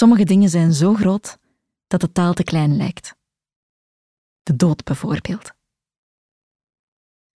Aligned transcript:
Sommige 0.00 0.24
dingen 0.24 0.48
zijn 0.48 0.72
zo 0.72 0.94
groot 0.94 1.38
dat 1.86 2.00
de 2.00 2.12
taal 2.12 2.32
te 2.32 2.42
klein 2.42 2.76
lijkt. 2.76 3.14
De 4.42 4.56
dood 4.56 4.84
bijvoorbeeld. 4.84 5.52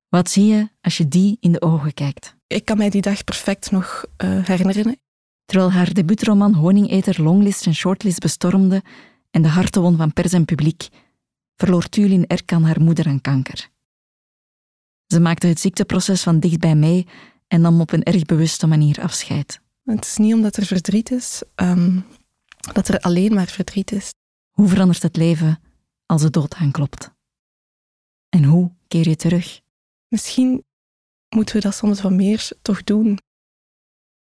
Wat 0.09 0.29
zie 0.29 0.45
je 0.45 0.69
als 0.81 0.97
je 0.97 1.07
die 1.07 1.37
in 1.39 1.51
de 1.51 1.61
ogen 1.61 1.93
kijkt? 1.93 2.35
Ik 2.47 2.65
kan 2.65 2.77
mij 2.77 2.89
die 2.89 3.01
dag 3.01 3.23
perfect 3.23 3.71
nog 3.71 4.05
uh, 4.17 4.45
herinneren. 4.45 4.99
Terwijl 5.45 5.71
haar 5.71 5.93
debuutroman 5.93 6.53
Honingeter 6.53 7.21
longlist 7.21 7.65
en 7.65 7.75
shortlist 7.75 8.19
bestormde 8.19 8.83
en 9.31 9.41
de 9.41 9.47
harten 9.47 9.81
won 9.81 9.97
van 9.97 10.13
pers 10.13 10.33
en 10.33 10.45
publiek, 10.45 10.87
verloor 11.55 11.89
Tulin 11.89 12.27
Erkan 12.27 12.63
haar 12.63 12.81
moeder 12.81 13.07
aan 13.07 13.21
kanker. 13.21 13.69
Ze 15.07 15.19
maakte 15.19 15.47
het 15.47 15.59
ziekteproces 15.59 16.23
van 16.23 16.39
dichtbij 16.39 16.75
mee 16.75 17.07
en 17.47 17.61
nam 17.61 17.81
op 17.81 17.91
een 17.91 18.03
erg 18.03 18.25
bewuste 18.25 18.67
manier 18.67 19.01
afscheid. 19.01 19.61
Het 19.83 20.05
is 20.05 20.17
niet 20.17 20.33
omdat 20.33 20.57
er 20.57 20.65
verdriet 20.65 21.11
is, 21.11 21.41
um, 21.55 22.05
dat 22.73 22.87
er 22.87 22.99
alleen 22.99 23.33
maar 23.33 23.47
verdriet 23.47 23.91
is. 23.91 24.13
Hoe 24.51 24.67
verandert 24.67 25.01
het 25.01 25.15
leven 25.15 25.59
als 26.05 26.21
de 26.21 26.29
dood 26.29 26.53
aanklopt? 26.53 27.11
En 28.29 28.43
hoe 28.43 28.71
keer 28.87 29.09
je 29.09 29.15
terug? 29.15 29.61
Misschien 30.07 30.63
moeten 31.35 31.55
we 31.55 31.61
dat 31.61 31.75
soms 31.75 32.01
wat 32.01 32.11
meer 32.11 32.49
toch 32.61 32.83
doen. 32.83 33.19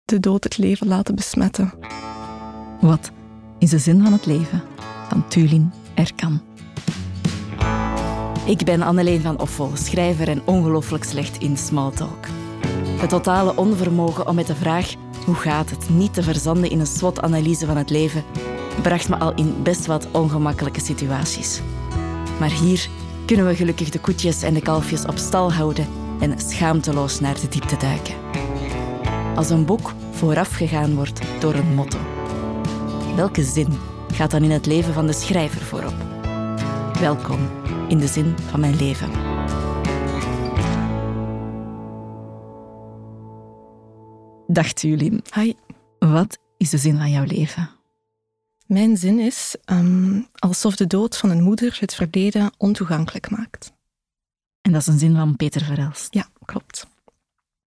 De 0.05 0.21
dood 0.21 0.45
het 0.45 0.59
leven 0.59 0.87
laten 0.87 1.15
besmetten. 1.15 1.73
Wat 2.81 3.11
is 3.59 3.71
de 3.71 3.79
zin 3.79 4.03
van 4.03 4.13
het 4.13 4.27
leven? 4.27 4.63
Van 5.09 5.29
Tulin 5.29 5.73
Erkan. 5.95 6.43
Ik 8.47 8.65
ben 8.65 8.83
Anneleen 8.83 9.21
van 9.21 9.41
Offel, 9.41 9.77
schrijver 9.77 10.29
en 10.29 10.47
ongelooflijk 10.47 11.05
slecht 11.05 11.43
in 11.43 11.57
smalltalk. 11.57 12.27
Het 13.01 13.11
totale 13.11 13.57
onvermogen 13.57 14.27
om 14.27 14.35
met 14.35 14.47
de 14.47 14.57
vraag 14.57 14.95
hoe 15.25 15.35
gaat 15.35 15.71
het 15.71 15.89
niet 15.89 16.15
te 16.15 16.23
verzanden 16.23 16.71
in 16.71 16.81
een 16.81 16.87
SWOT-analyse 16.87 17.67
van 17.67 17.77
het 17.77 17.91
leven 17.91 18.25
bracht 18.83 19.09
me 19.09 19.19
al 19.19 19.35
in 19.35 19.63
best 19.63 19.87
wat 19.87 20.09
ongemakkelijke 20.11 20.81
situaties. 20.81 21.61
Maar 22.39 22.51
hier 22.51 22.89
kunnen 23.27 23.47
we 23.47 23.57
gelukkig 23.57 23.91
de 23.91 24.01
koetjes 24.01 24.43
en 24.43 24.55
de 24.55 24.63
kalfjes 24.63 25.07
op 25.07 25.17
stal 25.17 25.53
houden 25.53 25.87
en 26.21 26.41
schaamteloos 26.41 27.21
naar 27.21 27.41
de 27.41 27.49
diepte 27.49 27.77
duiken. 27.77 28.15
Als 29.35 29.51
een 29.51 29.65
boek 29.65 29.93
voorafgegaan 30.11 30.95
wordt 30.95 31.21
door 31.41 31.55
een 31.55 31.75
motto. 31.75 31.99
Welke 33.17 33.43
zin 33.43 33.79
gaat 34.13 34.31
dan 34.31 34.43
in 34.43 34.51
het 34.51 34.67
leven 34.67 34.95
van 34.95 35.07
de 35.07 35.13
schrijver 35.13 35.61
voorop? 35.61 35.95
Welkom 37.01 37.39
in 37.89 37.99
de 37.99 38.07
zin 38.07 38.35
van 38.51 38.61
mijn 38.61 38.77
leven. 38.77 39.30
Dag 44.53 44.73
Tulin. 44.73 45.23
Hi. 45.35 45.53
Wat 45.99 46.39
is 46.57 46.71
de 46.71 46.79
zin 46.79 46.97
van 46.97 47.11
jouw 47.11 47.25
leven? 47.25 47.71
Mijn 48.67 48.97
zin 48.97 49.19
is 49.19 49.57
um, 49.65 50.27
alsof 50.35 50.77
de 50.77 50.87
dood 50.87 51.17
van 51.17 51.31
een 51.31 51.43
moeder 51.43 51.77
het 51.81 51.95
verleden 51.95 52.53
ontoegankelijk 52.57 53.31
maakt. 53.31 53.73
En 54.61 54.73
dat 54.73 54.81
is 54.81 54.87
een 54.87 54.99
zin 54.99 55.15
van 55.15 55.37
Peter 55.37 55.65
Verelst. 55.65 56.15
Ja, 56.15 56.29
klopt. 56.45 56.87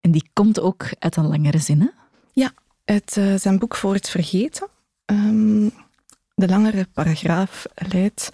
En 0.01 0.11
die 0.11 0.29
komt 0.33 0.59
ook 0.59 0.89
uit 0.99 1.15
een 1.15 1.27
langere 1.27 1.57
zin, 1.57 1.81
hè? 1.81 1.87
Ja, 2.33 2.51
uit 2.85 3.15
uh, 3.17 3.35
zijn 3.35 3.59
boek 3.59 3.75
Voor 3.75 3.93
het 3.93 4.09
Vergeten. 4.09 4.67
Um, 5.05 5.71
de 6.35 6.47
langere 6.47 6.87
paragraaf 6.93 7.65
luidt... 7.91 8.29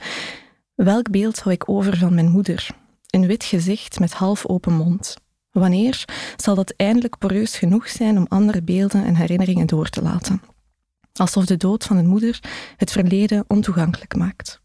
Welk 0.75 1.11
beeld 1.11 1.39
hou 1.39 1.55
ik 1.55 1.69
over 1.69 1.97
van 1.97 2.13
mijn 2.13 2.29
moeder? 2.29 2.69
Een 3.09 3.27
wit 3.27 3.43
gezicht 3.43 3.99
met 3.99 4.13
half 4.13 4.45
open 4.45 4.73
mond. 4.73 5.15
Wanneer 5.51 6.05
zal 6.37 6.55
dat 6.55 6.73
eindelijk 6.77 7.17
poreus 7.17 7.57
genoeg 7.57 7.89
zijn 7.89 8.17
om 8.17 8.25
andere 8.29 8.61
beelden 8.61 9.05
en 9.05 9.15
herinneringen 9.15 9.67
door 9.67 9.89
te 9.89 10.01
laten? 10.01 10.41
Alsof 11.13 11.45
de 11.45 11.57
dood 11.57 11.83
van 11.83 11.97
een 11.97 12.07
moeder 12.07 12.39
het 12.77 12.91
verleden 12.91 13.43
ontoegankelijk 13.47 14.15
maakt. 14.15 14.61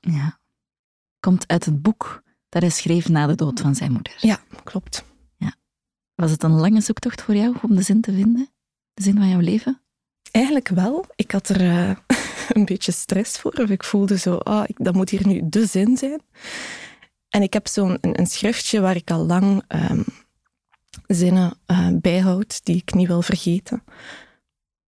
Ja. 0.00 0.38
Komt 1.20 1.48
uit 1.48 1.64
het 1.64 1.82
boek 1.82 2.22
dat 2.48 2.62
hij 2.62 2.70
schreef 2.70 3.08
na 3.08 3.26
de 3.26 3.34
dood 3.34 3.60
van 3.60 3.74
zijn 3.74 3.92
moeder. 3.92 4.16
Ja, 4.20 4.40
klopt. 4.64 5.04
Ja. 5.36 5.54
Was 6.14 6.30
het 6.30 6.42
een 6.42 6.60
lange 6.60 6.80
zoektocht 6.80 7.22
voor 7.22 7.34
jou 7.34 7.56
om 7.62 7.74
de 7.74 7.82
zin 7.82 8.00
te 8.00 8.12
vinden? 8.12 8.48
De 8.94 9.02
zin 9.02 9.16
van 9.16 9.28
jouw 9.28 9.40
leven? 9.40 9.80
Eigenlijk 10.30 10.68
wel. 10.68 11.04
Ik 11.16 11.30
had 11.30 11.48
er 11.48 11.60
uh, 11.60 11.96
een 12.56 12.64
beetje 12.64 12.92
stress 12.92 13.38
voor. 13.38 13.52
Of 13.52 13.70
ik 13.70 13.84
voelde 13.84 14.18
zo, 14.18 14.36
ah, 14.36 14.64
ik, 14.66 14.76
dat 14.78 14.94
moet 14.94 15.10
hier 15.10 15.26
nu 15.26 15.40
de 15.44 15.66
zin 15.66 15.96
zijn. 15.96 16.20
En 17.34 17.42
ik 17.42 17.52
heb 17.52 17.68
zo'n 17.68 17.98
een, 18.00 18.26
schriftje 18.26 18.80
waar 18.80 18.96
ik 18.96 19.10
al 19.10 19.26
lang 19.26 19.62
um, 19.68 20.04
zinnen 21.06 21.58
uh, 21.66 21.88
bijhoud 21.92 22.64
die 22.64 22.76
ik 22.76 22.94
niet 22.94 23.06
wil 23.06 23.22
vergeten. 23.22 23.82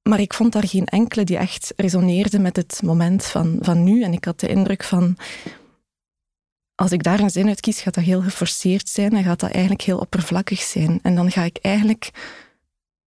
Maar 0.02 0.20
ik 0.20 0.34
vond 0.34 0.52
daar 0.52 0.68
geen 0.68 0.84
enkele 0.84 1.24
die 1.24 1.36
echt 1.36 1.72
resoneerde 1.76 2.38
met 2.38 2.56
het 2.56 2.80
moment 2.82 3.24
van, 3.24 3.58
van 3.60 3.84
nu. 3.84 4.02
En 4.02 4.12
ik 4.12 4.24
had 4.24 4.40
de 4.40 4.48
indruk 4.48 4.82
van, 4.82 5.16
als 6.74 6.92
ik 6.92 7.02
daar 7.02 7.20
een 7.20 7.30
zin 7.30 7.48
uit 7.48 7.60
kies, 7.60 7.80
gaat 7.80 7.94
dat 7.94 8.04
heel 8.04 8.22
geforceerd 8.22 8.88
zijn 8.88 9.12
en 9.12 9.24
gaat 9.24 9.40
dat 9.40 9.50
eigenlijk 9.50 9.82
heel 9.82 9.98
oppervlakkig 9.98 10.60
zijn. 10.60 10.98
En 11.02 11.14
dan 11.14 11.30
ga 11.30 11.42
ik 11.42 11.58
eigenlijk 11.60 12.10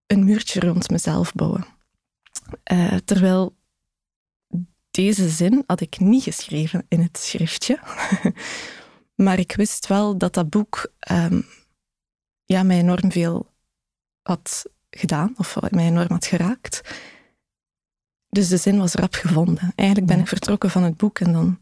een 0.07 0.23
muurtje 0.23 0.59
rond 0.59 0.89
mezelf 0.89 1.33
bouwen. 1.33 1.65
Uh, 2.71 2.95
terwijl 3.05 3.55
deze 4.91 5.29
zin 5.29 5.63
had 5.67 5.81
ik 5.81 5.99
niet 5.99 6.23
geschreven 6.23 6.85
in 6.87 7.01
het 7.01 7.17
schriftje. 7.17 7.79
maar 9.19 9.39
ik 9.39 9.55
wist 9.55 9.87
wel 9.87 10.17
dat 10.17 10.33
dat 10.33 10.49
boek 10.49 10.91
um, 11.11 11.45
ja, 12.45 12.63
mij 12.63 12.77
enorm 12.77 13.11
veel 13.11 13.51
had 14.21 14.65
gedaan, 14.89 15.33
of 15.37 15.57
mij 15.69 15.85
enorm 15.85 16.11
had 16.11 16.25
geraakt. 16.25 16.81
Dus 18.29 18.47
de 18.47 18.57
zin 18.57 18.77
was 18.77 18.93
rap 18.93 19.13
gevonden. 19.13 19.71
Eigenlijk 19.75 20.11
ben 20.11 20.19
ik 20.19 20.27
vertrokken 20.27 20.69
van 20.69 20.83
het 20.83 20.97
boek 20.97 21.19
en 21.19 21.33
dan 21.33 21.59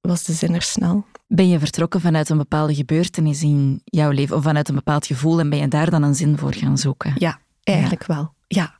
was 0.00 0.24
de 0.24 0.32
zin 0.32 0.54
er 0.54 0.62
snel. 0.62 1.06
Ben 1.26 1.48
je 1.48 1.58
vertrokken 1.58 2.00
vanuit 2.00 2.28
een 2.28 2.36
bepaalde 2.36 2.74
gebeurtenis 2.74 3.42
in 3.42 3.82
jouw 3.84 4.10
leven, 4.10 4.36
of 4.36 4.42
vanuit 4.42 4.68
een 4.68 4.74
bepaald 4.74 5.06
gevoel, 5.06 5.40
en 5.40 5.50
ben 5.50 5.58
je 5.58 5.68
daar 5.68 5.90
dan 5.90 6.02
een 6.02 6.14
zin 6.14 6.38
voor 6.38 6.54
gaan 6.54 6.78
zoeken? 6.78 7.12
Ja, 7.16 7.40
eigenlijk 7.62 8.06
wel. 8.06 8.34
Ja. 8.46 8.74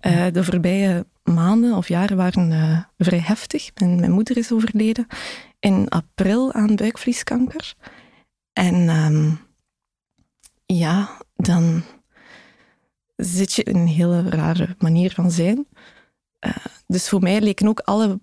Uh, 0.00 0.26
de 0.32 0.44
voorbije 0.44 1.06
maanden 1.22 1.74
of 1.76 1.88
jaren 1.88 2.16
waren 2.16 2.50
uh, 2.50 2.78
vrij 2.98 3.18
heftig. 3.18 3.70
Mijn, 3.74 4.00
mijn, 4.00 4.12
moeder 4.12 4.36
is 4.36 4.52
overleden 4.52 5.06
in 5.64 5.88
april 5.88 6.52
aan 6.52 6.76
buikvlieskanker. 6.76 7.74
En 8.52 8.88
um, 8.88 9.40
ja, 10.66 11.20
dan 11.36 11.82
zit 13.16 13.52
je 13.52 13.62
in 13.62 13.76
een 13.76 13.86
hele 13.86 14.28
rare 14.30 14.76
manier 14.78 15.12
van 15.12 15.30
zijn. 15.30 15.66
Uh, 16.40 16.56
dus 16.86 17.08
voor 17.08 17.20
mij 17.20 17.40
leken 17.40 17.68
ook 17.68 17.80
alle, 17.80 18.20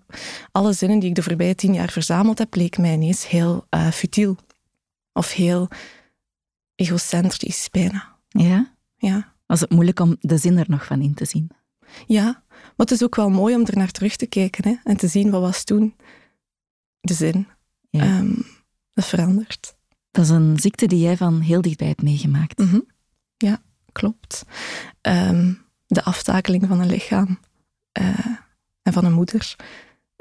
alle 0.52 0.72
zinnen 0.72 0.98
die 0.98 1.08
ik 1.08 1.14
de 1.14 1.22
voorbije 1.22 1.54
tien 1.54 1.74
jaar 1.74 1.90
verzameld 1.90 2.38
heb, 2.38 2.54
leken 2.54 2.82
mij 2.82 2.92
ineens 2.92 3.28
heel 3.28 3.66
uh, 3.70 3.90
futiel. 3.90 4.36
Of 5.12 5.32
heel 5.32 5.68
egocentrisch 6.74 7.68
bijna. 7.70 8.16
Ja? 8.28 8.74
Ja. 8.96 9.34
Was 9.46 9.60
het 9.60 9.70
moeilijk 9.70 10.00
om 10.00 10.16
de 10.20 10.36
zin 10.36 10.58
er 10.58 10.70
nog 10.70 10.84
van 10.84 11.00
in 11.00 11.14
te 11.14 11.24
zien? 11.24 11.50
Ja, 12.06 12.24
maar 12.52 12.86
het 12.86 12.90
is 12.90 13.02
ook 13.02 13.16
wel 13.16 13.30
mooi 13.30 13.54
om 13.54 13.66
er 13.66 13.76
naar 13.76 13.90
terug 13.90 14.16
te 14.16 14.26
kijken 14.26 14.68
hè, 14.68 14.74
en 14.84 14.96
te 14.96 15.08
zien 15.08 15.30
wat 15.30 15.40
was 15.40 15.64
toen 15.64 15.94
de 17.02 17.14
zin. 17.14 17.46
Ja. 17.90 18.18
Um, 18.18 18.46
dat 18.92 19.06
verandert. 19.06 19.74
Dat 20.10 20.24
is 20.24 20.30
een 20.30 20.58
ziekte 20.60 20.86
die 20.86 21.00
jij 21.00 21.16
van 21.16 21.40
heel 21.40 21.60
dichtbij 21.60 21.88
hebt 21.88 22.02
meegemaakt. 22.02 22.58
Mm 22.58 22.68
-hmm. 22.68 22.86
Ja, 23.36 23.62
klopt. 23.92 24.44
Um, 25.02 25.62
de 25.86 26.02
aftakeling 26.02 26.64
van 26.68 26.80
een 26.80 26.90
lichaam 26.90 27.38
uh, 28.00 28.26
en 28.82 28.92
van 28.92 29.04
een 29.04 29.12
moeder. 29.12 29.56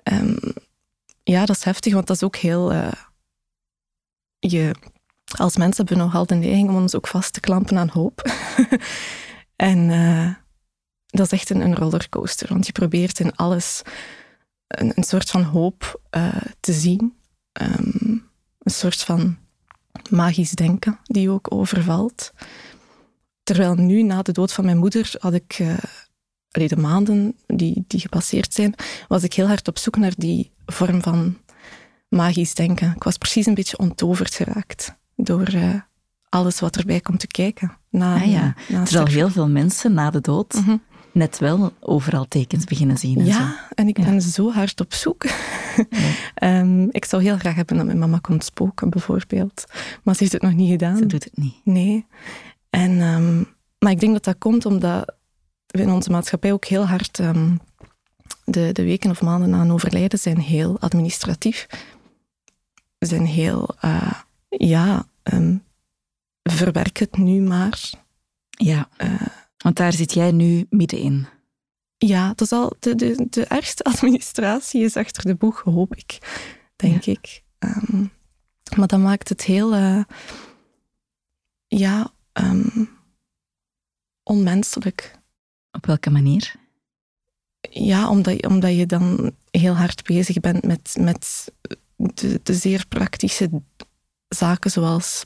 Um, 0.04 0.40
ja, 1.24 1.46
dat 1.46 1.56
is 1.56 1.64
heftig, 1.64 1.94
want 1.94 2.08
dat 2.08 2.16
is 2.16 2.24
ook 2.24 2.36
heel. 2.36 2.74
Uh, 2.74 2.92
je, 4.40 4.76
als 5.38 5.58
mensen 5.58 5.86
hebben 5.86 5.98
we 5.98 6.04
nogal 6.04 6.26
de 6.26 6.36
neiging 6.36 6.70
om 6.70 6.76
ons 6.76 6.96
ook 6.96 7.08
vast 7.08 7.34
te 7.34 7.40
klampen 7.40 7.78
aan 7.78 7.90
hoop. 7.90 8.22
en 9.56 9.90
uh, 9.90 10.34
dat 11.06 11.26
is 11.26 11.32
echt 11.32 11.50
een, 11.50 11.62
een, 11.62 11.76
rollercoaster, 11.76 12.48
want 12.50 12.66
je 12.66 12.72
probeert 12.72 13.20
in 13.20 13.36
alles 13.36 13.82
een, 14.80 14.92
een 14.96 15.04
soort 15.04 15.30
van 15.30 15.44
hoop 15.44 16.02
te 16.60 16.74
zien. 16.74 17.14
Um, 17.62 18.30
een 18.60 18.72
soort 18.72 19.02
van 19.04 19.38
magisch 20.10 20.52
denken 20.52 21.00
die 21.04 21.30
ook 21.30 21.54
overvalt. 21.54 22.32
Terwijl 23.44 23.76
nu, 23.76 24.04
na 24.04 24.22
de 24.22 24.32
dood 24.32 24.54
van 24.54 24.66
mijn 24.66 24.78
moeder, 24.78 25.14
had 25.20 25.34
ik 25.34 25.60
uh, 25.60 25.78
allee, 26.52 26.68
de 26.68 26.78
maanden 26.78 27.36
die, 27.48 27.84
die 27.88 28.00
gepasseerd 28.00 28.54
zijn, 28.54 28.76
was 29.08 29.24
ik 29.24 29.34
heel 29.34 29.48
hard 29.48 29.68
op 29.68 29.78
zoek 29.78 29.98
naar 29.98 30.14
die 30.18 30.52
vorm 30.66 31.02
van 31.02 31.38
magisch 32.10 32.54
denken. 32.54 32.94
Ik 32.96 33.04
was 33.04 33.18
precies 33.18 33.46
een 33.46 33.54
beetje 33.54 33.78
ontoverd 33.78 34.36
geraakt 34.36 34.96
door 35.16 35.54
uh, 35.54 35.82
alles 36.30 36.60
wat 36.60 36.78
erbij 36.78 37.00
komt 37.00 37.20
te 37.20 37.28
kijken. 37.28 37.78
Na, 37.90 38.16
ah, 38.16 38.32
ja. 38.32 38.56
na 38.70 38.84
Terwijl 38.84 39.08
heel 39.08 39.30
veel 39.30 39.50
mensen 39.50 39.94
na 39.94 40.10
de 40.10 40.22
dood 40.22 40.54
mm 40.54 40.64
-hmm. 40.64 40.82
Net 41.12 41.40
wel 41.40 41.74
overal 41.80 42.28
tekens 42.28 42.66
beginnen 42.66 42.98
zien. 42.98 43.20
En 43.20 43.26
ja, 43.26 43.34
zo. 43.34 43.74
en 43.76 43.88
ik 43.88 43.98
ja. 43.98 44.04
ben 44.04 44.22
zo 44.22 44.52
hard 44.52 44.80
op 44.80 44.94
zoek. 44.94 45.24
Ja. 45.90 46.60
um, 46.60 46.88
ik 47.00 47.06
zou 47.06 47.24
heel 47.24 47.38
graag 47.38 47.56
hebben 47.56 47.78
dat 47.78 47.86
mijn 47.86 48.00
mama 48.00 48.18
komt 48.18 48.44
spoken, 48.44 48.90
bijvoorbeeld. 48.90 49.66
Maar 50.04 50.14
ze 50.14 50.20
heeft 50.20 50.34
het 50.34 50.42
nog 50.42 50.54
niet 50.54 50.70
gedaan. 50.70 50.98
Ze 50.98 51.06
doet 51.06 51.24
het 51.24 51.38
niet. 51.38 51.56
Nee. 51.64 52.06
En, 52.70 53.02
um, 53.02 53.48
maar 53.80 53.92
ik 53.92 54.00
denk 54.00 54.14
dat 54.14 54.24
dat 54.24 54.38
komt 54.38 54.66
omdat 54.66 55.16
we 55.68 55.82
in 55.82 55.92
onze 55.92 56.12
maatschappij 56.12 56.52
ook 56.52 56.66
heel 56.66 56.88
hard 56.88 57.20
um, 57.20 57.60
de, 58.46 58.70
de 58.72 58.84
weken 58.84 59.10
of 59.10 59.22
maanden 59.22 59.50
na 59.50 59.62
een 59.62 59.72
overlijden 59.72 60.20
zijn 60.20 60.40
heel 60.40 60.80
administratief. 60.80 61.68
Zijn 63.00 63.26
heel, 63.26 63.76
uh, 63.86 64.14
ja, 64.50 65.06
verwerk 66.44 66.98
het 66.98 67.18
nu 67.18 67.42
maar. 67.42 67.90
Ja, 68.50 68.90
uh, 68.98 69.22
want 69.62 69.76
daar 69.76 69.94
zit 69.94 70.14
jij 70.14 70.32
nu 70.32 70.66
middenin. 70.70 71.28
Ja, 71.98 72.28
dat 72.28 72.42
is 72.42 72.52
al 72.52 72.76
de, 72.80 72.96
de, 72.96 73.28
de 73.30 73.46
ergste 73.46 73.84
administratie 73.84 74.84
is 74.84 74.96
achter 74.96 75.24
de 75.24 75.36
boeg, 75.36 75.62
hoop 75.62 75.96
ik, 75.96 76.18
denk 76.76 77.04
ja. 77.04 77.12
ik. 77.12 77.44
Um, 77.60 78.12
maar 78.78 78.88
dat 78.88 79.00
maakt 79.00 79.30
het 79.30 79.44
heel, 79.44 79.76
uh, 79.76 80.04
ja, 81.68 82.12
um, 82.34 82.90
onmenselijk. 84.24 85.20
Op 85.72 85.86
welke 85.86 86.10
manier? 86.10 86.54
Ja, 87.62 88.10
omdat, 88.10 88.46
omdat 88.46 88.76
je 88.76 88.86
dan 88.86 89.32
heel 89.52 89.74
hard 89.74 90.04
bezig 90.04 90.40
bent 90.40 90.64
met, 90.64 90.96
met 91.00 91.52
de, 91.96 92.40
de 92.44 92.54
zeer 92.54 92.86
praktische 92.88 93.50
zaken, 94.28 94.72
zoals 94.72 95.26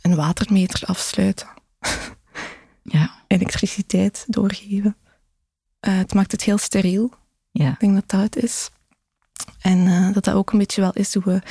een 0.00 0.16
watermeter 0.16 0.84
afsluiten. 0.84 1.48
Ja. 2.90 3.10
Elektriciteit 3.26 4.24
doorgeven. 4.28 4.96
Uh, 5.88 5.96
het 5.96 6.14
maakt 6.14 6.32
het 6.32 6.42
heel 6.42 6.58
steriel. 6.58 7.10
Ja. 7.50 7.70
Ik 7.70 7.80
denk 7.80 7.94
dat 7.94 8.08
dat 8.08 8.20
het 8.20 8.36
is. 8.36 8.70
En 9.60 9.78
uh, 9.78 10.12
dat 10.12 10.24
dat 10.24 10.34
ook 10.34 10.52
een 10.52 10.58
beetje 10.58 10.80
wel 10.80 10.92
is 10.92 11.14
hoe 11.14 11.22
we 11.24 11.42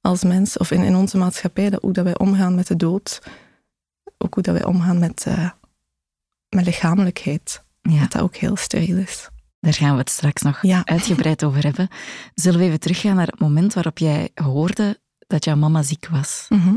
als 0.00 0.24
mens, 0.24 0.56
of 0.58 0.70
in, 0.70 0.82
in 0.82 0.94
onze 0.96 1.16
maatschappij, 1.16 1.70
dat, 1.70 1.82
hoe 1.82 1.92
dat 1.92 2.04
wij 2.04 2.18
omgaan 2.18 2.54
met 2.54 2.66
de 2.66 2.76
dood. 2.76 3.22
Ook 4.18 4.34
hoe 4.34 4.42
dat 4.42 4.54
wij 4.54 4.64
omgaan 4.64 4.98
met, 4.98 5.24
uh, 5.28 5.50
met 6.48 6.64
lichamelijkheid. 6.64 7.64
Ja. 7.82 8.00
Dat 8.00 8.12
dat 8.12 8.22
ook 8.22 8.36
heel 8.36 8.56
steriel 8.56 8.96
is. 8.96 9.28
Daar 9.60 9.72
gaan 9.74 9.92
we 9.92 9.98
het 9.98 10.10
straks 10.10 10.42
nog 10.42 10.62
Ja. 10.62 10.82
uitgebreid 10.84 11.44
over 11.44 11.62
hebben. 11.62 11.88
Zullen 12.34 12.58
we 12.58 12.64
even 12.66 12.80
teruggaan 12.80 13.16
naar 13.16 13.26
het 13.26 13.40
moment 13.40 13.74
waarop 13.74 13.98
jij 13.98 14.30
hoorde 14.34 15.00
dat 15.26 15.44
jouw 15.44 15.56
mama 15.56 15.82
ziek 15.82 16.08
was? 16.08 16.46
Mhm. 16.48 16.74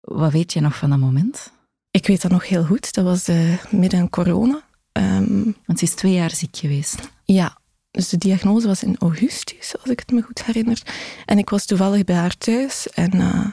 Wat 0.00 0.32
weet 0.32 0.52
je 0.52 0.60
nog 0.60 0.76
van 0.76 0.90
dat 0.90 0.98
moment? 0.98 1.52
Ik 1.96 2.06
weet 2.06 2.22
dat 2.22 2.30
nog 2.30 2.48
heel 2.48 2.64
goed. 2.64 2.92
Dat 2.94 3.04
was 3.04 3.28
uh, 3.28 3.62
midden 3.70 4.00
in 4.00 4.10
corona. 4.10 4.62
Um, 4.92 5.56
Want 5.66 5.78
ze 5.78 5.84
is 5.84 5.94
twee 5.94 6.12
jaar 6.12 6.30
ziek 6.30 6.56
geweest. 6.56 6.98
Ja, 7.24 7.58
dus 7.90 8.08
de 8.08 8.18
diagnose 8.18 8.66
was 8.66 8.82
in 8.82 8.96
augustus, 8.98 9.74
als 9.80 9.90
ik 9.90 9.98
het 9.98 10.10
me 10.10 10.22
goed 10.22 10.44
herinner. 10.44 10.82
En 11.24 11.38
ik 11.38 11.50
was 11.50 11.64
toevallig 11.64 12.04
bij 12.04 12.16
haar 12.16 12.36
thuis 12.36 12.88
en 12.88 13.16
uh, 13.16 13.46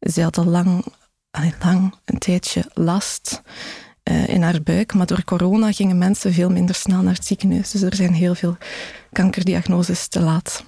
ze 0.00 0.22
had 0.22 0.38
al 0.38 0.44
lang, 0.44 0.84
allee, 1.30 1.54
lang 1.62 1.94
een 2.04 2.18
tijdje 2.18 2.70
last 2.72 3.42
uh, 4.10 4.28
in 4.28 4.42
haar 4.42 4.62
buik. 4.62 4.94
Maar 4.94 5.06
door 5.06 5.24
corona 5.24 5.72
gingen 5.72 5.98
mensen 5.98 6.32
veel 6.32 6.50
minder 6.50 6.74
snel 6.74 7.02
naar 7.02 7.14
het 7.14 7.26
ziekenhuis. 7.26 7.70
Dus 7.70 7.82
er 7.82 7.94
zijn 7.94 8.14
heel 8.14 8.34
veel 8.34 8.56
kankerdiagnoses 9.12 10.08
te 10.08 10.20
laat 10.20 10.64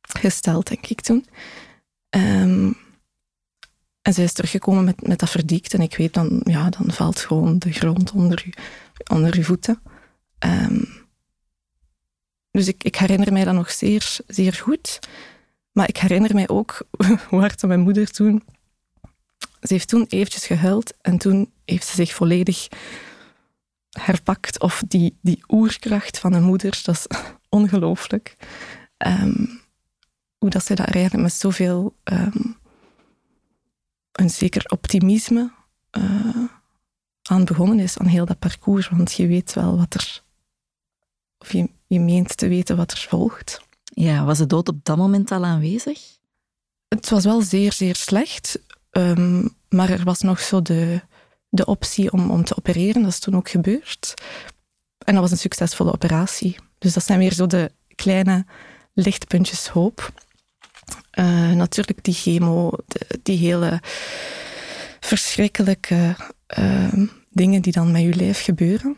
gesteld, 0.00 0.68
denk 0.68 0.86
ik 0.86 1.00
toen. 1.00 1.26
Um, 2.10 2.76
en 4.08 4.14
zij 4.14 4.24
is 4.24 4.32
teruggekomen 4.32 4.84
met, 4.84 5.06
met 5.06 5.18
dat 5.18 5.30
verdikt. 5.30 5.74
En 5.74 5.80
ik 5.80 5.96
weet 5.96 6.14
dan, 6.14 6.40
ja, 6.44 6.70
dan 6.70 6.92
valt 6.92 7.20
gewoon 7.20 7.58
de 7.58 7.72
grond 7.72 8.12
onder 8.12 8.42
je, 8.44 8.52
onder 9.14 9.36
uw 9.36 9.42
voeten. 9.42 9.82
Um, 10.38 10.88
dus 12.50 12.68
ik, 12.68 12.84
ik, 12.84 12.96
herinner 12.96 13.32
mij 13.32 13.44
dat 13.44 13.54
nog 13.54 13.70
zeer, 13.70 14.16
zeer 14.26 14.52
goed. 14.52 14.98
Maar 15.72 15.88
ik 15.88 15.96
herinner 15.96 16.34
mij 16.34 16.48
ook 16.48 16.86
hoe 17.28 17.40
hard 17.40 17.62
mijn 17.62 17.80
moeder 17.80 18.10
toen... 18.10 18.42
Ze 19.60 19.72
heeft 19.72 19.88
toen 19.88 20.06
eventjes 20.08 20.46
gehuild 20.46 20.94
en 21.00 21.18
toen 21.18 21.52
heeft 21.64 21.86
ze 21.86 21.94
zich 21.94 22.14
volledig 22.14 22.68
herpakt. 23.90 24.60
Of 24.60 24.82
die, 24.88 25.18
die 25.20 25.44
oerkracht 25.48 26.18
van 26.18 26.32
een 26.32 26.42
moeder, 26.42 26.80
dat 26.82 26.94
is 26.94 27.06
ongelooflijk. 27.48 28.36
Um, 29.06 29.60
hoe 30.38 30.50
dat 30.50 30.64
zij 30.64 30.76
daar 30.76 30.90
eigenlijk 30.90 31.24
met 31.24 31.32
zoveel... 31.32 31.94
Um, 32.04 32.57
een 34.18 34.30
zeker 34.30 34.64
optimisme 34.66 35.50
uh, 35.98 36.44
aan 37.22 37.44
begonnen 37.44 37.78
is, 37.78 37.98
aan 37.98 38.06
heel 38.06 38.26
dat 38.26 38.38
parcours. 38.38 38.88
Want 38.88 39.12
je 39.12 39.26
weet 39.26 39.52
wel 39.52 39.76
wat 39.76 39.94
er... 39.94 40.22
Of 41.38 41.52
je, 41.52 41.70
je 41.86 42.00
meent 42.00 42.36
te 42.36 42.48
weten 42.48 42.76
wat 42.76 42.92
er 42.92 43.06
volgt. 43.08 43.60
Ja, 43.82 44.24
was 44.24 44.38
de 44.38 44.46
dood 44.46 44.68
op 44.68 44.84
dat 44.84 44.96
moment 44.96 45.30
al 45.30 45.44
aanwezig? 45.44 46.00
Het 46.88 47.08
was 47.08 47.24
wel 47.24 47.40
zeer, 47.40 47.72
zeer 47.72 47.96
slecht. 47.96 48.60
Um, 48.90 49.56
maar 49.68 49.90
er 49.90 50.04
was 50.04 50.20
nog 50.20 50.40
zo 50.40 50.62
de, 50.62 51.00
de 51.48 51.66
optie 51.66 52.12
om, 52.12 52.30
om 52.30 52.44
te 52.44 52.56
opereren. 52.56 53.02
Dat 53.02 53.10
is 53.10 53.18
toen 53.18 53.36
ook 53.36 53.48
gebeurd. 53.48 54.14
En 55.04 55.12
dat 55.12 55.22
was 55.22 55.30
een 55.30 55.38
succesvolle 55.38 55.92
operatie. 55.92 56.56
Dus 56.78 56.92
dat 56.92 57.04
zijn 57.04 57.18
weer 57.18 57.32
zo 57.32 57.46
de 57.46 57.72
kleine 57.94 58.46
lichtpuntjes 58.92 59.68
hoop. 59.68 60.12
Uh, 61.18 61.52
natuurlijk 61.52 62.04
die 62.04 62.14
chemo, 62.14 62.70
de, 62.86 63.18
die 63.22 63.38
hele 63.38 63.80
verschrikkelijke 65.00 66.16
uh, 66.58 66.92
dingen 67.30 67.62
die 67.62 67.72
dan 67.72 67.92
met 67.92 68.02
je 68.02 68.14
lijf 68.14 68.42
gebeuren. 68.44 68.96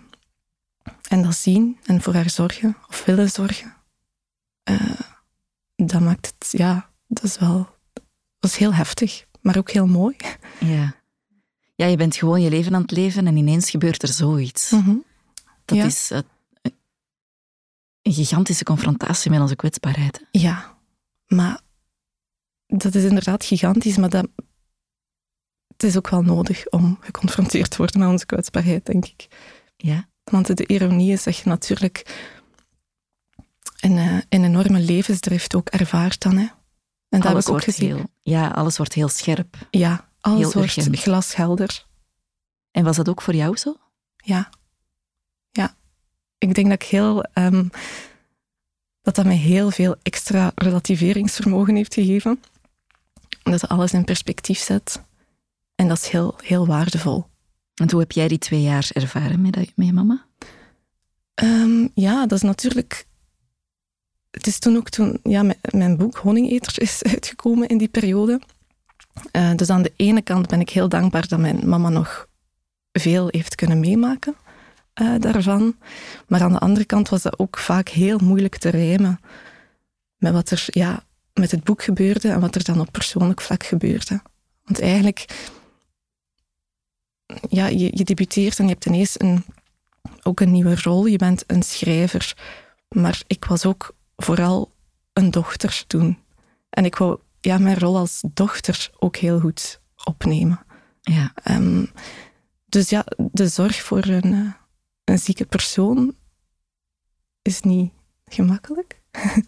En 1.09 1.23
dat 1.23 1.35
zien 1.35 1.79
en 1.85 2.03
voor 2.03 2.15
haar 2.15 2.31
zorgen 2.31 2.77
of 2.89 3.05
willen 3.05 3.31
zorgen. 3.31 3.75
Uh, 4.71 5.01
dat 5.77 6.01
maakt 6.01 6.35
het, 6.39 6.49
ja, 6.51 6.91
dat 7.09 7.25
is 7.25 7.39
wel, 7.39 7.69
dat 8.39 8.51
is 8.51 8.57
heel 8.57 8.75
heftig, 8.75 9.25
maar 9.41 9.59
ook 9.59 9.71
heel 9.71 9.87
mooi. 9.87 10.17
Ja. 10.59 10.95
Ja, 11.75 11.87
je 11.87 11.97
bent 11.97 12.17
gewoon 12.17 12.41
je 12.41 12.51
leven 12.51 12.75
aan 12.75 12.83
het 12.83 12.91
leven 12.91 13.27
en 13.27 13.37
ineens 13.37 13.71
gebeurt 13.71 14.03
er 14.03 14.09
zoiets. 14.09 14.71
Mm 14.71 14.83
-hmm. 14.83 15.05
Dat 15.65 15.77
ja. 15.77 15.85
is 15.85 16.11
een 18.03 18.13
gigantische 18.13 18.65
confrontatie 18.65 19.31
met 19.31 19.41
onze 19.41 19.57
kwetsbaarheid. 19.57 20.25
Ja, 20.31 20.77
maar 21.27 21.61
dat 22.71 22.95
is 22.95 23.05
inderdaad 23.05 23.45
gigantisch, 23.45 23.97
maar 23.97 24.09
dat, 24.09 24.29
het 25.67 25.83
is 25.83 25.97
ook 25.97 26.09
wel 26.09 26.23
nodig 26.23 26.69
om 26.69 26.99
geconfronteerd 27.01 27.71
te 27.71 27.77
worden 27.77 28.01
met 28.01 28.09
onze 28.09 28.27
kwetsbaarheid, 28.27 28.87
denk 28.87 29.07
ik. 29.07 29.29
Ja. 29.77 30.09
Want 30.25 30.57
de 30.57 30.67
ironie 30.67 31.13
is 31.13 31.23
dat 31.23 31.37
je 31.37 31.49
natuurlijk 31.49 32.27
een, 33.81 33.97
een 34.29 34.45
enorme 34.45 34.81
levensdrift 34.81 35.55
ook 35.55 35.69
ervaart 35.69 36.21
dan. 36.23 36.37
Hè. 36.37 36.47
En 37.09 37.21
dat 37.21 37.25
alles 37.25 37.45
heb 37.45 37.55
ik 37.55 37.61
ook 37.61 37.65
gezien. 37.65 37.97
heel, 37.97 38.05
ja, 38.21 38.49
alles 38.49 38.77
wordt 38.77 38.93
heel 38.93 39.09
scherp. 39.09 39.57
Ja, 39.71 40.09
alles 40.21 40.39
Heel 40.41 40.53
wordt 40.53 40.77
urgent. 40.77 40.99
glashelder. 40.99 41.87
En 42.71 42.85
was 42.85 42.97
dat 42.97 43.09
ook 43.09 43.23
voor 43.23 43.35
jou 43.35 43.57
zo? 43.57 43.77
Ja. 44.17 44.51
Ja. 45.51 45.77
Ik 46.39 46.55
denk 46.55 46.69
dat 46.69 46.83
ik 46.83 46.89
heel... 46.89 47.25
Um, 47.35 47.71
dat 49.03 49.15
dat 49.15 49.25
mij 49.25 49.37
heel 49.37 49.71
veel 49.71 49.97
extra 50.03 50.53
relativeringsvermogen 50.55 51.75
heeft 51.75 51.95
gegeven. 51.95 52.43
Dat 53.43 53.69
alles 53.69 53.93
in 53.93 54.05
perspectief 54.05 54.59
zet. 54.59 55.03
En 55.75 55.89
dat 55.89 55.97
is 55.97 56.09
heel, 56.09 56.35
heel 56.43 56.67
waardevol. 56.67 57.27
En 57.75 57.91
hoe 57.91 58.01
heb 58.01 58.13
jij 58.13 58.29
die 58.29 58.39
twee 58.39 58.63
jaar 58.63 58.91
ervaren 58.93 59.41
met, 59.41 59.57
met 59.57 59.87
je 59.87 59.93
mama? 59.93 60.27
Um, 61.43 61.91
ja, 61.95 62.27
dat 62.27 62.39
is 62.39 62.43
natuurlijk... 62.43 63.07
Het 64.31 64.47
is 64.47 64.59
toen 64.59 64.77
ook 64.77 64.89
toen 64.89 65.21
ja, 65.23 65.55
mijn 65.71 65.97
boek 65.97 66.17
Honingeters 66.17 66.79
is 66.79 67.03
uitgekomen 67.13 67.69
in 67.69 67.79
die 67.79 67.89
periode. 67.89 68.41
Uh, 69.33 69.55
dus 69.55 69.71
aan 69.71 69.83
de 69.83 69.93
ene 69.97 70.23
kant 70.23 70.49
ben 70.49 70.61
ik 70.61 70.71
heel 70.71 70.89
dankbaar 70.89 71.29
dat 71.29 71.39
mijn 71.39 71.69
mama 71.69 71.89
nog 71.89 72.29
veel 72.93 73.29
heeft 73.31 73.55
kunnen 73.55 73.81
meemaken 73.81 74.35
uh, 75.01 75.15
daarvan. 75.19 75.77
Maar 76.29 76.43
aan 76.43 76.53
de 76.53 76.59
andere 76.59 76.85
kant 76.85 77.09
was 77.09 77.23
dat 77.23 77.39
ook 77.39 77.59
vaak 77.59 77.89
heel 77.89 78.19
moeilijk 78.19 78.57
te 78.57 78.69
rijmen 78.69 79.21
met 80.17 80.33
wat 80.33 80.51
er 80.51 80.65
ja, 80.67 81.05
met 81.35 81.51
het 81.51 81.65
boek 81.65 81.83
gebeurde 81.83 82.29
en 82.29 82.41
wat 82.41 82.55
er 82.55 82.65
dan 82.65 82.81
op 82.81 82.93
persoonlijk 82.93 83.41
vlak 83.41 83.65
gebeurde. 83.65 84.23
Want 84.65 84.81
eigenlijk, 84.81 85.49
ja, 87.49 87.67
je, 87.67 87.97
je 87.97 88.05
debuteert 88.05 88.59
en 88.59 88.65
je 88.65 88.73
hebt 88.73 88.87
ineens 88.87 89.21
een, 89.21 89.45
ook 90.23 90.41
een 90.41 90.53
nieuwe 90.53 90.77
rol. 90.83 91.07
Je 91.07 91.19
bent 91.19 91.45
een 91.47 91.63
schrijver. 91.63 92.37
Maar 92.89 93.23
ik 93.27 93.45
was 93.45 93.67
ook 93.67 93.95
vooral 94.17 94.73
een 95.13 95.31
dochter 95.31 95.85
toen. 95.87 96.19
En 96.71 96.85
ik 96.85 96.97
wou 96.97 97.19
ja, 97.41 97.59
mijn 97.59 97.79
rol 97.79 97.97
als 97.97 98.23
dochter 98.33 98.91
ook 98.99 99.17
heel 99.17 99.41
goed 99.41 99.81
opnemen. 100.05 100.61
Ja. 101.01 101.33
Um, 101.51 101.91
dus 102.67 102.89
ja, 102.89 103.05
de 103.17 103.49
zorg 103.49 103.83
voor 103.83 104.05
een, 104.05 104.33
uh, 104.33 104.53
een 105.05 105.19
zieke 105.19 105.47
persoon 105.47 106.15
is 107.43 107.61
niet 107.61 107.93
gemakkelijk. 108.25 109.01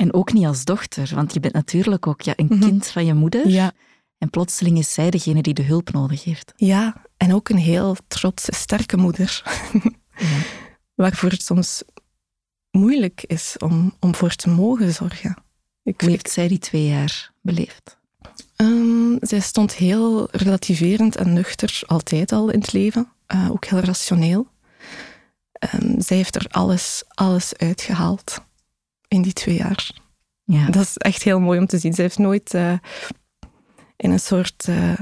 en 0.00 0.14
ook 0.14 0.32
niet 0.32 0.46
als 0.46 0.64
dochter, 0.64 1.10
want 1.14 1.34
je 1.34 1.40
bent 1.40 1.54
natuurlijk 1.54 2.06
ook 2.06 2.22
ja, 2.22 2.32
een 2.36 2.44
mm 2.44 2.50
-hmm. 2.50 2.68
kind 2.68 2.86
van 2.86 3.04
je 3.04 3.14
moeder. 3.14 3.48
Ja. 3.48 3.72
En 4.18 4.30
plotseling 4.30 4.78
is 4.78 4.92
zij 4.92 5.10
degene 5.10 5.42
die 5.42 5.54
de 5.54 5.62
hulp 5.62 5.92
nodig 5.92 6.24
heeft. 6.24 6.52
Ja, 6.56 7.02
en 7.16 7.34
ook 7.34 7.48
een 7.48 7.58
heel 7.58 7.96
trotse, 8.08 8.52
sterke 8.54 8.96
moeder. 8.96 9.42
ja. 10.16 10.38
Waarvoor 10.94 11.30
het 11.30 11.42
soms 11.42 11.82
moeilijk 12.70 13.24
is 13.26 13.56
om, 13.58 13.94
om 13.98 14.14
voor 14.14 14.34
te 14.34 14.48
mogen 14.48 14.92
zorgen. 14.92 15.36
Ik, 15.82 16.00
Hoe 16.00 16.10
heeft 16.10 16.30
zij 16.30 16.48
die 16.48 16.58
twee 16.58 16.86
jaar 16.86 17.32
beleefd? 17.40 17.98
Um, 18.56 19.16
zij 19.20 19.40
stond 19.40 19.74
heel 19.74 20.28
relativerend 20.30 21.16
en 21.16 21.32
nuchter, 21.32 21.82
altijd 21.86 22.32
al 22.32 22.50
in 22.50 22.60
het 22.60 22.72
leven. 22.72 23.08
Uh, 23.34 23.50
ook 23.50 23.64
heel 23.64 23.80
rationeel. 23.80 24.46
Um, 25.74 26.00
zij 26.00 26.16
heeft 26.16 26.34
er 26.34 26.46
alles, 26.48 27.02
alles 27.08 27.56
uitgehaald 27.56 28.48
in 29.10 29.22
die 29.22 29.32
twee 29.32 29.56
jaar. 29.56 29.90
Ja. 30.44 30.70
Dat 30.70 30.82
is 30.82 30.96
echt 30.96 31.22
heel 31.22 31.40
mooi 31.40 31.58
om 31.58 31.66
te 31.66 31.78
zien. 31.78 31.94
Ze 31.94 32.02
heeft 32.02 32.18
nooit 32.18 32.54
uh, 32.54 32.72
in 33.96 34.10
een 34.10 34.20
soort 34.20 34.66
uh, 34.68 35.00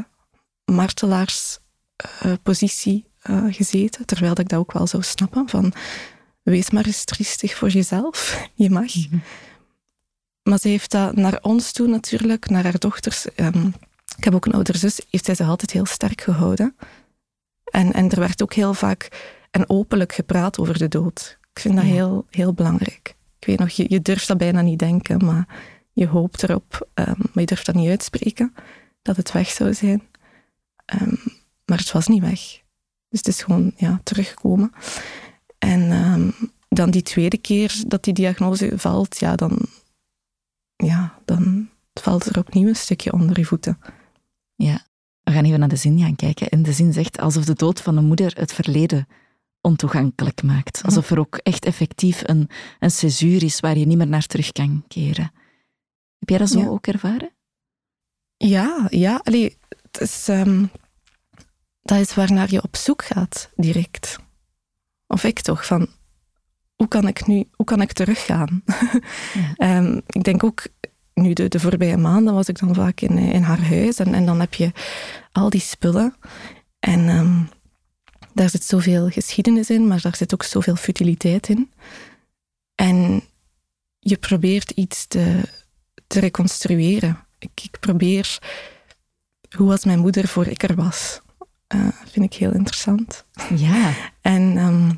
martelaarspositie 0.65 3.07
uh, 3.31 3.55
gezeten, 3.55 4.07
terwijl 4.07 4.35
dat 4.35 4.45
ik 4.45 4.49
dat 4.49 4.59
ook 4.59 4.73
wel 4.73 4.87
zou 4.87 5.03
snappen. 5.03 5.49
Van, 5.49 5.73
wees 6.43 6.71
maar 6.71 6.87
eens 6.87 7.05
triestig 7.05 7.55
voor 7.55 7.69
jezelf. 7.69 8.41
Je 8.55 8.71
mag. 8.71 8.95
Mm 8.95 9.07
-hmm. 9.11 9.23
Maar 10.43 10.59
ze 10.59 10.69
heeft 10.69 10.91
dat 10.91 11.17
naar 11.17 11.39
ons 11.43 11.73
toe 11.73 11.89
natuurlijk, 11.89 12.49
naar 12.49 12.63
haar 12.63 12.79
dochters. 12.79 13.27
Um, 13.37 13.75
ik 14.17 14.25
heb 14.25 14.35
ook 14.35 14.47
een 14.47 14.53
oudere 14.53 14.79
zus, 14.79 15.01
heeft 15.11 15.25
zij 15.25 15.35
zich 15.35 15.49
altijd 15.49 15.71
heel 15.71 15.87
sterk 15.87 16.21
gehouden. 16.21 16.77
En, 17.65 17.93
en 17.93 18.11
er 18.11 18.21
werd 18.21 18.43
ook 18.43 18.55
heel 18.55 18.75
vaak 18.75 19.09
en 19.51 19.71
openlijk 19.71 20.13
gepraat 20.13 20.59
over 20.59 20.79
de 20.79 20.89
dood. 20.89 21.39
Ik 21.53 21.61
vind 21.61 21.75
dat 21.75 21.85
ja. 21.85 21.91
heel, 21.91 22.27
heel 22.31 22.53
belangrijk. 22.53 23.17
Nog, 23.57 23.71
je, 23.71 24.01
durft 24.03 24.29
dat 24.29 24.39
bijna 24.39 24.61
niet 24.61 24.79
denken, 24.79 25.25
maar 25.25 25.47
je 25.93 26.07
hoopt 26.07 26.43
erop, 26.43 26.89
um, 26.95 27.15
maar 27.17 27.31
je 27.33 27.47
durft 27.47 27.67
dat 27.67 27.75
niet 27.75 27.89
uitspreken, 27.89 28.55
dat 29.03 29.17
het 29.17 29.33
weg 29.33 29.49
zou 29.49 29.75
zijn. 29.75 30.03
Um, 31.01 31.19
maar 31.65 31.79
het 31.79 31.93
was 31.93 32.07
niet 32.07 32.23
weg. 32.23 32.41
Dus 33.09 33.19
het 33.19 33.29
is 33.29 33.43
gewoon 33.43 33.73
ja, 33.77 34.01
teruggekomen. 34.03 34.73
En 35.59 35.93
um, 35.93 36.35
dan 36.69 36.91
die 36.91 37.03
tweede 37.03 37.39
keer 37.39 37.83
dat 37.87 38.05
die 38.05 38.15
diagnose 38.15 38.73
valt, 38.77 39.19
ja, 39.19 39.37
dan, 39.37 39.59
ja, 40.77 41.19
dan 41.25 41.69
valt 41.95 42.27
er 42.27 42.39
opnieuw 42.39 42.69
een 42.69 42.77
stukje 42.77 43.13
onder 43.13 43.39
je 43.39 43.45
voeten. 43.45 43.79
Ja, 44.55 44.87
we 45.23 45.33
gaan 45.33 45.45
even 45.45 45.59
naar 45.59 45.69
de 45.69 45.77
zin 45.77 45.99
gaan 45.99 46.17
kijken. 46.17 46.49
En 46.49 46.63
de 46.63 46.73
zin 46.73 46.93
zegt 46.93 47.19
alsof 47.19 47.45
de 47.45 47.55
dood 47.55 47.81
van 47.81 47.97
een 47.97 48.05
moeder 48.05 48.33
het 48.37 48.53
verleden 48.53 49.09
ontoegankelijk 49.69 50.43
maakt. 50.43 50.83
Alsof 50.85 51.11
er 51.11 51.19
ook 51.19 51.37
echt 51.37 51.65
effectief 51.65 52.23
een, 52.25 52.49
een 52.79 52.91
césuur 52.91 53.43
is 53.43 53.61
waar 53.61 53.79
je 53.79 53.87
niet 53.87 53.97
meer 53.97 54.07
naar 54.07 54.27
terug 54.27 54.53
kan 54.53 54.85
keren. 54.89 55.33
Heb 56.19 56.29
jij 56.29 56.39
dat 56.39 56.49
zo 56.49 56.59
Ja. 56.61 56.67
ook 56.67 56.87
ervaren? 56.87 57.31
Ja, 58.37 58.87
ja. 58.91 59.21
Allee, 59.25 59.57
het 59.91 60.01
is, 60.01 60.29
ehm, 60.29 60.65
dat 61.83 61.99
is 61.99 62.15
waarnaar 62.15 62.51
je 62.51 62.63
op 62.63 62.77
zoek 62.77 63.05
gaat, 63.05 63.51
direct. 63.57 64.19
Of 65.07 65.25
ik 65.25 65.41
toch, 65.41 65.67
van 65.67 65.89
hoe 66.77 66.89
kan 66.89 67.09
ik 67.09 67.27
nu, 67.27 67.45
hoe 67.57 67.67
kan 67.67 67.81
ik 67.81 67.93
teruggaan? 67.93 68.63
Ja. 69.35 69.55
Ehm, 69.67 70.01
ik 70.07 70.25
denk 70.25 70.45
ook, 70.45 70.67
nu 71.15 71.33
de, 71.33 71.49
de 71.49 71.61
voorbije 71.61 71.97
maanden 71.97 72.35
was 72.35 72.49
ik 72.49 72.59
dan 72.59 72.75
vaak 72.75 73.01
in, 73.01 73.19
in 73.19 73.43
haar 73.43 73.63
huis 73.69 73.99
en, 73.99 74.15
en 74.15 74.27
dan 74.27 74.41
heb 74.41 74.55
je 74.55 74.73
al 75.33 75.51
die 75.51 75.61
spullen. 75.61 76.15
En 76.79 77.09
ehm, 77.09 77.43
daar 78.39 78.51
zit 78.51 78.65
zoveel 78.65 79.09
geschiedenis 79.09 79.71
in, 79.71 79.87
maar 79.87 80.01
daar 80.01 80.17
zit 80.17 80.35
ook 80.35 80.43
zoveel 80.43 80.77
futiliteit 80.77 81.49
in. 81.49 81.71
En 82.75 83.23
je 83.99 84.17
probeert 84.17 84.71
iets 84.71 85.07
te, 85.07 85.41
te 86.07 86.21
reconstrueren. 86.21 87.19
Ik, 87.39 87.51
ik 87.63 87.77
probeer, 87.81 88.39
hoe 89.57 89.69
was 89.69 89.85
mijn 89.85 89.99
moeder 89.99 90.29
voor 90.29 90.47
ik 90.47 90.63
er 90.63 90.75
was? 90.75 91.21
Eh, 91.67 91.89
vind 92.05 92.25
ik 92.25 92.35
heel 92.35 92.53
interessant. 92.53 93.25
Ja. 93.57 93.93
En 94.21 94.57
ehm, 94.57 94.91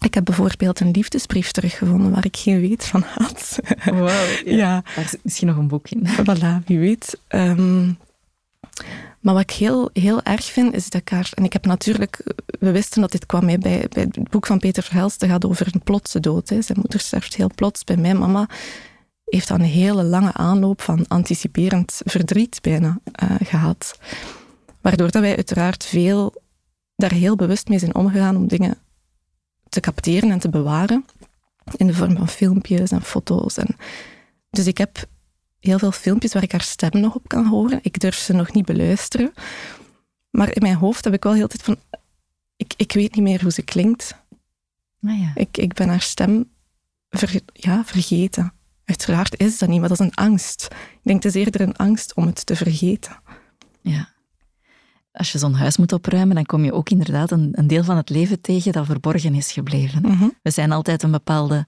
ik 0.00 0.14
heb 0.14 0.24
bijvoorbeeld 0.24 0.80
een 0.80 0.90
liefdesbrief 0.90 1.50
teruggevonden 1.50 2.10
waar 2.10 2.24
ik 2.24 2.36
geen 2.36 2.60
weet 2.60 2.84
van 2.84 3.02
had. 3.14 3.58
Wow. 3.84 4.10
ja, 4.60 4.82
Daar 4.96 5.08
zit 5.08 5.24
misschien 5.24 5.46
nog 5.46 5.56
een 5.56 5.68
boek 5.68 5.88
in. 5.88 6.06
voilà, 6.08 6.64
wie 6.66 6.78
weet. 6.78 7.18
Ehm, 7.28 7.90
maar 9.20 9.34
wat 9.34 9.42
ik 9.42 9.50
heel, 9.50 9.90
heel 9.92 10.22
erg 10.22 10.44
vind, 10.44 10.74
is 10.74 10.90
dat 10.90 11.00
ik 11.00 11.08
haar... 11.08 11.30
En 11.34 11.44
ik 11.44 11.52
heb 11.52 11.66
natuurlijk... 11.66 12.22
We 12.58 12.70
wisten 12.70 13.00
dat 13.00 13.12
dit 13.12 13.26
kwam 13.26 13.48
hè, 13.48 13.58
bij, 13.58 13.86
bij 13.88 14.02
het 14.02 14.30
boek 14.30 14.46
van 14.46 14.58
Peter 14.58 14.82
Verhelst. 14.82 15.20
Dat 15.20 15.28
gaat 15.28 15.44
over 15.44 15.68
een 15.72 15.82
plotse 15.82 16.20
dood. 16.20 16.48
Hè. 16.48 16.62
Zijn 16.62 16.78
moeder 16.80 17.00
sterft 17.00 17.34
heel 17.34 17.50
plots. 17.54 17.84
Bij 17.84 17.96
mijn 17.96 18.18
mama 18.18 18.48
heeft 19.24 19.48
dan 19.48 19.60
een 19.60 19.66
hele 19.66 20.02
lange 20.02 20.32
aanloop 20.32 20.80
van 20.80 21.08
anticiperend 21.08 22.00
verdriet 22.04 22.58
bijna 22.62 22.98
eh, 23.12 23.34
gehad. 23.42 23.98
Waardoor 24.80 25.10
dat 25.10 25.22
wij 25.22 25.36
uiteraard 25.36 25.84
veel 25.84 26.42
daar 26.96 27.12
heel 27.12 27.36
bewust 27.36 27.68
mee 27.68 27.78
zijn 27.78 27.94
omgegaan 27.94 28.36
om 28.36 28.48
dingen 28.48 28.78
te 29.68 29.80
capteren 29.80 30.30
en 30.30 30.38
te 30.38 30.48
bewaren. 30.48 31.04
In 31.76 31.86
de 31.86 31.94
vorm 31.94 32.16
van 32.16 32.28
filmpjes 32.28 32.90
en 32.90 33.02
foto's. 33.02 33.56
En 33.56 33.76
dus 34.50 34.66
ik 34.66 34.78
heb 34.78 35.06
heel 35.64 35.78
veel 35.78 35.92
filmpjes 35.92 36.32
waar 36.32 36.42
ik 36.42 36.52
haar 36.52 36.60
stem 36.60 37.00
nog 37.00 37.14
op 37.14 37.28
kan 37.28 37.46
horen. 37.46 37.78
Ik 37.82 38.00
durf 38.00 38.16
ze 38.16 38.32
nog 38.32 38.52
niet 38.52 38.64
beluisteren. 38.64 39.32
Maar 40.30 40.54
in 40.54 40.62
mijn 40.62 40.74
hoofd 40.76 41.04
heb 41.04 41.14
ik 41.14 41.22
wel 41.22 41.32
heel 41.32 41.46
tijd 41.46 41.62
van... 41.62 41.76
Ik, 42.56 42.74
ik 42.76 42.92
weet 42.92 43.14
niet 43.14 43.24
meer 43.24 43.42
hoe 43.42 43.52
ze 43.52 43.62
klinkt. 43.62 44.14
Nou 45.00 45.18
ja. 45.18 45.32
Ik, 45.34 45.56
ik 45.56 45.72
ben 45.74 45.88
haar 45.88 46.00
stem 46.00 46.50
ver- 47.10 47.40
ja, 47.52 47.84
vergeten. 47.84 48.52
Uiteraard 48.84 49.40
is 49.40 49.58
dat 49.58 49.68
niet, 49.68 49.80
maar 49.80 49.88
dat 49.88 50.00
is 50.00 50.06
een 50.06 50.14
angst. 50.14 50.68
Ik 50.72 51.00
denk 51.02 51.22
het 51.22 51.34
is 51.34 51.44
eerder 51.44 51.60
een 51.60 51.76
angst 51.76 52.14
om 52.14 52.26
het 52.26 52.46
te 52.46 52.56
vergeten. 52.56 53.16
ja. 53.80 54.12
Als 55.12 55.32
je 55.32 55.38
zo'n 55.38 55.54
huis 55.54 55.76
moet 55.76 55.92
opruimen, 55.92 56.34
dan 56.34 56.46
kom 56.46 56.64
je 56.64 56.72
ook 56.72 56.90
inderdaad 56.90 57.30
een, 57.30 57.48
een 57.52 57.66
deel 57.66 57.84
van 57.84 57.96
het 57.96 58.08
leven 58.08 58.40
tegen 58.40 58.72
dat 58.72 58.86
verborgen 58.86 59.34
is 59.34 59.52
gebleven. 59.52 60.02
Mhm. 60.02 60.28
We 60.42 60.50
zijn 60.50 60.72
altijd 60.72 61.02
een 61.02 61.10
bepaalde 61.10 61.66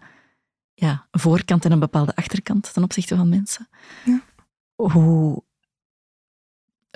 ja, 0.79 1.07
voorkant 1.11 1.65
en 1.65 1.73
een 1.73 1.79
bepaalde 1.79 2.15
achterkant 2.15 2.73
ten 2.73 2.83
opzichte 2.83 3.17
van 3.17 3.29
mensen. 3.29 3.69
Ja. 4.05 4.23
Hoe, 4.75 5.43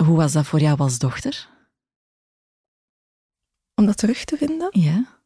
hoe 0.03 0.17
was 0.17 0.33
dat 0.33 0.47
voor 0.47 0.61
jou 0.61 0.79
als 0.79 0.99
dochter? 0.99 1.49
Om 3.75 3.87
dat 3.87 3.97
terug 3.97 4.25
te 4.25 4.37
vinden? 4.37 4.69
Ja. 4.71 5.19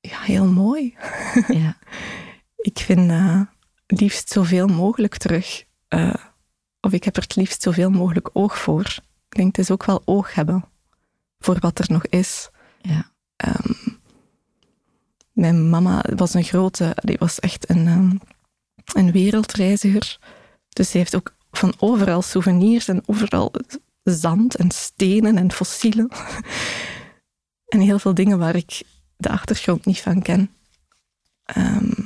Ja, 0.00 0.20
heel 0.20 0.46
mooi. 0.46 0.96
ja. 1.62 1.76
Ik 2.56 2.78
vind 2.78 3.10
eh, 3.10 3.40
liefst 3.86 4.28
zoveel 4.28 4.66
mogelijk 4.66 5.16
terug. 5.16 5.64
Eh, 5.88 6.24
of 6.80 6.92
ik 6.92 7.04
heb 7.04 7.16
er 7.16 7.22
het 7.22 7.36
liefst 7.36 7.62
zoveel 7.62 7.90
mogelijk 7.90 8.30
oog 8.32 8.58
voor. 8.58 8.86
Ik 9.28 9.36
denk, 9.36 9.56
het 9.56 9.64
is 9.64 9.70
ook 9.70 9.84
wel 9.84 10.02
oog 10.04 10.34
hebben 10.34 10.64
voor 11.38 11.58
wat 11.58 11.78
er 11.78 11.86
nog 11.88 12.06
is. 12.06 12.50
ja. 12.80 13.14
Ehm, 13.36 13.95
mijn 15.36 15.70
mama 15.70 16.04
was 16.16 16.34
een 16.34 16.44
grote, 16.44 16.96
die 17.02 17.16
was 17.18 17.40
echt 17.40 17.70
een, 17.70 17.86
ehm, 17.86 18.16
een 18.92 19.12
wereldreiziger. 19.12 20.18
Dus 20.68 20.90
ze 20.90 20.98
heeft 20.98 21.16
ook 21.16 21.34
van 21.50 21.74
overal 21.78 22.22
souvenirs 22.22 22.88
en 22.88 23.02
overal 23.06 23.52
zand 24.02 24.54
en 24.56 24.70
stenen 24.70 25.36
en 25.38 25.52
fossielen. 25.52 26.08
en 27.74 27.80
heel 27.80 27.98
veel 27.98 28.14
dingen 28.14 28.38
waar 28.38 28.56
ik 28.56 28.82
de 29.16 29.28
achtergrond 29.28 29.84
niet 29.84 30.00
van 30.00 30.22
ken. 30.22 30.50
Ehm, 31.44 32.00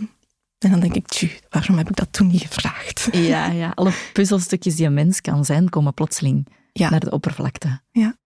en 0.58 0.70
dan 0.70 0.80
denk 0.80 0.94
ik, 0.94 1.06
tju, 1.06 1.30
waarom 1.50 1.76
heb 1.78 1.88
ik 1.88 1.96
dat 1.96 2.12
toen 2.12 2.26
niet 2.26 2.42
gevraagd? 2.42 3.08
Ja, 3.12 3.46
ja, 3.50 3.72
alle 3.74 3.92
puzzelstukjes 4.12 4.76
die 4.76 4.86
een 4.86 4.94
mens 4.94 5.20
kan 5.20 5.44
zijn, 5.44 5.68
komen 5.68 5.94
plotseling 5.94 6.46
Ja. 6.72 6.90
naar 6.90 7.00
de 7.00 7.10
oppervlakte. 7.10 7.80
Ja. 7.90 8.18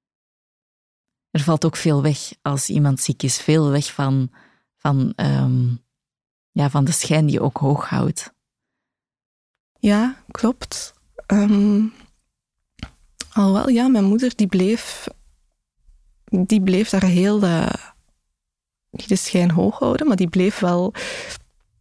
Er 1.30 1.40
valt 1.40 1.64
ook 1.64 1.76
veel 1.76 2.02
weg 2.02 2.18
als 2.42 2.68
iemand 2.68 3.00
ziek 3.00 3.22
is. 3.22 3.38
Veel 3.40 3.70
weg 3.70 3.92
van, 3.92 4.30
van, 4.86 5.12
ehm, 5.16 5.74
ja, 6.50 6.70
van 6.70 6.84
de 6.84 6.92
schijn 6.92 7.26
die 7.26 7.34
je 7.34 7.42
ook 7.42 7.56
hoog 7.56 7.88
houdt. 7.88 8.34
Ja, 9.78 10.16
klopt. 10.30 10.94
Ehm 11.26 11.86
alhoewel, 13.34 13.68
ja, 13.68 13.88
mijn 13.88 14.04
moeder 14.04 14.36
die 14.36 14.46
bleef, 14.46 15.06
die 16.24 16.62
bleef 16.62 16.88
daar 16.88 17.04
heel 17.04 17.38
de, 17.38 17.70
de 18.90 19.16
schijn 19.16 19.50
hoog 19.50 19.78
houden, 19.78 20.06
maar 20.06 20.16
die 20.16 20.28
bleef 20.28 20.58
wel 20.58 20.94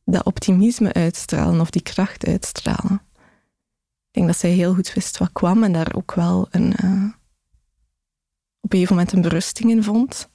dat 0.05 0.23
optimisme 0.23 0.93
uitstralen 0.93 1.61
of 1.61 1.69
die 1.69 1.81
kracht 1.81 2.25
uitstralen. 2.25 3.01
Ik 4.07 4.19
denk 4.19 4.27
dat 4.27 4.37
zij 4.37 4.49
heel 4.49 4.73
goed 4.73 4.93
wist 4.93 5.17
wat 5.17 5.31
kwam 5.31 5.63
en 5.63 5.73
daar 5.73 5.95
ook 5.95 6.13
wel 6.13 6.47
een, 6.51 6.73
eh, 6.75 7.03
op 8.61 8.71
een 8.71 8.79
gegeven 8.79 8.95
moment 8.95 9.13
een 9.13 9.21
berusting 9.21 9.69
in 9.69 9.83
vond. 9.83 10.29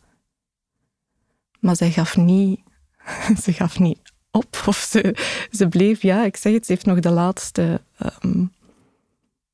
Maar 1.58 1.76
zij 1.76 1.90
gaf 1.90 2.16
niet, 2.16 2.60
ze 3.42 3.52
gaf 3.52 3.78
niet 3.78 3.98
op. 4.30 4.62
Of 4.66 4.76
ze, 4.76 5.16
ze 5.50 5.68
bleef, 5.68 6.02
ja, 6.02 6.24
ik 6.24 6.36
zeg 6.36 6.52
het, 6.52 6.66
ze 6.66 6.72
heeft 6.72 6.86
nog 6.86 7.00
de 7.00 7.10
laatste 7.10 7.80
ehm, 7.98 8.44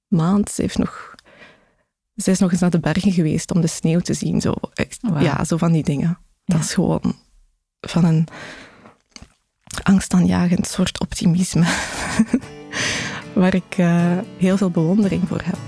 maand, 0.09 0.51
ze, 0.51 0.63
heeft 0.63 0.79
nog, 0.79 1.15
ze 2.17 2.31
is 2.31 2.39
nog 2.39 2.51
eens 2.51 2.61
naar 2.61 2.71
de 2.71 2.81
bergen 2.81 3.13
geweest 3.13 3.51
om 3.51 3.61
de 3.61 3.67
sneeuw 3.67 4.01
te 4.01 4.15
zien. 4.15 4.41
Zo, 4.41 4.55
Echt, 4.75 4.99
Wauw. 5.03 5.23
Ja, 5.23 5.45
zo 5.45 5.57
van 5.57 5.73
die 5.73 5.85
dingen. 5.85 6.19
Ja. 6.45 6.55
Dat 6.55 6.65
is 6.65 6.75
gewoon 6.75 7.17
van 7.81 8.05
een 8.05 8.29
angstaanjagend 9.83 10.67
soort 10.67 11.01
optimisme. 11.01 11.65
Waar 13.35 13.55
ik 13.55 13.77
eh, 13.77 14.19
heel 14.39 14.57
veel 14.57 14.71
bewondering 14.71 15.29
voor 15.29 15.43
heb. 15.45 15.59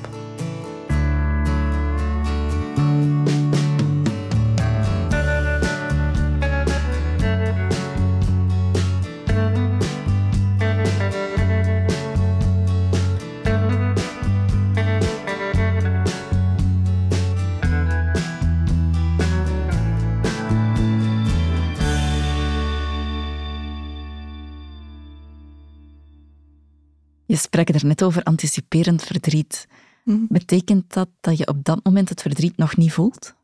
Je 27.36 27.42
sprak 27.42 27.68
er 27.68 27.86
net 27.86 28.02
over 28.02 28.22
anticiperend 28.22 29.02
verdriet. 29.02 29.66
Mhm. 30.04 30.18
Betekent 30.28 30.92
dat 30.92 31.08
dat 31.20 31.38
je 31.38 31.46
op 31.46 31.64
dat 31.64 31.84
moment 31.84 32.08
het 32.08 32.22
verdriet 32.22 32.56
nog 32.56 32.76
niet 32.76 32.92
voelt? 32.92 33.34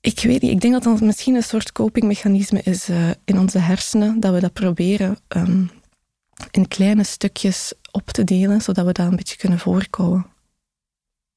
Ik 0.00 0.20
weet 0.20 0.42
niet, 0.42 0.52
ik 0.52 0.60
denk 0.60 0.72
dat 0.72 0.82
dat 0.82 1.00
misschien 1.00 1.34
een 1.34 1.42
soort 1.42 1.72
copingmechanisme 1.72 2.62
is 2.62 2.88
uh, 2.88 3.10
in 3.24 3.38
onze 3.38 3.58
hersenen, 3.58 4.20
dat 4.20 4.34
we 4.34 4.40
dat 4.40 4.52
proberen 4.52 5.18
um, 5.28 5.70
in 6.50 6.68
kleine 6.68 7.04
stukjes 7.04 7.72
op 7.90 8.10
te 8.10 8.24
delen, 8.24 8.60
zodat 8.60 8.86
we 8.86 8.92
dat 8.92 9.06
een 9.06 9.16
beetje 9.16 9.36
kunnen 9.36 9.58
voorkomen. 9.58 10.26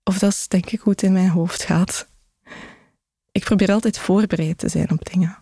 Of 0.03 0.19
dat 0.19 0.31
is 0.31 0.47
denk 0.47 0.69
ik 0.69 0.79
hoe 0.79 0.91
het 0.91 1.03
in 1.03 1.13
mijn 1.13 1.29
hoofd 1.29 1.63
gaat. 1.63 2.07
Ik 3.31 3.43
probeer 3.43 3.71
altijd 3.71 3.99
voorbereid 3.99 4.57
te 4.57 4.69
zijn 4.69 4.91
op 4.91 5.05
dingen. 5.11 5.37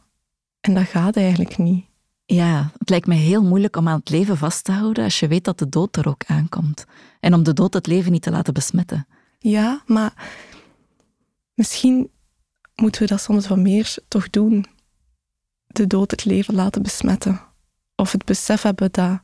En 0.62 0.74
dat 0.74 0.88
gaat 0.88 1.16
eigenlijk 1.16 1.58
niet. 1.58 1.89
Ja, 2.32 2.72
het 2.78 2.90
lijkt 2.90 3.08
me 3.08 3.16
heel 3.16 3.44
moeilijk 3.44 3.76
om 3.76 3.88
aan 3.88 4.00
het 4.00 4.10
leven 4.10 4.38
vast 4.38 4.64
te 4.64 4.72
houden 4.72 5.04
als 5.04 5.20
je 5.20 5.28
weet 5.28 5.44
dat 5.44 5.60
de 5.60 5.70
dood 5.70 5.96
er 5.96 6.08
ook 6.08 6.24
aankomt. 6.26 6.86
En 7.20 7.34
om 7.34 7.44
de 7.44 7.54
dood 7.54 7.74
het 7.74 7.88
leven 7.88 8.12
niet 8.12 8.22
te 8.22 8.32
laten 8.32 8.54
besmetten. 8.54 9.08
Ja, 9.40 9.84
maar 9.86 10.32
misschien 11.54 12.12
moeten 12.76 13.02
we 13.02 13.08
dat 13.08 13.22
soms 13.22 13.48
wat 13.48 13.58
meer 13.58 13.96
toch 14.08 14.30
doen. 14.30 14.66
De 15.68 15.88
dood 15.88 16.12
het 16.12 16.26
leven 16.26 16.54
laten 16.54 16.82
besmetten. 16.82 17.42
Of 17.96 18.12
het 18.12 18.26
besef 18.26 18.62
hebben 18.62 18.92
dat, 18.92 19.20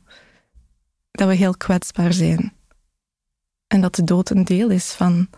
dat 1.10 1.28
we 1.28 1.34
heel 1.34 1.56
kwetsbaar 1.56 2.12
zijn. 2.12 2.52
En 3.66 3.80
dat 3.80 3.94
de 3.94 4.04
dood 4.04 4.30
een 4.30 4.44
deel 4.44 4.70
is 4.70 4.92
van, 4.92 5.28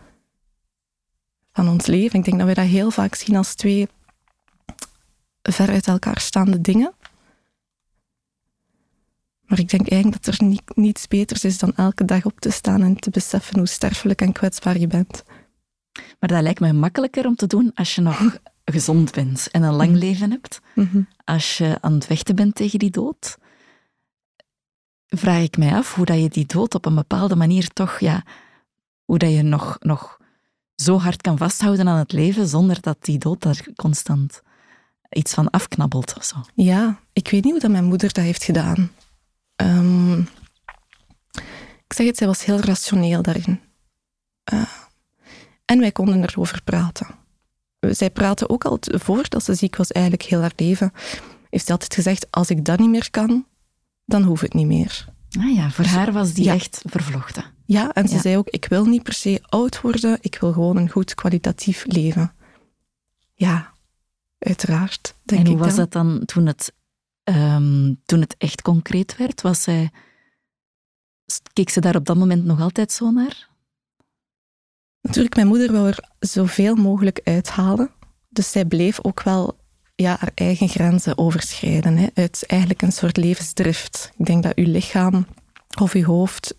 van 1.52 1.68
ons 1.68 1.86
leven. 1.86 2.18
Ik 2.18 2.24
denk 2.24 2.38
dat 2.38 2.48
we 2.48 2.54
dat 2.54 2.66
heel 2.66 2.90
vaak 2.90 3.14
zien 3.14 3.36
als 3.36 3.54
twee 3.54 3.88
ver 5.42 5.68
uit 5.68 5.86
elkaar 5.86 6.20
staande 6.20 6.60
dingen. 6.60 6.92
Maar 9.48 9.58
ik 9.58 9.68
denk 9.68 9.88
eigenlijk 9.90 10.24
dat 10.24 10.34
er 10.34 10.44
niet, 10.46 10.62
niets 10.74 11.08
beters 11.08 11.44
is 11.44 11.58
dan 11.58 11.72
elke 11.76 12.04
dag 12.04 12.24
op 12.24 12.40
te 12.40 12.50
staan 12.50 12.82
en 12.82 12.96
te 12.96 13.10
beseffen 13.10 13.58
hoe 13.58 13.66
sterfelijk 13.66 14.20
en 14.20 14.32
kwetsbaar 14.32 14.78
je 14.78 14.86
bent. 14.86 15.22
Maar 15.92 16.28
dat 16.28 16.42
lijkt 16.42 16.60
me 16.60 16.72
makkelijker 16.72 17.26
om 17.26 17.34
te 17.36 17.46
doen 17.46 17.70
als 17.74 17.94
je 17.94 18.00
nog 18.00 18.38
gezond 18.64 19.12
bent 19.12 19.48
en 19.50 19.62
een 19.62 19.74
lang 19.74 19.90
Mhm. 19.90 19.98
leven 19.98 20.30
hebt. 20.30 20.60
Mhm. 20.74 21.00
Als 21.24 21.58
je 21.58 21.78
aan 21.80 21.92
het 21.92 22.06
vechten 22.06 22.34
bent 22.36 22.54
tegen 22.54 22.78
die 22.78 22.90
dood, 22.90 23.36
vraag 25.06 25.42
ik 25.42 25.56
mij 25.58 25.72
af 25.74 25.94
hoe 25.94 26.04
dat 26.04 26.20
je 26.20 26.28
die 26.28 26.46
dood 26.46 26.74
op 26.74 26.84
een 26.86 26.94
bepaalde 26.94 27.36
manier 27.36 27.68
toch, 27.68 27.98
ja, 28.00 28.22
hoe 29.04 29.18
dat 29.18 29.30
je 29.30 29.42
nog, 29.42 29.76
nog 29.80 30.18
zo 30.74 30.98
hard 30.98 31.22
kan 31.22 31.38
vasthouden 31.38 31.88
aan 31.88 31.98
het 31.98 32.12
leven 32.12 32.48
zonder 32.48 32.80
dat 32.80 32.96
die 33.04 33.18
dood 33.18 33.42
daar 33.42 33.66
constant 33.76 34.42
iets 35.10 35.34
van 35.34 35.50
afknabbelt 35.50 36.14
of 36.16 36.24
zo. 36.24 36.36
Ja, 36.54 37.00
ik 37.12 37.28
weet 37.28 37.42
niet 37.44 37.52
hoe 37.52 37.60
dat 37.60 37.70
mijn 37.70 37.84
moeder 37.84 38.12
dat 38.12 38.24
heeft 38.24 38.44
gedaan. 38.44 38.90
Ehm, 39.58 40.18
ik 41.86 41.92
zeg 41.94 42.06
het, 42.06 42.16
zij 42.16 42.26
was 42.26 42.44
heel 42.44 42.60
rationeel 42.60 43.22
daarin. 43.22 43.60
Eh, 44.44 44.62
en 45.64 45.78
wij 45.80 45.92
konden 45.92 46.22
erover 46.22 46.62
praten. 46.62 47.06
Zij 47.80 48.10
praatte 48.10 48.48
ook 48.48 48.64
al 48.64 48.78
voordat 48.80 49.44
ze 49.44 49.54
ziek 49.54 49.76
was, 49.76 49.90
eigenlijk 49.92 50.24
heel 50.24 50.40
haar 50.40 50.52
leven. 50.56 50.92
Heeft 51.50 51.66
ze 51.66 51.72
altijd 51.72 51.94
gezegd, 51.94 52.26
als 52.30 52.50
ik 52.50 52.64
dat 52.64 52.78
niet 52.78 52.88
meer 52.88 53.10
kan, 53.10 53.46
dan 54.04 54.22
hoeft 54.22 54.42
het 54.42 54.54
niet 54.54 54.66
meer. 54.66 55.06
Ah 55.38 55.54
ja, 55.54 55.70
voor 55.70 55.84
haar 55.84 56.12
was 56.12 56.32
die 56.32 56.44
Ja. 56.44 56.54
echt 56.54 56.82
vervlochten. 56.86 57.44
Ja, 57.64 57.92
en 57.92 58.08
ze 58.08 58.14
Ja. 58.14 58.20
zei 58.20 58.36
ook, 58.36 58.48
ik 58.48 58.64
wil 58.68 58.84
niet 58.84 59.02
per 59.02 59.12
se 59.12 59.40
oud 59.48 59.80
worden, 59.80 60.18
ik 60.20 60.38
wil 60.40 60.52
gewoon 60.52 60.76
een 60.76 60.90
goed 60.90 61.14
kwalitatief 61.14 61.84
leven. 61.86 62.32
Ja, 63.34 63.72
uiteraard, 64.38 65.14
denk 65.22 65.40
en 65.40 65.46
hoe 65.46 65.56
ik 65.56 65.62
was 65.64 65.74
dat 65.74 65.92
dan 65.92 66.22
toen 66.24 66.46
het, 66.46 66.72
ehm, 67.28 67.94
toen 68.04 68.20
het 68.20 68.34
echt 68.38 68.62
concreet 68.62 69.16
werd? 69.16 69.40
Was 69.40 69.62
zij, 69.62 69.90
keek 71.52 71.70
ze 71.70 71.80
daar 71.80 71.96
op 71.96 72.04
dat 72.04 72.16
moment 72.16 72.44
nog 72.44 72.60
altijd 72.60 72.92
zo 72.92 73.10
naar? 73.10 73.48
Natuurlijk, 75.00 75.34
mijn 75.34 75.46
moeder 75.46 75.72
wou 75.72 75.86
er 75.86 76.08
zoveel 76.18 76.74
mogelijk 76.74 77.20
uithalen. 77.24 77.90
Dus 78.28 78.50
zij 78.50 78.64
bleef 78.64 79.04
ook 79.04 79.22
wel 79.22 79.58
ja, 79.94 80.16
haar 80.20 80.32
eigen 80.34 80.68
grenzen 80.68 81.18
overschrijden. 81.18 81.96
Hè, 81.96 82.06
uit 82.14 82.44
eigenlijk 82.46 82.82
een 82.82 82.92
soort 82.92 83.16
levensdrift. 83.16 84.12
Ik 84.16 84.26
denk 84.26 84.42
dat 84.42 84.56
uw 84.56 84.70
lichaam 84.70 85.26
of 85.80 85.92
uw 85.92 86.04
hoofd 86.04 86.54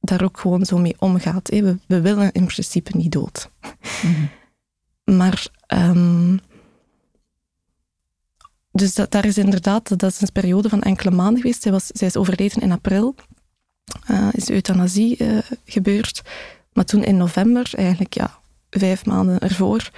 daar 0.00 0.22
ook 0.22 0.38
gewoon 0.38 0.64
zo 0.64 0.78
mee 0.78 0.96
omgaat. 0.98 1.50
Hè. 1.50 1.62
We, 1.62 1.78
we 1.86 2.00
willen 2.00 2.32
in 2.32 2.46
principe 2.46 2.96
niet 2.96 3.12
dood. 3.12 3.50
Mhm. 4.02 4.26
Maar... 5.16 5.46
ehm, 5.66 6.36
dus 8.74 8.94
dat, 8.94 9.10
daar 9.10 9.24
is 9.24 9.38
inderdaad, 9.38 9.98
dat 9.98 10.12
is 10.12 10.20
een 10.20 10.32
periode 10.32 10.68
van 10.68 10.82
enkele 10.82 11.10
maanden 11.10 11.40
geweest. 11.40 11.62
Zij, 11.62 11.72
was, 11.72 11.86
zij 11.86 12.06
is 12.06 12.16
overleden 12.16 12.62
in 12.62 12.72
april. 12.72 13.14
Eh, 14.06 14.28
is 14.32 14.50
euthanasie 14.50 15.16
eh, 15.16 15.38
gebeurd. 15.64 16.22
Maar 16.72 16.84
toen 16.84 17.04
in 17.04 17.16
november, 17.16 17.70
eigenlijk 17.74 18.14
ja, 18.14 18.38
vijf 18.70 19.06
maanden 19.06 19.38
ervoor, 19.38 19.90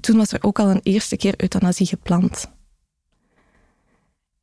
toen 0.00 0.16
was 0.16 0.32
er 0.32 0.42
ook 0.42 0.58
al 0.58 0.70
een 0.70 0.80
eerste 0.82 1.16
keer 1.16 1.34
euthanasie 1.36 1.86
gepland. 1.86 2.50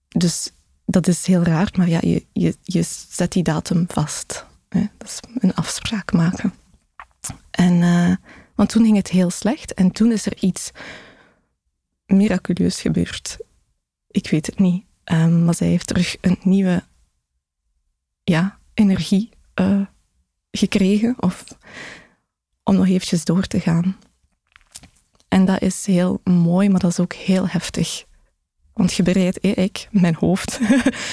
Dus 0.07 0.51
dat 0.85 1.07
is 1.07 1.25
heel 1.25 1.43
raar, 1.43 1.71
maar 1.75 1.89
ja, 1.89 1.99
je, 2.01 2.25
je, 2.33 2.55
je 2.63 2.83
zet 3.09 3.31
die 3.31 3.43
datum 3.43 3.85
vast. 3.87 4.45
Hè? 4.69 4.85
Dat 4.97 5.07
is 5.07 5.19
een 5.39 5.55
afspraak 5.55 6.11
maken. 6.11 6.53
En, 7.51 7.81
eh, 7.81 8.15
want 8.55 8.69
toen 8.69 8.83
ging 8.83 8.97
het 8.97 9.09
heel 9.09 9.29
slecht 9.29 9.73
en 9.73 9.91
toen 9.91 10.11
is 10.11 10.25
er 10.25 10.37
iets 10.39 10.71
miraculeus 12.05 12.81
gebeurd. 12.81 13.37
Ik 14.11 14.29
weet 14.29 14.45
het 14.45 14.59
niet. 14.59 14.85
Ehm, 15.03 15.45
maar 15.45 15.55
zij 15.55 15.67
heeft 15.67 15.87
terug 15.87 16.17
een 16.21 16.37
nieuwe 16.43 16.83
ja, 18.23 18.59
energie 18.73 19.29
eh, 19.53 19.81
gekregen 20.51 21.15
of 21.19 21.43
om 22.63 22.75
nog 22.75 22.87
eventjes 22.87 23.25
door 23.25 23.47
te 23.47 23.59
gaan. 23.59 23.97
En 25.27 25.45
dat 25.45 25.61
is 25.61 25.85
heel 25.85 26.21
mooi, 26.23 26.69
maar 26.69 26.79
dat 26.79 26.91
is 26.91 26.99
ook 26.99 27.13
heel 27.13 27.47
heftig. 27.47 28.05
Want 28.73 28.93
je 28.93 29.03
bereidt, 29.03 29.39
eh, 29.39 29.57
ik, 29.57 29.87
mijn 29.91 30.15
hoofd, 30.15 30.59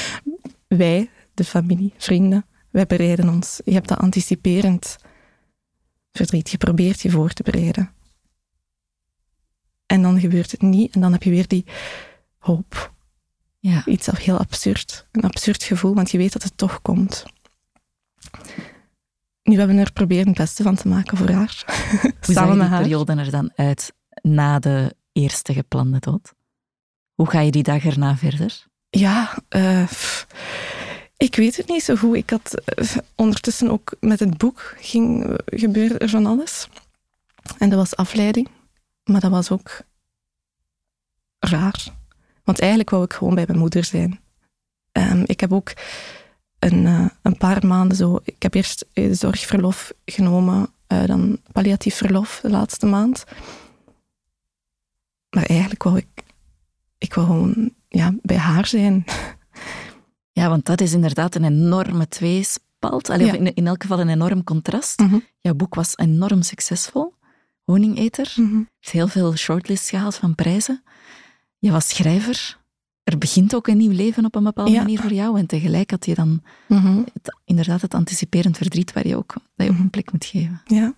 wij, 0.68 1.10
de 1.34 1.44
familie, 1.44 1.92
vrienden, 1.96 2.46
wij 2.70 2.86
bereiden 2.86 3.28
ons. 3.28 3.60
Je 3.64 3.72
hebt 3.72 3.88
dat 3.88 3.98
anticiperend 3.98 4.96
verdriet. 6.12 6.50
Je 6.50 6.56
probeert 6.56 7.00
je 7.00 7.10
voor 7.10 7.32
te 7.32 7.42
bereiden. 7.42 7.90
En 9.86 10.02
dan 10.02 10.20
gebeurt 10.20 10.50
het 10.50 10.62
niet 10.62 10.94
en 10.94 11.00
dan 11.00 11.12
heb 11.12 11.22
je 11.22 11.30
weer 11.30 11.48
die 11.48 11.64
hoop. 12.46 12.94
Ja. 13.58 13.82
Iets 13.84 14.06
heel 14.06 14.38
absurd. 14.38 15.06
Een 15.12 15.22
absurd 15.22 15.62
gevoel, 15.62 15.94
want 15.94 16.10
je 16.10 16.18
weet 16.18 16.32
dat 16.32 16.42
het 16.42 16.56
toch 16.56 16.82
komt. 16.82 17.24
Nu 19.42 19.58
hebben 19.58 19.76
we 19.76 19.82
er 19.82 19.92
proberen 19.92 20.26
het 20.26 20.36
beste 20.36 20.62
van 20.62 20.74
te 20.74 20.88
maken 20.88 21.16
voor 21.16 21.30
haar. 21.30 21.62
Hoe 22.02 22.12
zag 22.20 22.34
Samen 22.34 22.50
die 22.50 22.58
met 22.62 22.68
haar. 22.68 22.82
periode 22.82 23.14
er 23.14 23.30
dan 23.30 23.52
uit 23.56 23.92
na 24.22 24.58
de 24.58 24.96
eerste 25.12 25.52
geplande 25.52 25.98
dood? 25.98 26.34
Hoe 27.14 27.30
ga 27.30 27.40
je 27.40 27.50
die 27.50 27.62
dag 27.62 27.84
erna 27.84 28.16
verder? 28.16 28.64
Ja, 28.90 29.38
eh, 29.48 29.90
ik 31.16 31.34
weet 31.36 31.56
het 31.56 31.68
niet 31.68 31.82
zo 31.82 31.96
goed. 31.96 32.16
Ik 32.16 32.30
had 32.30 32.54
eh, 32.54 32.96
ondertussen 33.14 33.70
ook 33.70 33.96
met 34.00 34.20
het 34.20 34.36
boek 34.36 34.74
ging 34.78 35.24
eh, 35.24 35.34
gebeuren 35.44 35.98
er 35.98 36.08
van 36.08 36.26
alles. 36.26 36.68
En 37.58 37.68
dat 37.68 37.78
was 37.78 37.96
afleiding, 37.96 38.48
maar 39.04 39.20
dat 39.20 39.30
was 39.30 39.50
ook 39.50 39.80
raar. 41.38 41.86
Want 42.46 42.60
eigenlijk 42.60 42.90
wou 42.90 43.04
ik 43.04 43.12
gewoon 43.12 43.34
bij 43.34 43.44
mijn 43.46 43.58
moeder 43.58 43.84
zijn. 43.84 44.20
Ehm, 44.92 45.22
ik 45.26 45.40
heb 45.40 45.52
ook 45.52 45.72
een, 46.58 46.86
eh, 46.86 47.06
een 47.22 47.36
paar 47.36 47.66
maanden 47.66 47.96
zo... 47.96 48.20
Ik 48.24 48.42
heb 48.42 48.54
eerst 48.54 48.86
eh, 48.92 49.12
zorgverlof 49.12 49.92
genomen, 50.04 50.70
eh, 50.86 51.04
dan 51.04 51.38
palliatief 51.52 51.94
verlof 51.96 52.38
de 52.42 52.50
laatste 52.50 52.86
maand. 52.86 53.24
Maar 55.30 55.44
eigenlijk 55.44 55.82
wou 55.82 55.96
ik... 55.96 56.06
Ik 56.98 57.14
wou 57.14 57.26
gewoon 57.26 57.70
ja, 57.88 58.14
bij 58.22 58.36
haar 58.36 58.66
zijn. 58.66 59.04
Ja, 60.32 60.48
want 60.48 60.66
dat 60.66 60.80
is 60.80 60.92
inderdaad 60.92 61.34
een 61.34 61.44
enorme 61.44 62.08
tweespalt. 62.08 63.10
Allee, 63.10 63.26
Ja. 63.26 63.32
in, 63.32 63.54
in 63.54 63.66
elk 63.66 63.82
geval 63.82 64.00
een 64.00 64.08
enorm 64.08 64.44
contrast. 64.44 64.98
Mhm. 65.00 65.18
Jouw 65.40 65.54
boek 65.54 65.74
was 65.74 65.96
enorm 65.96 66.42
succesvol. 66.42 67.14
Honingeter. 67.64 68.34
heeft 68.36 68.90
heel 68.90 69.08
veel 69.08 69.36
shortlists 69.36 69.90
gehaald 69.90 70.14
van 70.14 70.34
prijzen. 70.34 70.82
Je 71.58 71.70
was 71.70 71.88
schrijver. 71.88 72.58
Er 73.04 73.18
begint 73.18 73.54
ook 73.54 73.66
een 73.66 73.76
nieuw 73.76 73.90
leven 73.92 74.24
op 74.24 74.34
een 74.34 74.44
bepaalde 74.44 74.70
Ja. 74.70 74.82
manier 74.82 75.00
voor 75.00 75.12
jou. 75.12 75.38
En 75.38 75.46
tegelijk 75.46 75.90
had 75.90 76.06
je 76.06 76.14
dan 76.14 76.42
Mhm. 76.68 77.02
het, 77.12 77.36
inderdaad 77.44 77.80
het 77.82 77.94
anticiperend 77.94 78.56
verdriet 78.56 78.92
waar 78.92 79.06
je 79.06 79.16
ook, 79.16 79.34
dat 79.56 79.66
je 79.66 79.72
ook 79.72 79.78
een 79.78 79.90
plek 79.90 80.12
moet 80.12 80.24
geven. 80.24 80.60
Ja. 80.64 80.94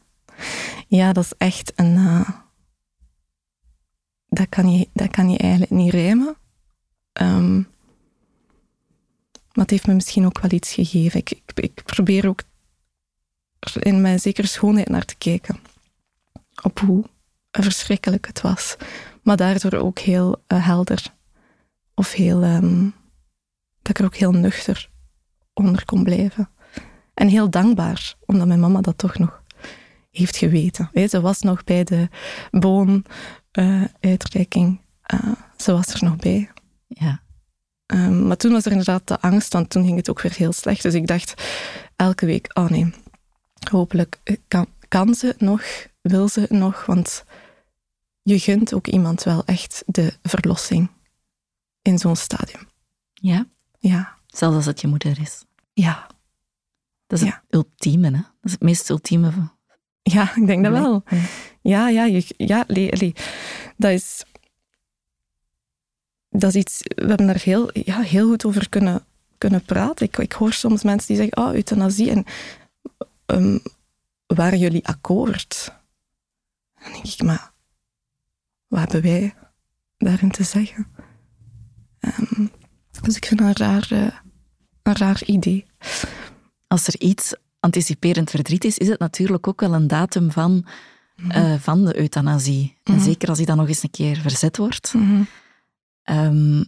ja, 0.89 1.13
dat 1.13 1.25
is 1.25 1.33
echt 1.39 1.73
een. 1.77 1.97
eh, 1.97 2.31
dat, 4.29 4.49
kan 4.49 4.73
je, 4.73 4.89
dat 4.93 5.11
kan 5.11 5.31
je 5.31 5.39
eigenlijk 5.39 5.71
niet 5.71 5.93
rijmen. 5.93 6.37
Ehm, 7.13 7.57
maar 9.53 9.67
het 9.67 9.71
heeft 9.71 9.87
me 9.87 9.95
misschien 9.95 10.25
ook 10.27 10.41
wel 10.41 10.53
iets 10.53 10.73
gegeven. 10.73 11.21
Ik, 11.21 11.31
ik, 11.31 11.53
ik 11.61 11.83
probeer 11.85 12.29
ook 12.29 12.43
in 13.81 14.01
mijn 14.01 14.21
zekere 14.21 14.47
schoonheid 14.47 14.89
naar 14.89 15.05
te 15.05 15.17
kijken. 15.17 15.57
Op 16.63 16.79
hoe 16.79 17.05
verschrikkelijk 17.63 18.27
het 18.27 18.41
was. 18.41 18.77
Maar 19.23 19.37
daardoor 19.37 19.75
ook 19.75 19.99
heel 19.99 20.43
eh, 20.47 20.67
helder. 20.67 21.03
Of 21.95 22.13
heel. 22.13 22.43
ehm, 22.43 22.87
dat 23.89 23.97
ik 23.97 23.99
er 23.99 24.05
ook 24.05 24.17
heel 24.17 24.33
nuchter 24.33 24.91
onder 25.53 25.85
kon 25.85 26.05
blijven. 26.05 26.51
En 27.15 27.29
heel 27.29 27.51
dankbaar, 27.51 28.15
omdat 28.27 28.47
mijn 28.47 28.61
mama 28.61 28.81
dat 28.81 28.99
toch 28.99 29.19
nog 29.19 29.43
heeft 30.11 30.37
geweten. 30.37 30.91
Ze 31.09 31.21
was 31.21 31.41
nog 31.41 31.65
bij 31.65 31.85
de 31.85 32.09
boonuitreiking. 32.51 34.81
Uh, 35.15 35.33
ze 35.57 35.73
was 35.73 35.87
er 35.87 36.05
nog 36.05 36.17
bij. 36.17 36.51
Ja. 36.87 37.23
Um, 37.87 38.27
maar 38.27 38.37
toen 38.37 38.53
was 38.53 38.65
er 38.65 38.71
inderdaad 38.71 39.07
de 39.07 39.21
angst, 39.21 39.53
want 39.53 39.71
toen 39.71 39.85
ging 39.85 39.97
het 39.97 40.11
ook 40.11 40.21
weer 40.21 40.35
heel 40.37 40.53
slecht. 40.53 40.83
Dus 40.83 40.95
ik 40.95 41.07
dacht 41.07 41.35
elke 41.97 42.27
week, 42.27 42.59
oh 42.59 42.69
nee, 42.69 42.95
hopelijk 43.71 44.19
kan, 44.49 44.67
kan 44.89 45.15
ze 45.15 45.35
nog, 45.39 45.63
wil 46.01 46.29
ze 46.29 46.47
nog, 46.49 46.87
want 46.87 47.25
je 48.29 48.39
gunt 48.39 48.75
ook 48.75 48.87
iemand 48.87 49.23
wel 49.23 49.45
echt 49.45 49.83
de 49.87 50.19
verlossing 50.23 50.91
in 51.83 51.99
zo'n 51.99 52.17
stadium. 52.17 52.69
Ja? 53.15 53.47
Ja. 53.79 54.17
Zelfs 54.27 54.57
als 54.57 54.67
het 54.67 54.81
je 54.81 54.87
moeder 54.87 55.21
is. 55.21 55.45
Ja. 55.73 56.07
Dat 57.07 57.21
is 57.21 57.25
het 57.25 57.41
ultieme, 57.51 58.07
hè? 58.07 58.13
Dat 58.13 58.25
is 58.43 58.53
het 58.53 58.61
meest 58.61 58.89
ultieme. 58.89 59.33
Ja, 60.03 60.37
ik 60.37 60.47
denk 60.47 60.65
dat 60.65 60.73
wel. 60.73 61.03
Ja, 61.63 61.89
ja, 61.89 62.05
je, 62.05 62.25
ja 62.37 62.65
le, 62.67 63.15
dat 63.77 63.91
is... 63.91 64.25
Dat 66.31 66.55
is 66.55 66.61
iets... 66.61 66.81
We 66.83 67.07
hebben 67.07 67.27
daar 67.27 67.41
heel, 67.43 67.71
ja, 67.73 68.01
heel 68.01 68.29
goed 68.29 68.45
over 68.45 68.69
kunnen, 68.69 69.05
kunnen 69.39 69.63
praten. 69.63 70.07
Ik, 70.07 70.19
ik 70.19 70.33
hoor 70.33 70.53
soms 70.53 70.83
mensen 70.83 71.07
die 71.07 71.17
zeggen, 71.17 71.37
oh, 71.37 71.55
euthanasie. 71.55 72.11
En 72.11 72.25
um, 73.27 73.63
waren 74.27 74.59
jullie 74.59 74.87
akkoord? 74.87 75.73
Dan 76.83 76.93
denk 76.93 77.05
ik, 77.05 77.23
maar 77.23 77.53
wat 78.69 78.93
hebben 78.93 79.11
wij 79.11 79.35
daarin 79.99 80.31
te 80.31 80.43
zeggen? 80.43 80.87
Um, 82.01 82.51
dus 83.03 83.17
ik 83.17 83.25
vind 83.25 83.41
een 83.41 83.57
raar, 83.57 83.89
uh, 83.93 84.11
een 84.83 84.97
raar 84.97 85.23
idee. 85.25 85.67
Als 86.67 86.87
er 86.87 87.01
iets 87.01 87.35
anticiperend 87.61 88.31
verdriet 88.31 88.65
is, 88.65 88.79
is 88.79 88.89
het 88.89 88.99
natuurlijk 88.99 89.49
ook 89.49 89.61
wel 89.61 89.75
een 89.75 89.87
datum 89.87 90.31
van, 90.31 90.53
mm 90.53 91.31
-hmm. 91.31 91.53
uh, 91.53 91.59
van 91.59 91.85
de 91.85 91.99
euthanasie. 91.99 92.63
Mm 92.63 92.69
-hmm. 92.69 92.95
En 92.95 92.95
mhm. 92.95 93.05
zeker 93.05 93.29
als 93.29 93.39
die 93.39 93.47
dan 93.47 93.57
nog 93.57 93.69
eens 93.69 93.83
een 93.83 93.91
keer 93.91 94.17
verzet 94.17 94.57
wordt. 94.57 94.95
Mm 94.95 95.27
-hmm. 96.05 96.17
um, 96.17 96.65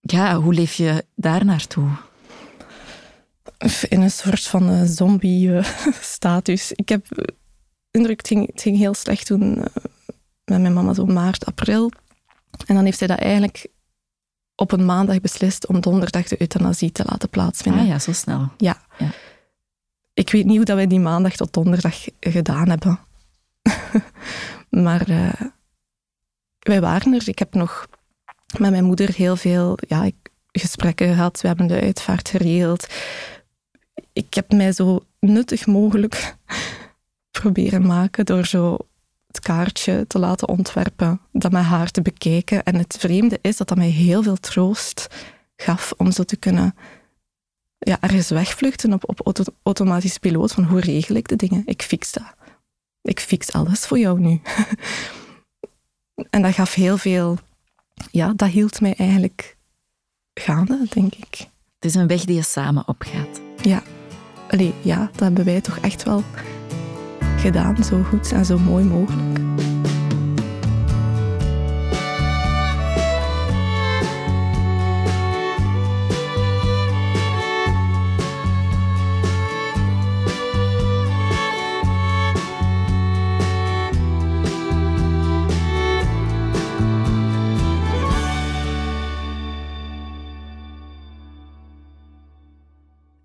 ja, 0.00 0.36
hoe 0.36 0.54
leef 0.54 0.74
je 0.74 1.04
daar 1.14 1.44
naartoe? 1.44 1.88
In 3.88 4.00
een 4.00 4.10
soort 4.10 4.42
van 4.42 4.70
uh, 4.70 4.82
zombie-status. 4.84 6.72
ik 6.82 6.88
heb 6.88 7.06
indruk, 7.90 8.16
het 8.16 8.26
ging, 8.26 8.46
het 8.46 8.62
ging 8.62 8.76
heel 8.76 8.94
slecht 8.94 9.26
toen 9.26 9.64
met 10.48 10.60
mijn 10.60 10.72
mama, 10.72 10.94
zo 10.94 11.06
maart, 11.06 11.46
april. 11.46 11.90
En 12.66 12.74
dan 12.74 12.84
heeft 12.84 12.98
zij 12.98 13.06
dat 13.06 13.18
eigenlijk 13.18 13.66
op 14.54 14.72
een 14.72 14.84
maandag 14.84 15.20
beslist 15.20 15.66
om 15.66 15.80
donderdag 15.80 16.28
de 16.28 16.40
euthanasie 16.40 16.92
te 16.92 17.04
laten 17.04 17.28
plaatsvinden. 17.28 17.82
Ah 17.82 17.88
ja, 17.88 17.98
zo 17.98 18.12
snel. 18.12 18.48
Ja. 18.56 18.82
ja. 18.98 19.10
Ik 20.14 20.30
weet 20.30 20.44
niet 20.44 20.56
hoe 20.56 20.64
dat 20.64 20.76
wij 20.76 20.86
die 20.86 21.00
maandag 21.00 21.36
tot 21.36 21.52
donderdag 21.52 22.04
gedaan 22.20 22.68
hebben. 22.68 22.98
maar 24.86 25.10
uh, 25.10 25.40
wij 26.58 26.80
waren 26.80 27.12
er. 27.12 27.28
Ik 27.28 27.38
heb 27.38 27.54
nog 27.54 27.88
met 28.58 28.70
mijn 28.70 28.84
moeder 28.84 29.14
heel 29.14 29.36
veel 29.36 29.78
ja, 29.88 30.10
gesprekken 30.52 31.08
gehad. 31.08 31.40
We 31.40 31.46
hebben 31.48 31.66
de 31.66 31.80
uitvaart 31.80 32.28
geregeld. 32.28 32.86
Ik 34.12 34.34
heb 34.34 34.52
mij 34.52 34.72
zo 34.72 35.04
nuttig 35.20 35.66
mogelijk 35.66 36.34
proberen 37.40 37.86
maken 37.86 38.26
door 38.26 38.46
zo 38.46 38.76
het 39.28 39.40
kaartje 39.40 40.06
te 40.06 40.18
laten 40.18 40.48
ontwerpen, 40.48 41.20
dat 41.32 41.52
met 41.52 41.62
haar 41.62 41.90
te 41.90 42.02
bekijken. 42.02 42.64
En 42.64 42.74
het 42.74 42.96
vreemde 42.98 43.38
is 43.42 43.56
dat 43.56 43.68
dat 43.68 43.78
mij 43.78 43.88
heel 43.88 44.22
veel 44.22 44.36
troost 44.36 45.06
gaf 45.56 45.92
om 45.96 46.12
zo 46.12 46.22
te 46.22 46.36
kunnen 46.36 46.74
ja, 47.78 47.96
ergens 48.00 48.28
wegvluchten 48.28 48.92
op, 48.92 49.08
op 49.08 49.20
auto, 49.24 49.44
automatisch 49.62 50.18
piloot 50.18 50.52
van 50.52 50.64
hoe 50.64 50.80
regel 50.80 51.14
ik 51.14 51.28
de 51.28 51.36
dingen? 51.36 51.62
Ik 51.64 51.82
fix 51.82 52.12
dat. 52.12 52.34
Ik 53.02 53.20
fix 53.20 53.52
alles 53.52 53.86
voor 53.86 53.98
jou 53.98 54.20
nu. 54.20 54.40
en 56.30 56.42
dat 56.42 56.54
gaf 56.54 56.74
heel 56.74 56.98
veel... 56.98 57.38
Ja, 58.10 58.32
dat 58.36 58.48
hield 58.48 58.80
mij 58.80 58.94
eigenlijk 58.94 59.56
gaande, 60.34 60.86
denk 60.90 61.14
ik. 61.14 61.36
Het 61.74 61.84
is 61.84 61.94
een 61.94 62.06
weg 62.06 62.24
die 62.24 62.36
je 62.36 62.42
samen 62.42 62.88
opgaat. 62.88 63.40
Ja. 63.62 63.82
Allee, 64.48 64.74
ja, 64.82 65.08
dat 65.12 65.20
hebben 65.20 65.44
wij 65.44 65.60
toch 65.60 65.78
echt 65.78 66.02
wel 66.02 66.22
gedaan, 67.38 67.84
zo 67.84 68.02
goed 68.02 68.32
en 68.32 68.44
zo 68.44 68.58
mooi 68.58 68.84
mogelijk. 68.84 69.38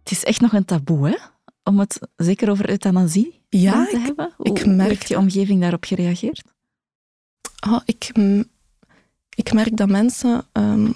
Het 0.04 0.12
is 0.12 0.24
echt 0.24 0.42
nog 0.42 0.54
een 0.54 0.66
taboe, 0.66 1.08
hè? 1.10 1.33
Om 1.64 1.80
het 1.80 2.00
zeker 2.16 2.50
over 2.50 2.70
euthanasie 2.70 3.42
ja, 3.50 3.86
te 3.86 3.96
ik, 3.98 4.02
hebben? 4.06 4.34
ik 4.40 4.58
Hoe 4.62 4.74
merk- 4.74 4.90
heeft 4.90 5.08
je 5.08 5.18
omgeving 5.18 5.62
daarop 5.62 5.84
gereageerd? 5.84 6.44
Oh, 7.68 7.82
ik, 7.86 8.12
ik 9.36 9.54
merk 9.54 9.78
dat 9.78 9.90
mensen. 9.90 10.46
ehm, 10.52 10.92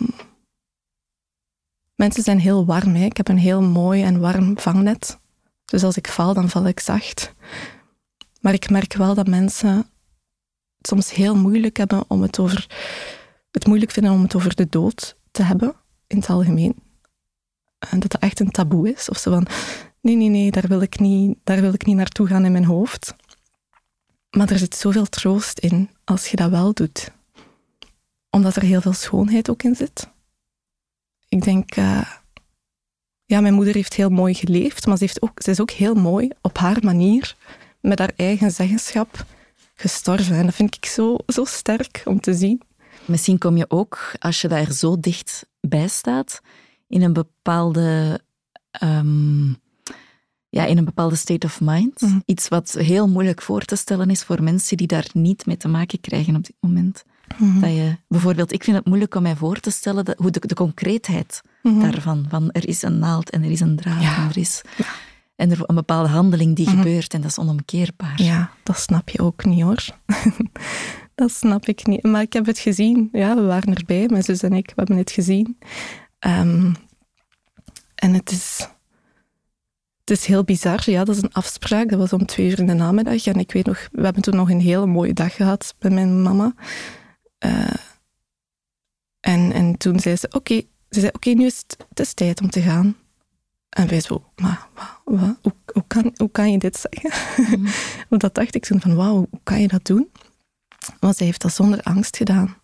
mensen 1.96 2.24
zijn 2.24 2.40
heel 2.40 2.66
warm. 2.66 2.96
Hè. 2.96 3.06
Ik 3.06 3.18
heb 3.18 3.28
een 3.28 3.38
heel 3.38 3.62
mooi 3.62 4.04
en 4.04 4.20
warm 4.20 4.60
vangnet. 4.60 5.20
Dus 5.66 5.84
als 5.84 5.98
ik 5.98 6.08
val, 6.08 6.34
dan 6.34 6.50
val 6.50 6.68
ik 6.68 6.80
zacht. 6.80 7.34
Maar 8.42 8.54
ik 8.54 8.70
merk 8.70 8.94
wel 8.94 9.14
dat 9.16 9.28
mensen 9.28 9.76
het 10.78 10.88
soms 10.88 11.12
heel 11.14 11.36
moeilijk 11.36 11.78
hebben 11.78 12.04
om 12.08 12.22
het 12.22 12.40
over. 12.40 12.68
Het 13.52 13.66
moeilijk 13.68 13.92
vinden 13.92 14.12
om 14.12 14.22
het 14.22 14.36
over 14.36 14.56
de 14.56 14.68
dood 14.70 15.18
te 15.32 15.44
hebben, 15.44 15.76
in 16.08 16.18
het 16.18 16.30
algemeen. 16.30 16.76
En 17.92 18.00
dat 18.00 18.12
dat 18.12 18.22
echt 18.22 18.40
een 18.40 18.52
taboe 18.52 18.94
is. 18.94 19.10
Of 19.10 19.18
zo 19.18 19.32
van, 19.32 19.48
nee, 20.08 20.16
nee, 20.16 20.30
nee, 20.30 20.52
daar 20.52 20.68
wil 20.68 20.82
ik 20.82 21.00
niet, 21.00 21.38
daar 21.44 21.62
wil 21.62 21.74
ik 21.74 21.86
niet 21.86 21.96
naartoe 21.96 22.28
gaan 22.28 22.46
in 22.46 22.52
mijn 22.52 22.66
hoofd. 22.66 23.16
Maar 24.30 24.52
er 24.52 24.58
zit 24.58 24.76
zoveel 24.76 25.06
troost 25.06 25.60
in 25.60 25.90
als 26.04 26.28
je 26.28 26.38
dat 26.38 26.50
wel 26.50 26.74
doet. 26.74 27.12
Omdat 28.30 28.56
er 28.56 28.62
heel 28.62 28.82
veel 28.82 28.94
schoonheid 28.94 29.50
ook 29.50 29.64
in 29.64 29.76
zit. 29.76 30.10
Ik 31.30 31.44
denk, 31.44 31.76
eh, 31.76 32.12
ja, 33.26 33.42
mijn 33.42 33.54
moeder 33.54 33.74
heeft 33.74 33.94
heel 33.94 34.10
mooi 34.10 34.34
geleefd, 34.34 34.86
maar 34.86 34.98
ze, 34.98 35.04
heeft 35.04 35.22
ook, 35.22 35.42
ze 35.42 35.52
is 35.52 35.60
ook 35.62 35.72
heel 35.72 35.96
mooi 35.96 36.30
op 36.42 36.58
haar 36.58 36.78
manier, 36.82 37.36
met 37.82 38.00
haar 38.00 38.14
eigen 38.16 38.52
zeggenschap, 38.52 39.26
gestorven. 39.76 40.36
En 40.36 40.46
dat 40.46 40.56
vind 40.56 40.76
ik 40.76 40.86
zo, 40.86 41.18
zo 41.28 41.46
sterk 41.46 42.02
om 42.06 42.20
te 42.20 42.34
zien. 42.34 42.62
Misschien 43.06 43.38
kom 43.38 43.58
je 43.58 43.70
ook, 43.70 44.12
als 44.20 44.42
je 44.42 44.48
daar 44.48 44.72
zo 44.72 45.00
dicht 45.00 45.46
bij 45.60 45.88
staat, 45.88 46.42
in 46.88 47.02
een 47.02 47.14
bepaalde, 47.14 48.22
ehm, 48.72 49.54
ja, 50.58 50.66
in 50.66 50.78
een 50.78 50.86
bepaalde 50.86 51.16
state 51.16 51.46
of 51.46 51.60
mind. 51.62 52.02
Mhm. 52.02 52.20
Iets 52.26 52.48
wat 52.48 52.72
heel 52.80 53.08
moeilijk 53.08 53.42
voor 53.42 53.62
te 53.62 53.76
stellen 53.76 54.10
is 54.10 54.24
voor 54.24 54.44
mensen 54.44 54.78
die 54.78 54.88
daar 54.88 55.08
niet 55.14 55.46
mee 55.46 55.58
te 55.58 55.68
maken 55.68 56.00
krijgen 56.00 56.36
op 56.36 56.44
dit 56.46 56.56
moment. 56.60 57.04
Dat 57.62 57.70
je, 57.70 57.98
bijvoorbeeld, 58.08 58.52
ik 58.54 58.64
vind 58.64 58.78
het 58.78 58.86
moeilijk 58.86 59.16
om 59.16 59.22
mij 59.22 59.36
voor 59.36 59.60
te 59.60 59.70
stellen 59.70 60.06
dat, 60.06 60.18
hoe 60.18 60.32
de, 60.32 60.40
de 60.48 60.56
concreetheid 60.56 61.42
Mhm. 61.64 61.80
daarvan, 61.80 62.26
van 62.30 62.52
er 62.52 62.68
is 62.68 62.82
een 62.82 63.00
naald 63.00 63.30
en 63.30 63.44
er 63.44 63.52
is 63.52 63.60
een 63.60 63.76
draad 63.76 64.02
Ja. 64.02 64.16
en 64.18 64.30
er 64.30 64.38
is 64.38 64.62
en 65.36 65.52
er 65.52 65.60
een 65.66 65.76
bepaalde 65.76 66.10
handeling 66.10 66.56
die 66.56 66.68
Mhm. 66.68 66.78
gebeurt 66.78 67.14
en 67.14 67.22
dat 67.22 67.30
is 67.30 67.40
onomkeerbaar. 67.40 68.22
Ja, 68.22 68.52
dat 68.64 68.78
snap 68.80 69.10
je 69.10 69.20
ook 69.20 69.46
niet 69.46 69.62
hoor. 69.62 69.86
dat 71.16 71.32
snap 71.32 71.66
ik 71.66 71.86
niet. 71.88 72.04
Maar 72.04 72.22
ik 72.22 72.34
heb 72.34 72.46
het 72.46 72.60
gezien. 72.60 73.10
Ja, 73.12 73.36
we 73.36 73.42
waren 73.42 73.76
erbij, 73.76 74.06
mijn 74.10 74.24
zus 74.24 74.42
en 74.44 74.54
ik. 74.54 74.66
We 74.68 74.74
hebben 74.76 74.98
het 74.98 75.12
gezien. 75.12 75.58
Ehm, 76.20 76.74
en 77.96 78.14
het 78.14 78.32
is, 78.32 78.68
het 80.10 80.18
is 80.18 80.26
heel 80.26 80.44
bizar. 80.44 80.90
Ja, 80.90 81.04
dat 81.04 81.16
is 81.16 81.22
een 81.22 81.34
afspraak. 81.34 81.90
Dat 81.90 82.00
was 82.00 82.14
om 82.14 82.26
twee 82.26 82.50
uur 82.50 82.60
in 82.60 82.68
de 82.68 82.74
namiddag. 82.74 83.26
En 83.26 83.40
ik 83.40 83.52
weet 83.52 83.66
nog, 83.66 83.88
we 83.92 84.04
hebben 84.04 84.22
toen 84.22 84.36
nog 84.36 84.50
een 84.50 84.62
hele 84.62 84.86
mooie 84.86 85.14
dag 85.14 85.36
gehad 85.36 85.76
met 85.80 85.94
mijn 85.94 86.22
mama. 86.22 86.54
Eh, 87.38 87.74
en, 89.20 89.52
en 89.52 89.78
toen 89.78 90.00
zei 90.00 90.16
ze, 90.16 90.28
oké, 90.32 90.54
ze 90.90 91.00
zei, 91.00 91.08
oké, 91.12 91.30
nu 91.30 91.46
is 91.46 91.58
het, 91.58 91.86
het 91.90 92.00
is 92.00 92.14
tijd 92.14 92.42
om 92.42 92.50
te 92.50 92.62
gaan. 92.62 92.96
En 93.70 93.88
wij 93.88 94.02
zo, 94.02 94.32
maar 94.36 94.68
wa- 94.74 95.02
wa- 95.06 95.38
hoe, 95.42 95.54
hoe, 95.74 95.84
kan, 95.88 96.14
hoe 96.16 96.32
kan 96.32 96.52
je 96.52 96.58
dit 96.58 96.86
zeggen? 96.90 97.12
Mhm. 97.60 97.72
Want 98.10 98.22
dat 98.22 98.36
dacht 98.36 98.56
ik 98.56 98.66
toen 98.66 98.82
van, 98.82 98.96
wauw, 98.96 99.28
hoe 99.30 99.40
kan 99.44 99.62
je 99.62 99.68
dat 99.68 99.86
doen? 99.86 100.12
Want 101.00 101.16
zij 101.16 101.26
heeft 101.26 101.42
dat 101.42 101.54
zonder 101.54 101.82
angst 101.82 102.18
gedaan. 102.18 102.58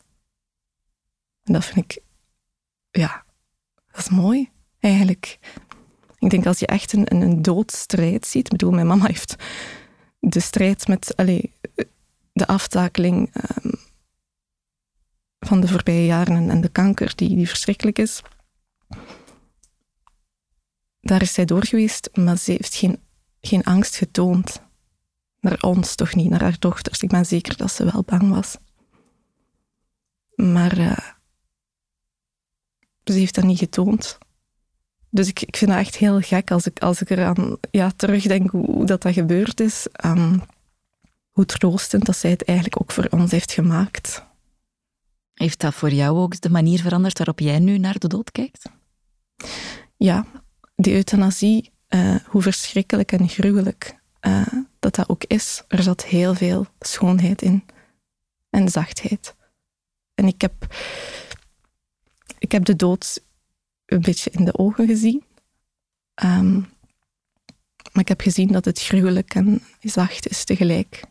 En 1.43 1.53
dat 1.53 1.65
vind 1.65 1.77
ik, 1.91 2.03
ja, 2.91 3.25
dat 3.91 3.97
is 3.97 4.09
mooi, 4.09 4.49
eigenlijk. 4.79 5.39
Ik 6.23 6.29
denk 6.29 6.45
als 6.45 6.59
je 6.59 6.67
echt 6.67 6.93
een, 6.93 7.21
een, 7.21 7.41
doodstrijd 7.41 8.25
ziet, 8.25 8.45
ik 8.45 8.51
bedoel, 8.51 8.71
mijn 8.71 8.87
mama 8.87 9.05
heeft 9.05 9.35
de 10.19 10.39
strijd 10.39 10.87
met, 10.87 11.15
allee, 11.15 11.53
de 12.33 12.47
aftakeling 12.47 13.29
ehm, 13.33 13.73
van 15.39 15.61
de 15.61 15.67
voorbije 15.67 16.05
jaren 16.05 16.35
en, 16.35 16.49
en 16.49 16.61
de 16.61 16.69
kanker, 16.69 17.15
die, 17.15 17.35
die 17.35 17.47
verschrikkelijk 17.47 17.99
is. 17.99 18.21
daar 20.99 21.21
is 21.21 21.33
zij 21.33 21.45
door 21.45 21.65
geweest, 21.65 22.09
maar 22.13 22.37
ze 22.37 22.51
heeft 22.51 22.75
geen, 22.75 22.99
geen 23.41 23.63
angst 23.63 23.95
getoond. 23.95 24.61
Naar 25.39 25.61
ons 25.61 25.95
toch 25.95 26.15
niet, 26.15 26.29
naar 26.29 26.41
haar 26.41 26.59
dochters. 26.59 26.99
Ik 27.01 27.09
ben 27.09 27.25
zeker 27.25 27.57
dat 27.57 27.71
ze 27.71 27.91
wel 27.91 28.03
bang 28.03 28.29
was. 28.29 28.57
Maar 30.35 30.77
uh, 30.77 31.09
ze 33.03 33.13
heeft 33.13 33.35
dat 33.35 33.43
niet 33.43 33.57
getoond. 33.57 34.17
Dus 35.13 35.27
ik, 35.27 35.41
ik 35.41 35.55
vind 35.55 35.71
dat 35.71 35.79
echt 35.79 35.95
heel 35.95 36.19
gek 36.19 36.51
als 36.51 36.65
ik, 36.65 36.79
als 36.79 37.01
ik 37.01 37.09
eraan 37.09 37.57
ja, 37.71 37.91
terugdenk 37.95 38.51
hoe, 38.51 38.85
dat, 38.85 39.01
dat 39.01 39.13
gebeurd 39.13 39.59
is. 39.59 39.87
Um, 40.05 40.41
hoe 41.31 41.45
troostend 41.45 42.05
dat 42.05 42.17
zij 42.17 42.29
het 42.29 42.43
eigenlijk 42.43 42.81
ook 42.81 42.91
voor 42.91 43.07
ons 43.09 43.31
heeft 43.31 43.51
gemaakt. 43.51 44.25
Heeft 45.33 45.59
dat 45.59 45.73
voor 45.73 45.91
jou 45.91 46.17
ook 46.17 46.41
de 46.41 46.49
manier 46.49 46.81
veranderd 46.81 47.17
waarop 47.17 47.39
jij 47.39 47.59
nu 47.59 47.77
naar 47.77 47.99
de 47.99 48.07
dood 48.07 48.31
kijkt? 48.31 48.69
Ja, 49.97 50.25
die 50.75 50.93
euthanasie, 50.93 51.71
uh, 51.89 52.15
hoe 52.25 52.41
verschrikkelijk 52.41 53.11
en 53.11 53.29
gruwelijk 53.29 53.99
uh, 54.21 54.47
dat 54.79 54.95
dat 54.95 55.09
ook 55.09 55.23
is. 55.23 55.63
Er 55.67 55.83
zat 55.83 56.05
heel 56.05 56.35
veel 56.35 56.65
schoonheid 56.79 57.41
in 57.41 57.65
en 58.49 58.69
zachtheid. 58.69 59.35
En 60.15 60.27
ik 60.27 60.41
heb, 60.41 60.75
ik 62.37 62.51
heb 62.51 62.65
de 62.65 62.75
dood 62.75 63.21
een 63.93 64.01
beetje 64.01 64.31
in 64.31 64.45
de 64.45 64.57
ogen 64.57 64.87
gezien. 64.87 65.23
Um, 66.23 66.71
maar 67.91 68.01
ik 68.01 68.07
heb 68.07 68.21
gezien 68.21 68.47
dat 68.47 68.65
het 68.65 68.81
gruwelijk 68.81 69.35
en 69.35 69.61
zacht 69.81 70.29
is 70.29 70.43
tegelijk. 70.43 71.03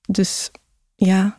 Dus 0.00 0.50
ja, 0.94 1.38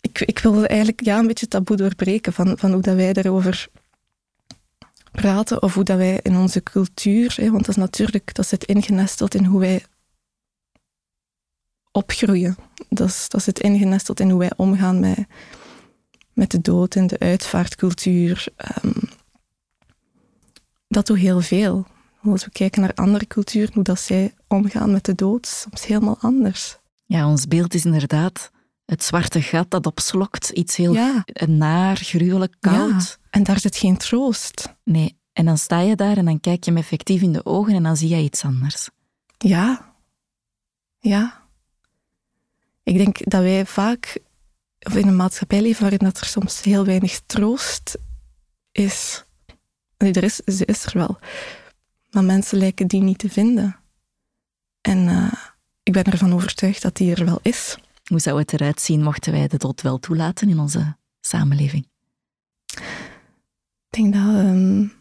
ik, 0.00 0.20
ik 0.20 0.38
wil 0.38 0.64
eigenlijk 0.64 1.00
ja, 1.04 1.18
een 1.18 1.26
beetje 1.26 1.48
taboe 1.48 1.76
doorbreken 1.76 2.32
van, 2.32 2.58
van 2.58 2.72
hoe 2.72 2.82
dat 2.82 2.96
wij 2.96 3.12
daarover 3.12 3.68
praten 5.12 5.62
of 5.62 5.74
hoe 5.74 5.84
dat 5.84 5.96
wij 5.96 6.20
in 6.22 6.36
onze 6.36 6.62
cultuur, 6.62 7.34
want 7.38 7.58
dat 7.64 7.68
is 7.68 7.76
natuurlijk, 7.76 8.34
dat 8.34 8.46
zit 8.46 8.64
ingenesteld 8.64 9.34
in 9.34 9.44
hoe 9.44 9.60
wij 9.60 9.84
opgroeien. 11.90 12.56
Dat, 12.88 13.08
is, 13.08 13.28
dat 13.28 13.42
zit 13.42 13.60
ingenesteld 13.60 14.20
in 14.20 14.30
hoe 14.30 14.38
wij 14.38 14.52
omgaan 14.56 15.00
met, 15.00 15.26
met 16.34 16.50
de 16.50 16.60
dood 16.60 16.94
en 16.94 17.06
de 17.06 17.18
uitvaartcultuur. 17.18 18.46
Um, 18.84 18.92
dat 20.88 21.06
doet 21.06 21.18
heel 21.18 21.40
veel. 21.40 21.86
Als 22.22 22.44
we 22.44 22.50
kijken 22.50 22.80
naar 22.80 22.94
andere 22.94 23.26
culturen, 23.26 23.74
hoe 23.74 23.82
dat 23.82 24.00
zij 24.00 24.34
omgaan 24.48 24.92
met 24.92 25.04
de 25.04 25.14
dood, 25.14 25.46
soms 25.46 25.86
helemaal 25.86 26.18
anders. 26.20 26.78
Ja, 27.04 27.28
ons 27.28 27.48
beeld 27.48 27.74
is 27.74 27.84
inderdaad 27.84 28.50
het 28.84 29.04
zwarte 29.04 29.42
gat 29.42 29.70
dat 29.70 29.86
opslokt. 29.86 30.48
Iets 30.48 30.76
heel 30.76 30.92
ja. 30.92 31.24
naar, 31.46 31.96
gruwelijk, 31.96 32.56
koud. 32.60 33.18
Ja, 33.20 33.28
en 33.30 33.42
daar 33.42 33.60
zit 33.60 33.76
geen 33.76 33.96
troost. 33.96 34.74
Nee, 34.84 35.18
en 35.32 35.44
dan 35.44 35.58
sta 35.58 35.80
je 35.80 35.96
daar 35.96 36.16
en 36.16 36.24
dan 36.24 36.40
kijk 36.40 36.64
je 36.64 36.70
hem 36.70 36.80
effectief 36.80 37.22
in 37.22 37.32
de 37.32 37.46
ogen 37.46 37.74
en 37.74 37.82
dan 37.82 37.96
zie 37.96 38.08
je 38.08 38.22
iets 38.22 38.44
anders. 38.44 38.88
Ja. 39.38 39.94
Ja. 40.98 41.42
Ik 42.82 42.96
denk 42.96 43.30
dat 43.30 43.42
wij 43.42 43.66
vaak, 43.66 44.18
of 44.84 44.96
in 44.96 45.08
een 45.08 45.16
maatschappij 45.16 45.62
leven 45.62 45.80
waarin 45.80 45.98
dat 45.98 46.20
er 46.20 46.26
soms 46.26 46.62
heel 46.62 46.84
weinig 46.84 47.20
troost 47.26 47.98
is. 48.72 49.24
Nee, 49.98 50.12
er 50.12 50.22
is, 50.22 50.36
ze 50.36 50.64
is 50.64 50.84
er 50.84 50.98
wel. 50.98 51.18
Maar 52.10 52.24
mensen 52.24 52.58
lijken 52.58 52.86
die 52.86 53.02
niet 53.02 53.18
te 53.18 53.30
vinden. 53.30 53.76
En 54.80 54.98
uh, 54.98 55.32
ik 55.82 55.92
ben 55.92 56.04
ervan 56.04 56.32
overtuigd 56.34 56.82
dat 56.82 56.96
die 56.96 57.14
er 57.14 57.24
wel 57.24 57.38
is. 57.42 57.78
Hoe 58.04 58.20
zou 58.20 58.38
het 58.38 58.52
eruit 58.52 58.80
zien 58.80 59.02
mochten 59.02 59.32
wij 59.32 59.48
de 59.48 59.56
dood 59.56 59.82
wel 59.82 59.98
toelaten 59.98 60.48
in 60.48 60.58
onze 60.58 60.96
samenleving? 61.20 61.88
Ik 63.90 64.02
denk 64.02 64.14
dat 64.14 64.22
um, 64.22 64.92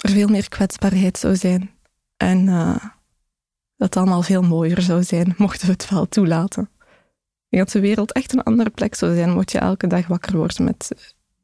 er 0.00 0.10
veel 0.10 0.28
meer 0.28 0.48
kwetsbaarheid 0.48 1.18
zou 1.18 1.36
zijn. 1.36 1.70
En 2.16 2.46
uh, 2.46 2.76
dat 3.76 3.88
het 3.88 3.96
allemaal 3.96 4.22
veel 4.22 4.42
mooier 4.42 4.82
zou 4.82 5.02
zijn, 5.02 5.34
mochten 5.36 5.66
we 5.66 5.72
het 5.72 5.88
wel 5.88 6.08
toelaten. 6.08 6.70
Denk 7.50 7.64
dat 7.64 7.72
de 7.72 7.80
wereld 7.80 8.12
echt 8.12 8.32
een 8.32 8.42
andere 8.42 8.70
plek 8.70 8.94
zou 8.94 9.14
zijn, 9.14 9.30
mocht 9.30 9.52
je 9.52 9.58
elke 9.58 9.86
dag 9.86 10.06
wakker 10.06 10.36
worden 10.36 10.64
met 10.64 10.90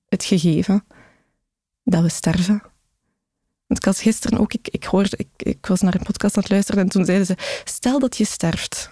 het 0.08 0.24
gegeven 0.24 0.84
dat 1.84 2.02
we 2.02 2.08
sterven. 2.08 2.62
Want 3.66 3.80
ik 3.80 3.84
had 3.84 3.98
gisteren 3.98 4.38
ook, 4.38 4.52
ik, 4.52 4.68
ik 4.68 4.84
hoorde, 4.84 5.16
ik, 5.16 5.28
ik 5.36 5.66
was 5.66 5.80
naar 5.80 5.94
een 5.94 6.02
podcast 6.02 6.36
aan 6.36 6.42
het 6.42 6.52
luisteren 6.52 6.82
en 6.82 6.88
toen 6.88 7.04
zeiden 7.04 7.26
ze, 7.26 7.34
stel 7.64 7.98
dat 7.98 8.16
je 8.16 8.24
sterft. 8.24 8.90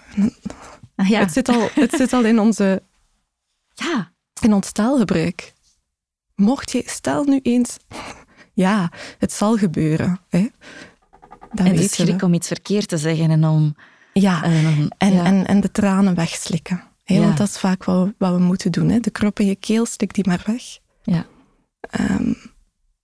Ah, 0.95 1.07
ja. 1.07 1.19
het, 1.19 1.31
zit 1.31 1.49
al, 1.49 1.69
het 1.73 1.93
zit 1.93 2.13
al 2.13 2.23
in 2.23 2.39
onze, 2.39 2.83
ja. 3.85 4.11
in 4.41 4.53
ons 4.53 4.71
taalgebruik. 4.71 5.53
Mocht 6.35 6.71
je, 6.71 6.83
stel 6.85 7.23
nu 7.23 7.39
eens, 7.43 7.77
ja, 8.53 8.91
het 9.17 9.33
zal 9.33 9.57
gebeuren. 9.57 10.19
Hè. 10.29 10.47
Dat 11.53 11.65
en 11.65 11.75
de 11.75 11.87
schrik 11.87 12.21
om 12.21 12.33
iets 12.33 12.47
verkeerd 12.47 12.87
te 12.87 12.97
zeggen 12.97 13.31
en 13.31 13.45
om... 13.45 13.75
Ja, 14.13 14.43
en, 14.43 14.89
En, 14.97 15.45
en 15.45 15.61
de 15.61 15.71
tranen 15.71 16.15
wegslikken. 16.15 16.83
Hè, 17.05 17.19
Want 17.19 17.37
dat 17.37 17.47
is 17.47 17.57
vaak 17.57 17.83
wat 17.83 18.05
we, 18.05 18.15
wat 18.17 18.33
we 18.33 18.39
moeten 18.39 18.71
doen. 18.71 18.89
Hè. 18.89 18.99
De 18.99 19.09
krop 19.09 19.39
in 19.39 19.45
je 19.45 19.55
keel, 19.55 19.85
stik 19.85 20.13
die 20.13 20.27
maar 20.27 20.43
weg. 20.45 20.63
Ja. 21.03 21.25
Um, 21.99 22.35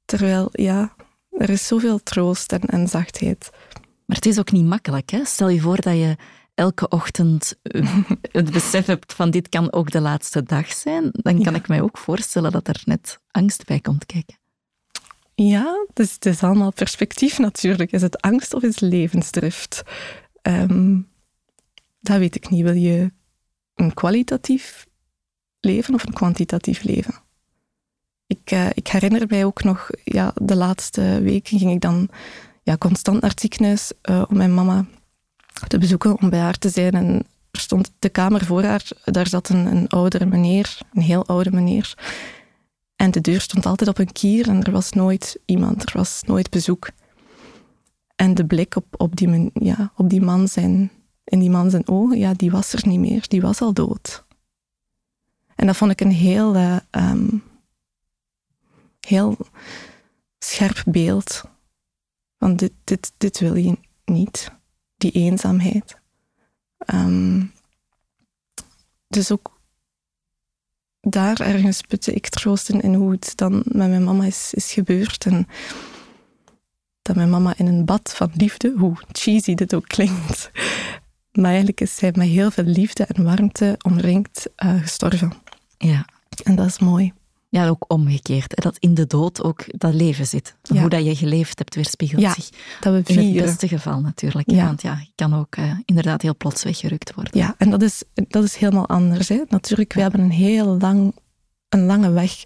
terwijl, 0.06 0.50
ja, 0.52 0.96
er 1.30 1.50
is 1.50 1.68
zoveel 1.68 2.04
troost 2.04 2.52
en, 2.52 2.62
en 2.62 2.88
zachtheid. 2.88 3.50
Maar 4.06 4.16
het 4.16 4.26
is 4.26 4.40
ook 4.40 4.52
niet 4.52 4.66
makkelijk. 4.66 5.10
Hè? 5.10 5.26
Stel 5.26 5.50
je 5.50 5.60
voor 5.60 5.82
dat 5.82 5.94
je 5.94 6.16
elke 6.54 6.88
ochtend 6.88 7.60
eh, 7.62 7.98
het 8.32 8.52
besef 8.52 8.86
hebt 8.86 9.14
van 9.14 9.32
dit 9.32 9.50
kan 9.50 9.74
ook 9.74 9.92
de 9.92 10.02
laatste 10.02 10.44
dag 10.44 10.72
zijn, 10.74 11.10
dan 11.12 11.44
kan 11.44 11.56
ik 11.56 11.68
mij 11.68 11.82
ook 11.82 11.98
voorstellen 11.98 12.52
dat 12.52 12.68
er 12.68 12.82
net 12.86 13.20
angst 13.32 13.66
bij 13.66 13.80
komt 13.80 14.06
kijken. 14.06 14.40
Ja, 15.36 15.86
dus 15.94 16.14
het 16.14 16.26
is 16.26 16.44
allemaal 16.44 16.74
perspectief 16.74 17.40
natuurlijk. 17.40 17.92
Is 17.92 18.02
het 18.02 18.22
angst 18.22 18.54
of 18.54 18.64
is 18.64 18.80
het 18.80 18.90
levensdrift? 18.92 19.84
Um, 20.42 21.10
dat 22.00 22.18
weet 22.18 22.36
ik 22.36 22.50
niet. 22.50 22.64
Wil 22.64 22.74
je 22.74 23.12
een 23.76 23.94
kwalitatief 23.94 24.88
leven 25.60 25.94
of 25.94 26.06
een 26.06 26.14
kwantitatief 26.14 26.84
leven? 26.84 27.14
Ik, 28.28 28.52
uh, 28.52 28.70
ik 28.74 28.88
herinner 28.88 29.26
mij 29.28 29.46
ook 29.46 29.64
nog, 29.64 29.90
ja, 30.04 30.34
de 30.42 30.56
laatste 30.56 31.22
weken 31.22 31.60
ging 31.60 31.72
ik 31.72 31.82
dan 31.82 32.10
ja, 32.64 32.78
constant 32.78 33.22
naar 33.22 33.30
het 33.30 33.40
ziekenhuis 33.40 33.92
uh, 34.10 34.24
om 34.30 34.38
mijn 34.38 34.54
mama 34.54 34.86
te 35.68 35.78
bezoeken, 35.78 36.22
om 36.22 36.30
bij 36.30 36.40
haar 36.40 36.58
te 36.58 36.70
zijn. 36.70 36.94
En 36.94 37.26
er 37.52 37.60
stond 37.60 37.92
de 38.00 38.10
kamer 38.10 38.46
voor 38.46 38.64
haar, 38.64 38.88
daar 39.04 39.28
zat 39.28 39.50
een, 39.50 39.66
een 39.66 39.88
oudere 39.88 40.26
meneer, 40.26 40.78
een 40.94 41.02
heel 41.02 41.26
oude 41.26 41.52
meneer. 41.52 41.94
En 42.96 43.12
de 43.12 43.22
deur 43.22 43.42
stond 43.42 43.66
altijd 43.66 43.90
op 43.90 43.98
een 43.98 44.12
kier 44.12 44.50
en 44.50 44.64
er 44.64 44.72
was 44.72 44.92
nooit 44.92 45.40
iemand, 45.46 45.84
er 45.84 45.92
was 45.94 46.22
nooit 46.26 46.50
bezoek. 46.50 46.90
En 48.16 48.34
de 48.34 48.46
blik 48.46 48.76
op, 48.76 48.86
op, 48.98 49.16
die, 49.16 49.52
ja, 49.54 49.92
op 49.96 50.10
die 50.10 50.22
man 50.22 50.48
zijn, 50.48 50.92
in 51.32 51.39
die 51.39 51.50
man 51.50 51.70
zijn 51.70 51.88
ogen, 51.88 52.17
ja, 52.17 52.34
die 52.34 52.52
was 52.52 52.74
er 52.74 52.88
niet 52.88 53.00
meer, 53.00 53.28
die 53.28 53.41
was 53.41 53.62
al 53.62 53.74
dood. 53.74 54.26
En 55.56 55.65
dat 55.65 55.78
vond 55.78 55.91
ik 55.91 56.02
een 56.02 56.12
heel, 56.12 56.56
uh, 56.56 56.78
um, 56.91 57.44
heel 59.00 59.38
scherp 60.39 60.84
beeld. 60.86 61.44
Want 62.38 62.60
dit, 62.60 62.72
dit, 62.84 63.12
dit 63.17 63.39
wil 63.39 63.56
je 63.56 63.78
niet 64.06 64.52
die 64.98 65.12
eenzaamheid. 65.12 65.98
Um, 66.94 67.52
dus 69.08 69.32
ook 69.32 69.60
daar 71.02 71.39
ergens 71.39 71.82
putte 71.82 72.13
ik 72.13 72.30
troost 72.30 72.70
in, 72.70 72.82
in 72.82 72.94
hoe 72.94 73.12
het 73.12 73.34
dan 73.36 73.54
met 73.54 73.89
mijn 73.89 74.04
mama 74.04 74.26
is, 74.26 74.54
is 74.54 74.74
gebeurd. 74.74 75.26
En 75.26 75.48
dat 77.02 77.15
mijn 77.15 77.30
mama 77.30 77.54
in 77.58 77.67
een 77.67 77.86
bad 77.86 78.13
van 78.15 78.32
liefde, 78.34 78.74
hoe 78.78 78.96
cheesy 79.12 79.54
dit 79.54 79.74
ook 79.74 79.88
klinkt, 79.88 80.52
maar 81.32 81.46
eigenlijk 81.46 81.82
is 81.82 81.96
zij 81.96 82.12
met 82.15 82.28
heel 82.28 82.52
veel 82.52 82.63
liefde 82.63 83.04
en 83.04 83.24
warmte 83.24 83.76
omringd 83.86 84.48
uh, 84.65 84.82
gestorven. 84.82 85.34
Ja. 85.78 86.06
En 86.44 86.56
dat 86.56 86.65
is 86.65 86.80
mooi. 86.80 87.13
Ja, 87.50 87.67
ook 87.67 87.86
omgekeerd. 87.88 88.52
Hè, 88.56 88.62
dat 88.63 88.78
in 88.78 88.94
de 88.94 89.08
dood 89.08 89.44
ook 89.44 89.80
dat 89.80 89.94
leven 89.94 90.28
zit. 90.28 90.56
Hoe 90.67 90.89
dat 90.89 91.06
je 91.06 91.15
geleefd 91.15 91.58
hebt 91.58 91.76
weerspiegelt 91.76 92.22
ja, 92.22 92.34
zich. 92.34 92.50
Dat 92.80 92.94
we 92.94 93.02
vieren. 93.04 93.26
In 93.26 93.36
het 93.36 93.46
beste 93.46 93.67
geval 93.67 94.02
natuurlijk. 94.02 94.52
Ja. 94.52 94.65
Want 94.65 94.82
ja, 94.82 95.00
je 95.00 95.12
kan 95.15 95.34
ook 95.36 95.56
uh, 95.56 95.74
inderdaad 95.86 96.22
heel 96.22 96.36
plots 96.36 96.63
weggerukt 96.63 97.13
worden. 97.13 97.38
Ja, 97.38 97.56
en 97.58 97.70
dat 97.70 97.82
is, 97.82 98.04
dat 98.13 98.44
is 98.44 98.56
helemaal 98.56 98.88
anders. 98.88 99.30
Hè. 99.30 99.41
Natuurlijk, 99.48 99.94
we 99.94 100.02
hebben 100.02 100.20
een 100.20 100.32
heel 100.32 100.78
lang, 100.78 101.15
een 101.70 101.86
lange 101.86 102.12
weg 102.12 102.44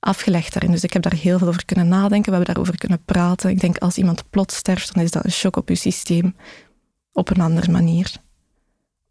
afgelegd 0.00 0.52
daarin. 0.52 0.70
Dus 0.70 0.84
ik 0.84 0.92
heb 0.92 1.02
daar 1.02 1.14
heel 1.14 1.38
veel 1.38 1.48
over 1.48 1.64
kunnen 1.64 1.88
nadenken. 1.88 2.30
We 2.30 2.36
hebben 2.36 2.54
daarover 2.54 2.78
kunnen 2.78 3.04
praten. 3.04 3.50
Ik 3.50 3.60
denk, 3.60 3.78
als 3.78 3.96
iemand 3.96 4.30
plots 4.30 4.56
sterft, 4.56 4.94
dan 4.94 5.02
is 5.02 5.10
dat 5.10 5.24
een 5.24 5.32
shock 5.32 5.56
op 5.56 5.68
je 5.68 5.74
systeem. 5.74 6.36
Op 7.12 7.30
een 7.30 7.40
andere 7.40 7.70
manier. 7.70 8.22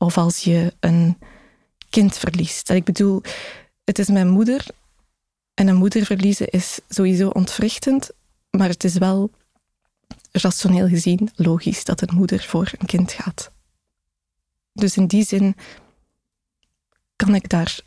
Of 0.03 0.17
als 0.17 0.39
je 0.39 0.73
een 0.79 1.17
kind 1.89 2.17
verliest. 2.17 2.69
ik 2.69 2.83
bedoel, 2.83 3.21
het 3.83 3.99
is 3.99 4.07
mijn 4.07 4.29
moeder 4.29 4.65
en 5.53 5.67
een 5.67 5.75
moeder 5.75 6.05
verliezen 6.05 6.47
is 6.47 6.79
sowieso 6.89 7.29
ontwrichtend, 7.29 8.09
maar 8.49 8.67
het 8.67 8.83
is 8.83 8.97
wel 8.97 9.31
rationeel 10.31 10.87
gezien 10.87 11.29
logisch 11.35 11.83
dat 11.83 12.01
een 12.01 12.15
moeder 12.15 12.43
voor 12.43 12.71
een 12.77 12.87
kind 12.87 13.11
gaat. 13.11 13.51
Dus 14.73 14.97
in 14.97 15.07
die 15.07 15.25
zin 15.25 15.55
kan 17.15 17.35
ik 17.35 17.49
daar 17.49 17.79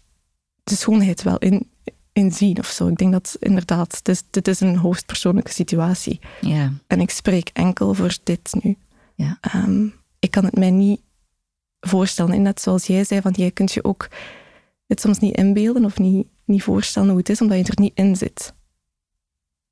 de 0.64 0.76
schoonheid 0.76 1.22
wel 1.22 1.38
in, 1.38 1.70
in 2.12 2.32
zien 2.32 2.58
of 2.58 2.66
zo. 2.66 2.88
Ik 2.88 2.96
denk 2.96 3.12
dat 3.12 3.36
inderdaad, 3.40 4.04
dit 4.04 4.08
is, 4.08 4.22
dit 4.30 4.48
is 4.48 4.60
een 4.60 4.76
hoogstpersoonlijke 4.76 5.52
situatie. 5.52 6.20
Ja. 6.40 6.72
En 6.86 7.00
ik 7.00 7.10
spreek 7.10 7.50
enkel 7.52 7.94
voor 7.94 8.16
dit 8.22 8.54
nu. 8.62 8.76
Ja. 9.14 9.38
Ehm, 9.40 9.86
ik 10.18 10.30
kan 10.30 10.44
het 10.44 10.56
mij 10.56 10.70
niet 10.70 11.00
voorstellen. 11.88 12.34
En 12.34 12.42
net 12.42 12.60
zoals 12.60 12.86
jij 12.86 13.04
zei, 13.04 13.20
van 13.20 13.32
jij 13.32 13.50
kunt 13.50 13.72
je 13.72 13.84
ook 13.84 14.08
het 14.86 15.00
soms 15.00 15.18
niet 15.18 15.36
inbeelden 15.36 15.84
of 15.84 15.98
niet, 15.98 16.26
niet 16.44 16.62
voorstellen 16.62 17.08
hoe 17.08 17.18
het 17.18 17.28
is, 17.28 17.40
omdat 17.40 17.66
je 17.66 17.72
er 17.72 17.80
niet 17.80 17.96
in 17.96 18.16
zit. 18.16 18.54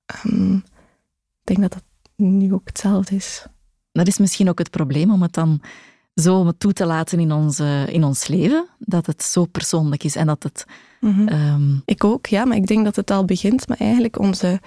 Ehm, 0.06 0.54
ik 0.54 1.44
denk 1.44 1.60
dat 1.60 1.72
dat 1.72 1.84
nu 2.16 2.52
ook 2.52 2.66
hetzelfde 2.68 3.14
is. 3.14 3.46
Dat 3.92 4.06
is 4.06 4.18
misschien 4.18 4.48
ook 4.48 4.58
het 4.58 4.70
probleem 4.70 5.12
om 5.12 5.22
het 5.22 5.32
dan 5.32 5.62
zo 6.14 6.52
toe 6.58 6.72
te 6.72 6.86
laten 6.86 7.20
in, 7.20 7.32
onze, 7.32 7.86
in 7.90 8.04
ons 8.04 8.26
leven, 8.26 8.68
dat 8.78 9.06
het 9.06 9.22
zo 9.22 9.44
persoonlijk 9.44 10.04
is 10.04 10.16
en 10.16 10.26
dat 10.26 10.42
het... 10.42 10.64
ehm, 11.28 11.76
Ik 11.84 12.04
ook, 12.04 12.26
ja, 12.26 12.44
maar 12.44 12.56
ik 12.56 12.66
denk 12.66 12.84
dat 12.84 12.96
het 12.96 13.10
al 13.10 13.24
begint 13.24 13.68
met 13.68 13.80
eigenlijk 13.80 14.18
onze... 14.18 14.60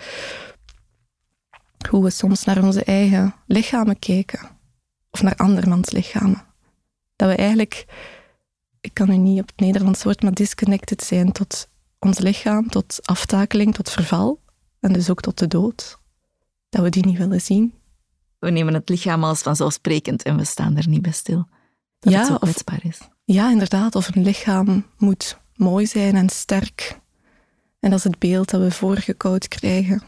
Hoe 1.90 2.04
we 2.04 2.10
soms 2.10 2.44
naar 2.44 2.64
onze 2.64 2.84
eigen 2.84 3.36
lichamen 3.48 4.00
kijken. 4.00 4.40
Of 5.12 5.22
naar 5.22 5.36
andermans 5.36 5.92
lichamen. 5.92 6.46
Dat 7.18 7.30
we 7.30 7.36
eigenlijk... 7.36 7.86
Ik 8.82 8.94
kan 8.94 9.10
nu 9.10 9.18
niet 9.18 9.42
op 9.42 9.48
het 9.48 9.60
Nederlands 9.60 10.04
woord, 10.04 10.22
maar 10.22 10.34
disconnected 10.34 11.04
zijn 11.04 11.32
tot 11.32 11.68
ons 12.00 12.20
lichaam, 12.20 12.70
tot 12.70 13.00
aftakeling, 13.04 13.74
tot 13.74 13.90
verval. 13.90 14.40
En 14.80 14.94
dus 14.94 15.10
ook 15.10 15.22
tot 15.22 15.38
de 15.38 15.48
dood. 15.48 16.00
Dat 16.70 16.82
we 16.82 16.90
die 16.90 17.06
niet 17.06 17.18
willen 17.18 17.42
zien. 17.42 17.74
we 18.40 18.50
nemen 18.50 18.74
het 18.74 18.90
lichaam 18.90 19.24
als 19.24 19.42
vanzelfsprekend 19.42 20.24
en 20.24 20.38
we 20.38 20.44
staan 20.46 20.78
er 20.78 20.88
niet 20.88 21.02
bij 21.02 21.12
stil. 21.12 21.48
Dat 22.00 22.14
Ja, 22.14 22.20
het 22.20 22.28
zo 22.28 22.38
kwetsbaar 22.38 22.86
is. 22.86 23.00
Ja, 23.26 23.52
inderdaad. 23.52 23.96
Of 23.96 24.16
een 24.16 24.24
lichaam 24.24 24.86
moet 24.98 25.38
mooi 25.56 25.86
zijn 25.86 26.16
en 26.16 26.30
sterk. 26.30 27.00
En 27.80 27.90
dat 27.90 28.00
is 28.00 28.04
het 28.04 28.20
beeld 28.20 28.50
dat 28.50 28.62
we 28.62 28.72
voorgekoud 28.72 29.48
krijgen. 29.48 30.02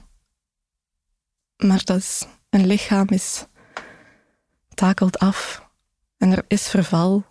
Maar 1.57 1.83
dat 1.83 1.97
is, 1.97 2.27
een 2.49 2.67
lichaam 2.67 3.07
is 3.07 3.45
takelt 4.73 5.19
af. 5.19 5.68
En 6.19 6.31
er 6.31 6.45
is 6.47 6.67
verval. 6.69 7.25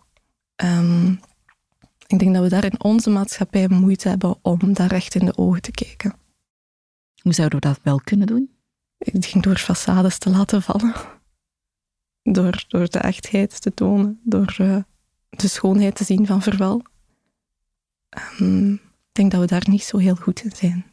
Ehm, 0.54 1.10
ik 2.06 2.18
denk 2.18 2.34
dat 2.34 2.42
we 2.42 2.48
daar 2.48 2.64
in 2.64 2.82
onze 2.82 3.10
maatschappij 3.10 3.68
moeite 3.68 4.08
hebben 4.08 4.36
om 4.42 4.72
daar 4.72 4.88
recht 4.88 5.14
in 5.14 5.24
de 5.24 5.36
ogen 5.36 5.62
te 5.62 5.70
kijken. 5.70 6.14
Hoe 7.22 7.32
zouden 7.32 7.60
we 7.60 7.66
dat 7.66 7.80
wel 7.82 8.00
kunnen 8.00 8.26
doen? 8.26 8.50
Ik 8.98 9.20
denk 9.20 9.44
door 9.44 9.58
façades 9.58 10.18
te 10.18 10.30
laten 10.30 10.62
vallen. 10.62 10.94
Door, 12.22 12.64
door 12.68 12.88
de 12.88 12.98
echtheid 12.98 13.60
te 13.60 13.74
tonen. 13.74 14.20
Door 14.24 14.54
eh, 14.58 14.76
de 15.30 15.48
schoonheid 15.48 15.94
te 15.94 16.04
zien 16.04 16.26
van 16.26 16.42
verval. 16.42 16.82
Ehm, 18.08 18.72
ik 18.72 18.80
denk 19.12 19.30
dat 19.30 19.40
we 19.40 19.46
daar 19.46 19.68
niet 19.68 19.82
zo 19.82 19.98
heel 19.98 20.14
goed 20.14 20.42
in 20.42 20.52
zijn. 20.56 20.86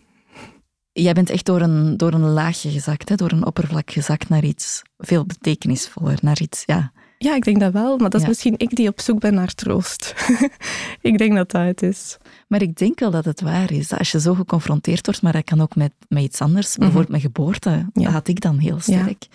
Jij 0.91 1.13
bent 1.13 1.29
echt 1.29 1.45
door 1.45 1.61
een, 1.61 1.97
door 1.97 2.13
een 2.13 2.29
laagje 2.29 2.71
gezakt, 2.71 3.09
hè? 3.09 3.15
door 3.15 3.31
een 3.31 3.45
oppervlak 3.45 3.91
gezakt 3.91 4.29
naar 4.29 4.43
iets 4.43 4.81
veel 4.97 5.25
betekenisvoller, 5.25 6.17
naar 6.21 6.41
iets, 6.41 6.63
ja. 6.65 6.91
Ja, 7.17 7.35
ik 7.35 7.43
denk 7.43 7.59
dat 7.59 7.73
wel. 7.73 7.97
Maar 7.97 8.09
dat 8.09 8.13
is 8.13 8.21
Ja. 8.21 8.27
misschien 8.27 8.53
ik 8.57 8.75
die 8.75 8.87
op 8.87 8.99
zoek 8.99 9.19
ben 9.19 9.33
naar 9.33 9.53
troost. 9.53 10.13
ik 11.01 11.17
denk 11.17 11.35
dat 11.35 11.51
dat 11.51 11.65
het 11.65 11.81
is. 11.81 12.17
Maar 12.47 12.61
ik 12.61 12.75
denk 12.75 12.99
wel 12.99 13.11
dat 13.11 13.25
het 13.25 13.41
waar 13.41 13.71
is. 13.71 13.87
Dat 13.87 13.99
als 13.99 14.11
je 14.11 14.19
zo 14.19 14.33
geconfronteerd 14.33 15.05
wordt, 15.05 15.21
maar 15.21 15.33
dat 15.33 15.43
kan 15.43 15.61
ook 15.61 15.75
met, 15.75 15.91
met 16.07 16.23
iets 16.23 16.41
anders, 16.41 16.75
bijvoorbeeld 16.75 17.09
met 17.11 17.21
geboorte, 17.21 17.69
Mhm. 17.69 17.79
Ja. 17.93 18.03
dat 18.03 18.13
had 18.13 18.27
ik 18.27 18.41
dan 18.41 18.57
heel 18.57 18.79
sterk. 18.79 19.27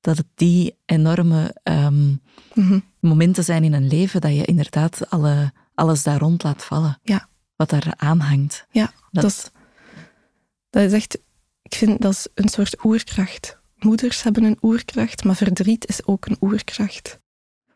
Dat 0.00 0.16
het 0.16 0.26
die 0.34 0.74
enorme 0.86 1.54
ehm, 1.62 2.08
Mhm. 2.54 2.78
momenten 3.00 3.44
zijn 3.44 3.64
in 3.64 3.72
een 3.72 3.88
leven 3.88 4.20
dat 4.20 4.34
je 4.34 4.44
inderdaad 4.44 5.10
alle, 5.10 5.52
alles 5.74 6.02
daar 6.02 6.18
rond 6.18 6.42
laat 6.42 6.64
vallen. 6.64 6.98
Ja. 7.02 7.28
Wat 7.56 7.70
daar 7.70 7.94
aanhangt. 7.96 8.66
Ja, 8.70 8.92
Dat, 9.10 9.22
dat 9.22 9.30
is, 9.30 9.50
dat 10.70 10.82
is 10.82 10.92
echt... 10.92 11.18
Ik 11.62 11.74
vind 11.74 12.00
dat 12.02 12.12
is 12.12 12.26
een 12.34 12.48
soort 12.48 12.84
oerkracht. 12.84 13.57
Moeders 13.78 14.22
hebben 14.22 14.44
een 14.44 14.58
oerkracht, 14.62 15.24
maar 15.24 15.36
verdriet 15.36 15.86
is 15.86 16.06
ook 16.06 16.26
een 16.26 16.36
oerkracht. 16.40 17.20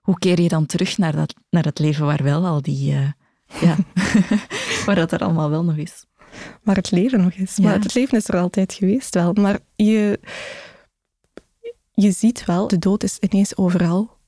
Hoe 0.01 0.19
keer 0.19 0.41
je 0.41 0.49
dan 0.49 0.67
terug 0.67 0.99
naar, 0.99 1.17
dat, 1.17 1.35
naar 1.51 1.65
het 1.65 1.79
leven 1.79 2.07
waar 2.07 2.23
wel 2.23 2.47
al 2.47 2.63
die... 2.63 2.93
eh, 2.93 3.11
ja, 3.61 3.77
waar 4.87 4.95
dat 4.95 5.13
er 5.13 5.21
allemaal 5.21 5.51
wel 5.51 5.65
nog 5.65 5.77
is. 5.77 6.05
waar 6.63 6.77
het 6.77 6.91
leven 6.91 7.23
nog 7.23 7.33
is. 7.33 7.57
Ja. 7.57 7.65
Maar 7.65 7.81
het 7.81 7.95
leven 7.95 8.19
is 8.19 8.29
er 8.29 8.39
altijd 8.39 8.73
geweest 8.73 9.15
wel. 9.15 9.33
Maar 9.33 9.59
je, 9.75 10.21
je 11.93 12.11
ziet 12.11 12.45
wel, 12.45 12.69
de 12.69 12.79
dood 12.79 13.03
is 13.03 13.19
ineens 13.19 13.57
overal. 13.57 14.19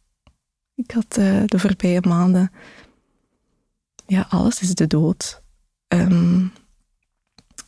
Ik 0.75 0.91
had 0.91 1.17
eh, 1.17 1.43
de 1.45 1.59
voorbije 1.59 2.01
maanden... 2.09 2.53
Ja, 4.07 4.27
alles 4.29 4.61
is 4.61 4.75
de 4.75 4.87
dood. 4.87 5.43
Ehm, 5.89 6.47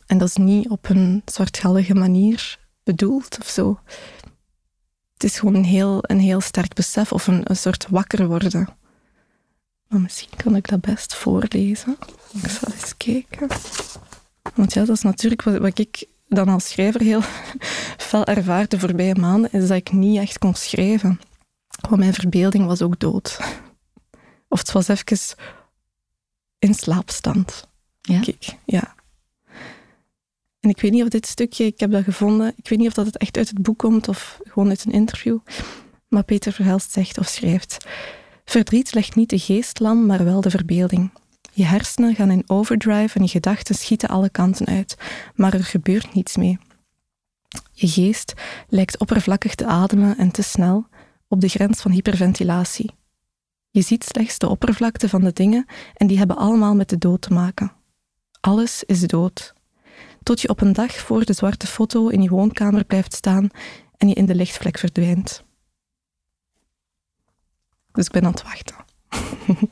en 0.05 0.17
dat 0.17 0.27
is 0.27 0.35
niet 0.35 0.69
op 0.69 0.89
een 0.89 1.21
zwartgallige 1.25 1.93
manier 1.93 2.59
bedoeld 2.87 3.37
of 3.39 3.47
zo. 3.47 3.79
Het 5.13 5.23
is 5.23 5.39
gewoon 5.39 5.55
een 5.55 5.63
heel, 5.63 5.99
een 6.01 6.19
heel 6.19 6.41
sterk 6.41 6.73
besef 6.73 7.11
of 7.11 7.27
een, 7.27 7.41
een 7.43 7.55
soort 7.55 7.87
wakker 7.89 8.27
worden. 8.27 8.67
Maar 9.87 10.01
misschien 10.01 10.35
kan 10.35 10.55
ik 10.55 10.67
dat 10.67 10.81
best 10.81 11.15
voorlezen. 11.15 11.97
Ik 12.33 12.49
zal 12.49 12.73
eens 12.73 12.97
kijken. 12.97 13.47
Want 14.55 14.73
ja, 14.73 14.85
dat 14.85 14.95
is 14.95 15.01
natuurlijk 15.01 15.41
wat, 15.41 15.57
wat 15.57 15.79
ik 15.79 16.05
dan 16.27 16.49
als 16.49 16.69
schrijver 16.69 17.01
heel 17.01 17.21
fel 18.09 18.25
ervaar 18.25 18.67
de 18.67 18.79
voorbije 18.79 19.15
maanden, 19.15 19.51
is 19.51 19.67
dat 19.67 19.77
ik 19.77 19.91
niet 19.91 20.17
echt 20.17 20.37
kon 20.37 20.53
schrijven. 20.53 21.19
Want 21.89 22.01
mijn 22.01 22.13
verbeelding 22.13 22.65
was 22.65 22.81
ook 22.81 22.99
dood. 22.99 23.39
Of 24.47 24.59
het 24.59 24.71
was 24.71 24.87
even 24.87 25.35
in 26.59 26.73
slaapstand. 26.73 27.67
Ja? 28.01 28.19
Kijk, 28.19 28.57
ja. 28.65 28.95
En 30.67 30.73
ik 30.73 30.81
weet 30.81 30.91
niet 30.91 31.03
of 31.03 31.09
dit 31.09 31.27
stukje, 31.27 31.65
ik 31.65 31.79
heb 31.79 31.91
dat 31.91 32.03
gevonden, 32.03 32.53
ik 32.55 32.69
weet 32.69 32.79
niet 32.79 32.87
of 32.87 32.93
dat 32.93 33.05
het 33.05 33.17
echt 33.17 33.37
uit 33.37 33.49
het 33.49 33.61
boek 33.61 33.77
komt 33.77 34.07
of 34.07 34.39
gewoon 34.43 34.69
uit 34.69 34.85
een 34.85 34.91
interview. 34.91 35.37
Maar 36.07 36.23
Peter 36.23 36.51
Verhelst 36.51 36.91
zegt 36.91 37.17
of 37.17 37.27
schrijft: 37.27 37.85
Verdriet 38.45 38.93
legt 38.93 39.15
niet 39.15 39.29
de 39.29 39.39
geest 39.39 39.79
lam, 39.79 40.05
maar 40.05 40.23
wel 40.23 40.41
de 40.41 40.49
verbeelding. 40.49 41.11
Je 41.51 41.65
hersenen 41.65 42.15
gaan 42.15 42.31
in 42.31 42.43
overdrive 42.47 43.17
en 43.17 43.23
je 43.23 43.29
gedachten 43.29 43.75
schieten 43.75 44.09
alle 44.09 44.29
kanten 44.29 44.65
uit, 44.65 44.97
maar 45.35 45.53
er 45.53 45.63
gebeurt 45.63 46.13
niets 46.13 46.35
mee. 46.35 46.57
Je 47.71 47.87
geest 47.87 48.33
lijkt 48.69 48.99
oppervlakkig 48.99 49.55
te 49.55 49.65
ademen 49.65 50.17
en 50.17 50.31
te 50.31 50.41
snel, 50.41 50.87
op 51.27 51.41
de 51.41 51.47
grens 51.47 51.81
van 51.81 51.91
hyperventilatie. 51.91 52.91
Je 53.69 53.81
ziet 53.81 54.03
slechts 54.03 54.37
de 54.37 54.49
oppervlakte 54.49 55.09
van 55.09 55.23
de 55.23 55.33
dingen 55.33 55.65
en 55.93 56.07
die 56.07 56.17
hebben 56.17 56.37
allemaal 56.37 56.75
met 56.75 56.89
de 56.89 56.97
dood 56.97 57.21
te 57.21 57.33
maken. 57.33 57.71
Alles 58.39 58.83
is 58.83 59.01
dood. 59.01 59.55
Tot 60.27 60.41
je 60.41 60.49
op 60.49 60.61
een 60.61 60.73
dag 60.73 60.93
voor 60.93 61.25
de 61.25 61.33
zwarte 61.33 61.67
foto 61.67 62.07
in 62.07 62.21
je 62.21 62.29
woonkamer 62.29 62.85
blijft 62.85 63.13
staan 63.13 63.49
en 63.97 64.07
je 64.07 64.13
in 64.13 64.25
de 64.25 64.35
lichtvlek 64.35 64.77
verdwijnt. 64.77 65.43
Dus 67.91 68.05
ik 68.05 68.11
ben 68.11 68.23
aan 68.25 68.31
het 68.31 68.43
wachten. 68.43 68.75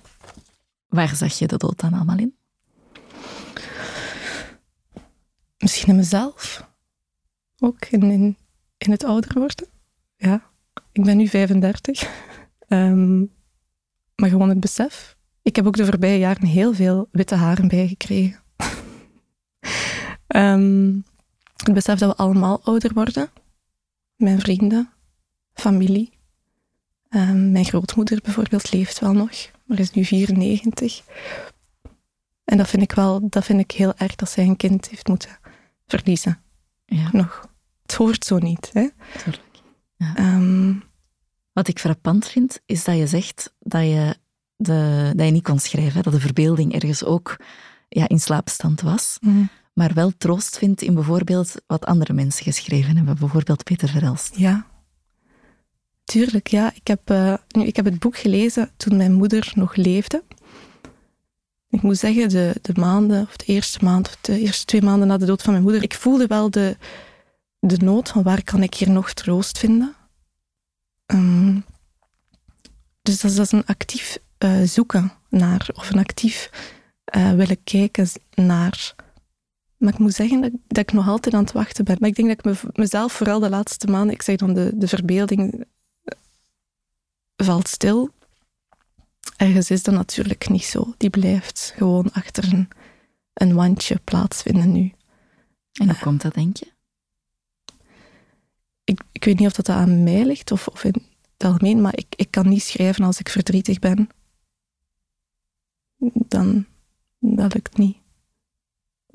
Waar 0.97 1.15
zag 1.15 1.33
je 1.33 1.47
de 1.47 1.57
dood 1.57 1.79
dan 1.79 1.93
allemaal 1.93 2.17
in? 2.17 2.35
Misschien 5.57 5.89
in 5.89 5.95
mezelf. 5.95 6.69
Ook 7.59 7.85
in, 7.85 8.01
in, 8.01 8.37
in 8.77 8.91
het 8.91 9.03
ouder 9.03 9.39
worden. 9.39 9.67
Ja, 10.17 10.51
ik 10.91 11.03
ben 11.03 11.17
nu 11.17 11.27
35. 11.27 12.01
Ehm, 12.67 13.19
maar 14.15 14.29
gewoon 14.29 14.49
het 14.49 14.59
besef. 14.59 15.17
Ik 15.41 15.55
heb 15.55 15.65
ook 15.65 15.77
de 15.77 15.85
voorbije 15.85 16.17
jaren 16.17 16.47
heel 16.47 16.73
veel 16.73 17.07
witte 17.11 17.35
haren 17.35 17.67
bijgekregen. 17.67 18.43
Ehm, 20.35 20.93
het 21.55 21.73
besef 21.73 21.99
dat 21.99 22.09
we 22.09 22.23
allemaal 22.23 22.61
ouder 22.63 22.93
worden. 22.93 23.29
Mijn 24.15 24.39
vrienden, 24.39 24.89
familie. 25.53 26.13
Ehm, 27.09 27.51
mijn 27.51 27.65
grootmoeder 27.65 28.19
bijvoorbeeld 28.23 28.71
leeft 28.71 28.99
wel 28.99 29.13
nog, 29.13 29.31
maar 29.65 29.79
is 29.79 29.91
nu 29.91 30.03
94. 30.03 31.01
En 32.43 32.57
dat 32.57 32.67
vind 32.67 32.81
ik 32.81 32.91
wel 32.91 33.29
dat 33.29 33.45
vind 33.45 33.59
ik 33.59 33.71
heel 33.71 33.93
erg 33.97 34.15
dat 34.15 34.29
zij 34.29 34.45
een 34.45 34.55
kind 34.55 34.89
heeft 34.89 35.07
moeten 35.07 35.39
verliezen. 35.87 36.41
Ja, 36.85 37.09
Nog. 37.11 37.49
Het 37.81 37.95
hoort 37.95 38.25
zo 38.25 38.37
niet. 38.37 38.69
Hè? 38.73 38.87
natuurlijk. 39.13 39.43
Ehm, 39.97 40.73
Wat 41.53 41.67
ik 41.67 41.79
frappant 41.79 42.27
vind, 42.27 42.61
is 42.65 42.83
dat 42.83 42.97
je 42.97 43.07
zegt 43.07 43.53
dat 43.59 43.81
je, 43.81 44.15
de, 44.55 45.11
dat 45.15 45.25
je 45.25 45.31
niet 45.31 45.43
kon 45.43 45.59
schrijven, 45.59 46.03
dat 46.03 46.13
de 46.13 46.19
verbeelding 46.19 46.73
ergens 46.73 47.03
ook 47.03 47.37
ja, 47.89 48.07
in 48.07 48.19
slaapstand 48.19 48.81
was, 48.81 49.17
maar 49.75 49.93
wel 49.93 50.11
troost 50.17 50.57
vindt 50.57 50.81
in 50.81 50.93
bijvoorbeeld 50.93 51.55
wat 51.67 51.85
andere 51.85 52.13
mensen 52.13 52.43
geschreven 52.43 52.95
hebben, 52.95 53.17
bijvoorbeeld 53.19 53.63
Peter 53.63 53.89
Verhelst. 53.89 54.35
Ja. 54.35 54.65
Tuurlijk, 56.03 56.47
ja. 56.47 56.71
Ik 56.73 56.87
heb, 56.87 57.09
eh, 57.09 57.33
nu, 57.47 57.65
ik 57.65 57.75
heb 57.75 57.85
het 57.85 57.99
boek 57.99 58.17
gelezen 58.17 58.71
toen 58.77 58.97
mijn 58.97 59.13
moeder 59.13 59.51
nog 59.55 59.75
leefde. 59.75 60.23
Ik 61.69 61.81
moet 61.81 61.97
zeggen, 61.97 62.29
de, 62.29 62.55
de 62.61 62.73
maanden, 62.79 63.21
of 63.21 63.35
de 63.35 63.45
eerste 63.45 63.83
maand, 63.83 64.07
of 64.07 64.17
de 64.21 64.39
eerste 64.39 64.65
twee 64.65 64.81
maanden 64.81 65.07
na 65.07 65.17
de 65.17 65.25
dood 65.25 65.41
van 65.41 65.51
mijn 65.51 65.63
moeder, 65.63 65.83
ik 65.83 65.93
voelde 65.93 66.27
wel 66.27 66.49
de, 66.49 66.77
de 67.59 67.77
nood 67.77 68.09
van 68.09 68.23
waar 68.23 68.43
kan 68.43 68.63
ik 68.63 68.73
hier 68.73 68.89
nog 68.89 69.13
troost 69.13 69.57
vinden. 69.57 69.95
Ehm, 71.05 71.59
dus 73.01 73.21
dat 73.21 73.31
is, 73.31 73.37
dat 73.37 73.45
is 73.45 73.51
een 73.51 73.65
actief 73.65 74.17
eh, 74.37 74.61
zoeken 74.61 75.11
naar, 75.29 75.69
of 75.73 75.89
een 75.89 75.99
actief 75.99 76.49
eh, 77.03 77.31
willen 77.31 77.63
kijken 77.63 78.07
naar 78.33 78.95
Maar 79.77 79.93
ik 79.93 79.99
moet 79.99 80.13
zeggen 80.13 80.41
dat, 80.41 80.51
dat, 80.67 80.77
ik 80.77 80.91
nog 80.91 81.07
altijd 81.07 81.33
aan 81.33 81.43
het 81.43 81.51
wachten 81.51 81.85
ben. 81.85 81.97
Maar 81.99 82.09
ik 82.09 82.15
denk 82.15 82.27
dat 82.27 82.37
ik 82.37 82.45
me, 82.45 82.71
mezelf 82.73 83.13
vooral 83.13 83.39
de 83.39 83.49
laatste 83.49 83.87
maanden, 83.87 84.13
ik 84.13 84.21
zeg 84.21 84.35
dan 84.35 84.53
de, 84.53 84.71
de 84.75 84.87
verbeelding 84.87 85.65
eh, 86.03 86.17
valt 87.35 87.67
stil. 87.67 88.09
Ergens 89.37 89.71
is 89.71 89.83
dat 89.83 89.93
natuurlijk 89.93 90.49
niet 90.49 90.63
zo. 90.63 90.93
Die 90.97 91.09
blijft 91.09 91.73
gewoon 91.75 92.11
achter 92.11 92.53
een, 92.53 92.67
een 93.33 93.53
wandje 93.53 93.99
plaatsvinden 94.03 94.71
nu. 94.71 94.93
En 95.71 95.89
hoe 95.89 95.99
komt 95.99 96.21
dat, 96.21 96.33
denk 96.33 96.57
je? 96.57 96.73
Ik, 98.83 99.01
ik 99.11 99.23
weet 99.23 99.39
niet 99.39 99.47
of 99.47 99.53
dat 99.53 99.69
aan 99.69 100.03
mij 100.03 100.25
ligt 100.25 100.51
of, 100.51 100.67
of 100.67 100.83
in 100.83 100.93
het 101.37 101.47
algemeen, 101.47 101.81
maar 101.81 101.97
ik, 101.97 102.07
ik 102.15 102.31
kan 102.31 102.49
niet 102.49 102.63
schrijven 102.63 103.05
als 103.05 103.19
ik 103.19 103.29
verdrietig 103.29 103.79
ben. 103.79 104.09
Dan 106.27 106.65
dat 107.19 107.53
lukt 107.53 107.77
niet. 107.77 107.97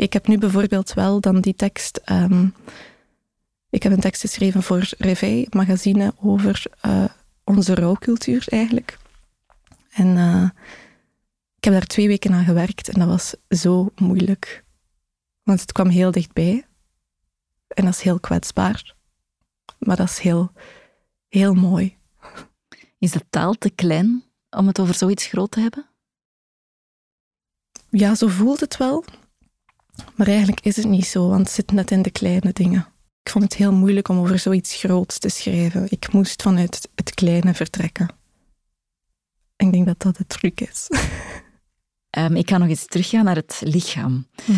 Ik 0.00 0.12
heb 0.12 0.26
nu 0.26 0.38
bijvoorbeeld 0.38 0.92
wel 0.92 1.20
dan 1.20 1.40
die 1.40 1.54
tekst. 1.54 1.96
Ehm, 1.96 2.48
ik 3.70 3.82
heb 3.82 3.92
een 3.92 4.00
tekst 4.00 4.20
geschreven 4.20 4.62
voor 4.62 4.88
Reveil, 4.98 5.46
magazine 5.50 6.14
over 6.20 6.62
uh, 6.86 7.04
onze 7.44 7.74
rouwcultuur 7.74 8.44
eigenlijk. 8.48 8.98
En 9.90 10.06
uh, 10.06 10.50
ik 11.56 11.64
heb 11.64 11.72
daar 11.72 11.86
twee 11.86 12.06
weken 12.08 12.32
aan 12.32 12.44
gewerkt 12.44 12.88
en 12.88 12.98
dat 12.98 13.08
was 13.08 13.34
zo 13.48 13.90
moeilijk. 13.96 14.64
Want 15.42 15.60
het 15.60 15.72
kwam 15.72 15.88
heel 15.88 16.10
dichtbij. 16.10 16.66
En 17.68 17.84
dat 17.84 17.94
is 17.94 18.00
heel 18.00 18.20
kwetsbaar. 18.20 18.94
Maar 19.78 19.96
dat 19.96 20.08
is 20.08 20.18
heel, 20.18 20.52
heel 21.28 21.54
mooi. 21.54 21.96
Is 22.98 23.10
de 23.10 23.24
taal 23.30 23.54
te 23.54 23.70
klein 23.70 24.24
om 24.50 24.66
het 24.66 24.80
over 24.80 24.94
zoiets 24.94 25.26
groot 25.26 25.50
te 25.50 25.60
hebben? 25.60 25.86
Ja, 27.88 28.14
zo 28.14 28.28
voelt 28.28 28.60
het 28.60 28.76
wel. 28.76 29.04
Maar 30.20 30.28
eigenlijk 30.28 30.60
is 30.60 30.76
het 30.76 30.86
niet 30.86 31.06
zo, 31.06 31.28
want 31.28 31.40
het 31.40 31.50
zit 31.50 31.72
net 31.72 31.90
in 31.90 32.02
de 32.02 32.10
kleine 32.10 32.52
dingen. 32.52 32.86
Ik 33.22 33.30
vond 33.30 33.44
het 33.44 33.54
heel 33.54 33.72
moeilijk 33.72 34.08
om 34.08 34.18
over 34.18 34.38
zoiets 34.38 34.74
groots 34.74 35.18
te 35.18 35.28
schrijven. 35.28 35.86
Ik 35.88 36.12
moest 36.12 36.42
vanuit 36.42 36.88
het 36.94 37.14
kleine 37.14 37.54
vertrekken. 37.54 38.08
Ik 39.56 39.72
denk 39.72 39.86
dat 39.86 40.00
dat 40.02 40.16
de 40.16 40.26
truc 40.26 40.60
is. 40.60 40.88
Um, 42.18 42.36
ik 42.42 42.50
ga 42.50 42.58
nog 42.58 42.68
eens 42.68 42.86
teruggaan 42.86 43.24
naar 43.24 43.36
het 43.36 43.60
lichaam. 43.64 44.26
Hm. 44.44 44.52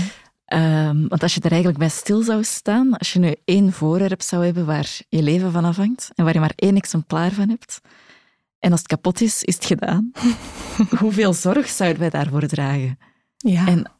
Um, 0.58 1.08
want 1.08 1.22
als 1.22 1.34
je 1.34 1.40
er 1.40 1.50
eigenlijk 1.50 1.78
bij 1.78 1.88
stil 1.88 2.22
zou 2.22 2.44
staan, 2.44 2.96
als 2.96 3.12
je 3.12 3.18
nu 3.18 3.34
één 3.44 3.72
voorwerp 3.72 4.22
zou 4.22 4.44
hebben 4.44 4.66
waar 4.66 5.00
je 5.08 5.22
leven 5.22 5.52
van 5.52 5.64
afhangt 5.64 6.10
en 6.14 6.24
waar 6.24 6.34
je 6.34 6.40
maar 6.40 6.52
één 6.56 6.76
exemplaar 6.76 7.32
van 7.32 7.48
hebt, 7.48 7.80
en 8.58 8.70
als 8.70 8.80
het 8.80 8.88
kapot 8.88 9.20
is, 9.20 9.42
is 9.42 9.54
het 9.54 9.64
gedaan. 9.64 10.12
Hoeveel 10.98 11.32
zorg 11.32 11.68
zouden 11.68 12.00
wij 12.00 12.10
daarvoor 12.10 12.46
dragen? 12.46 12.98
Ja. 13.36 13.66
En 13.66 13.90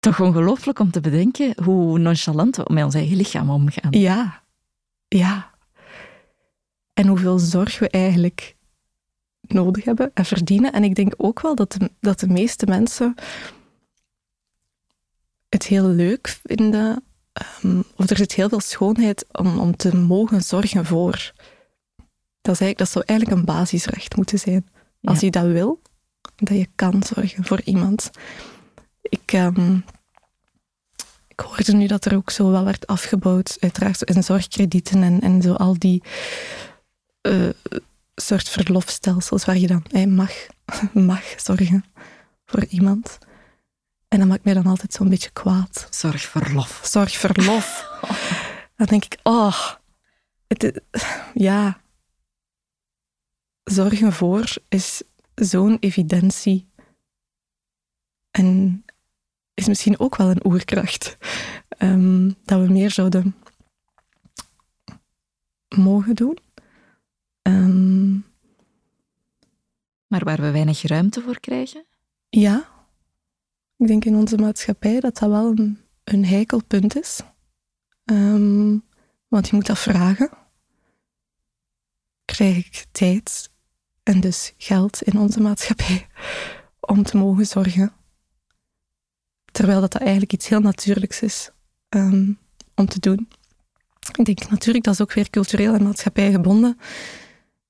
toch 0.00 0.20
ongelooflijk 0.20 0.78
om 0.78 0.90
te 0.90 1.00
bedenken 1.00 1.64
hoe 1.64 1.98
nonchalant 1.98 2.56
we 2.56 2.64
met 2.66 2.84
ons 2.84 2.94
eigen 2.94 3.16
lichaam 3.16 3.50
omgaan. 3.50 3.92
Ja, 3.92 4.42
ja. 5.08 5.50
En 6.92 7.06
hoeveel 7.06 7.38
zorg 7.38 7.78
we 7.78 7.88
eigenlijk 7.88 8.56
nodig 9.40 9.84
hebben 9.84 10.10
en 10.14 10.24
verdienen. 10.24 10.72
En 10.72 10.84
ik 10.84 10.94
denk 10.94 11.14
ook 11.16 11.40
wel 11.40 11.54
dat 11.54 11.72
de, 11.72 11.90
dat 12.00 12.20
de 12.20 12.28
meeste 12.28 12.66
mensen 12.66 13.14
het 15.48 15.66
heel 15.66 15.88
leuk 15.88 16.38
vinden, 16.46 17.04
um, 17.62 17.84
of 17.96 18.10
er 18.10 18.16
zit 18.16 18.32
heel 18.32 18.48
veel 18.48 18.60
schoonheid 18.60 19.26
om, 19.32 19.58
om 19.58 19.76
te 19.76 19.96
mogen 19.96 20.42
zorgen 20.42 20.86
voor. 20.86 21.32
Dat, 22.40 22.54
is 22.54 22.60
eigenlijk, 22.60 22.78
dat 22.78 22.88
zou 22.88 23.04
eigenlijk 23.06 23.38
een 23.38 23.44
basisrecht 23.44 24.16
moeten 24.16 24.38
zijn. 24.38 24.68
Als 25.02 25.20
je 25.20 25.30
dat 25.30 25.46
wil, 25.46 25.82
dat 26.36 26.56
je 26.56 26.68
kan 26.74 27.02
zorgen 27.02 27.44
voor 27.44 27.60
iemand. 27.64 28.10
Ik, 29.10 29.32
um, 29.32 29.84
ik 31.28 31.40
hoorde 31.40 31.72
nu 31.72 31.86
dat 31.86 32.04
er 32.04 32.16
ook 32.16 32.30
zo 32.30 32.50
wel 32.50 32.64
werd 32.64 32.86
afgebouwd, 32.86 33.56
uiteraard 33.60 34.02
in 34.02 34.22
zorgkredieten 34.22 35.02
en, 35.02 35.20
en 35.20 35.42
zo 35.42 35.52
al 35.52 35.78
die 35.78 36.02
uh, 37.22 37.48
soort 38.14 38.48
verlofstelsels 38.48 39.44
waar 39.44 39.58
je 39.58 39.66
dan 39.66 39.84
hey, 39.90 40.06
mag, 40.06 40.32
mag 40.92 41.22
zorgen 41.36 41.84
voor 42.44 42.64
iemand. 42.64 43.18
En 44.08 44.18
dat 44.18 44.28
maakt 44.28 44.44
mij 44.44 44.54
dan 44.54 44.66
altijd 44.66 44.92
zo'n 44.92 45.08
beetje 45.08 45.30
kwaad. 45.30 45.86
Zorgverlof. 45.90 46.80
Zorgverlof. 46.84 47.88
Dan 48.76 48.86
denk 48.86 49.04
ik, 49.04 49.18
oh, 49.22 49.70
het, 50.46 50.80
ja. 51.34 51.80
Zorgen 53.64 54.12
voor 54.12 54.52
is 54.68 55.02
zo'n 55.34 55.76
evidentie. 55.80 56.68
En 58.30 58.84
is 59.60 59.68
misschien 59.68 59.98
ook 59.98 60.16
wel 60.16 60.30
een 60.30 60.46
oerkracht. 60.46 61.16
Um, 61.78 62.34
dat 62.44 62.66
we 62.66 62.72
meer 62.72 62.90
zouden 62.90 63.34
mogen 65.76 66.14
doen. 66.14 66.38
Um, 67.42 68.24
maar 70.06 70.24
waar 70.24 70.40
we 70.40 70.50
weinig 70.50 70.82
ruimte 70.82 71.20
voor 71.20 71.40
krijgen? 71.40 71.84
Ja. 72.28 72.68
Ik 73.76 73.86
denk 73.86 74.04
in 74.04 74.14
onze 74.14 74.36
maatschappij 74.36 75.00
dat 75.00 75.18
dat 75.18 75.30
wel 75.30 75.50
een, 75.50 75.78
een 76.04 76.24
heikel 76.24 76.64
punt 76.64 76.96
is. 76.96 77.20
Um, 78.04 78.84
want 79.28 79.48
je 79.48 79.54
moet 79.56 79.66
dat 79.66 79.78
vragen. 79.78 80.30
Krijg 82.24 82.56
ik 82.56 82.86
tijd 82.92 83.50
en 84.02 84.20
dus 84.20 84.54
geld 84.56 85.02
in 85.02 85.18
onze 85.18 85.40
maatschappij 85.40 86.06
om 86.80 87.02
te 87.02 87.16
mogen 87.16 87.46
zorgen? 87.46 87.92
Terwijl 89.50 89.80
dat, 89.80 89.92
dat 89.92 90.00
eigenlijk 90.00 90.32
iets 90.32 90.48
heel 90.48 90.60
natuurlijks 90.60 91.22
is 91.22 91.50
um, 91.88 92.38
om 92.74 92.86
te 92.86 93.00
doen. 93.00 93.28
Ik 94.18 94.24
denk 94.24 94.50
natuurlijk 94.50 94.84
dat 94.84 94.94
is 94.94 95.00
ook 95.00 95.12
weer 95.12 95.30
cultureel 95.30 95.74
en 95.74 95.82
maatschappij 95.82 96.30
gebonden 96.30 96.78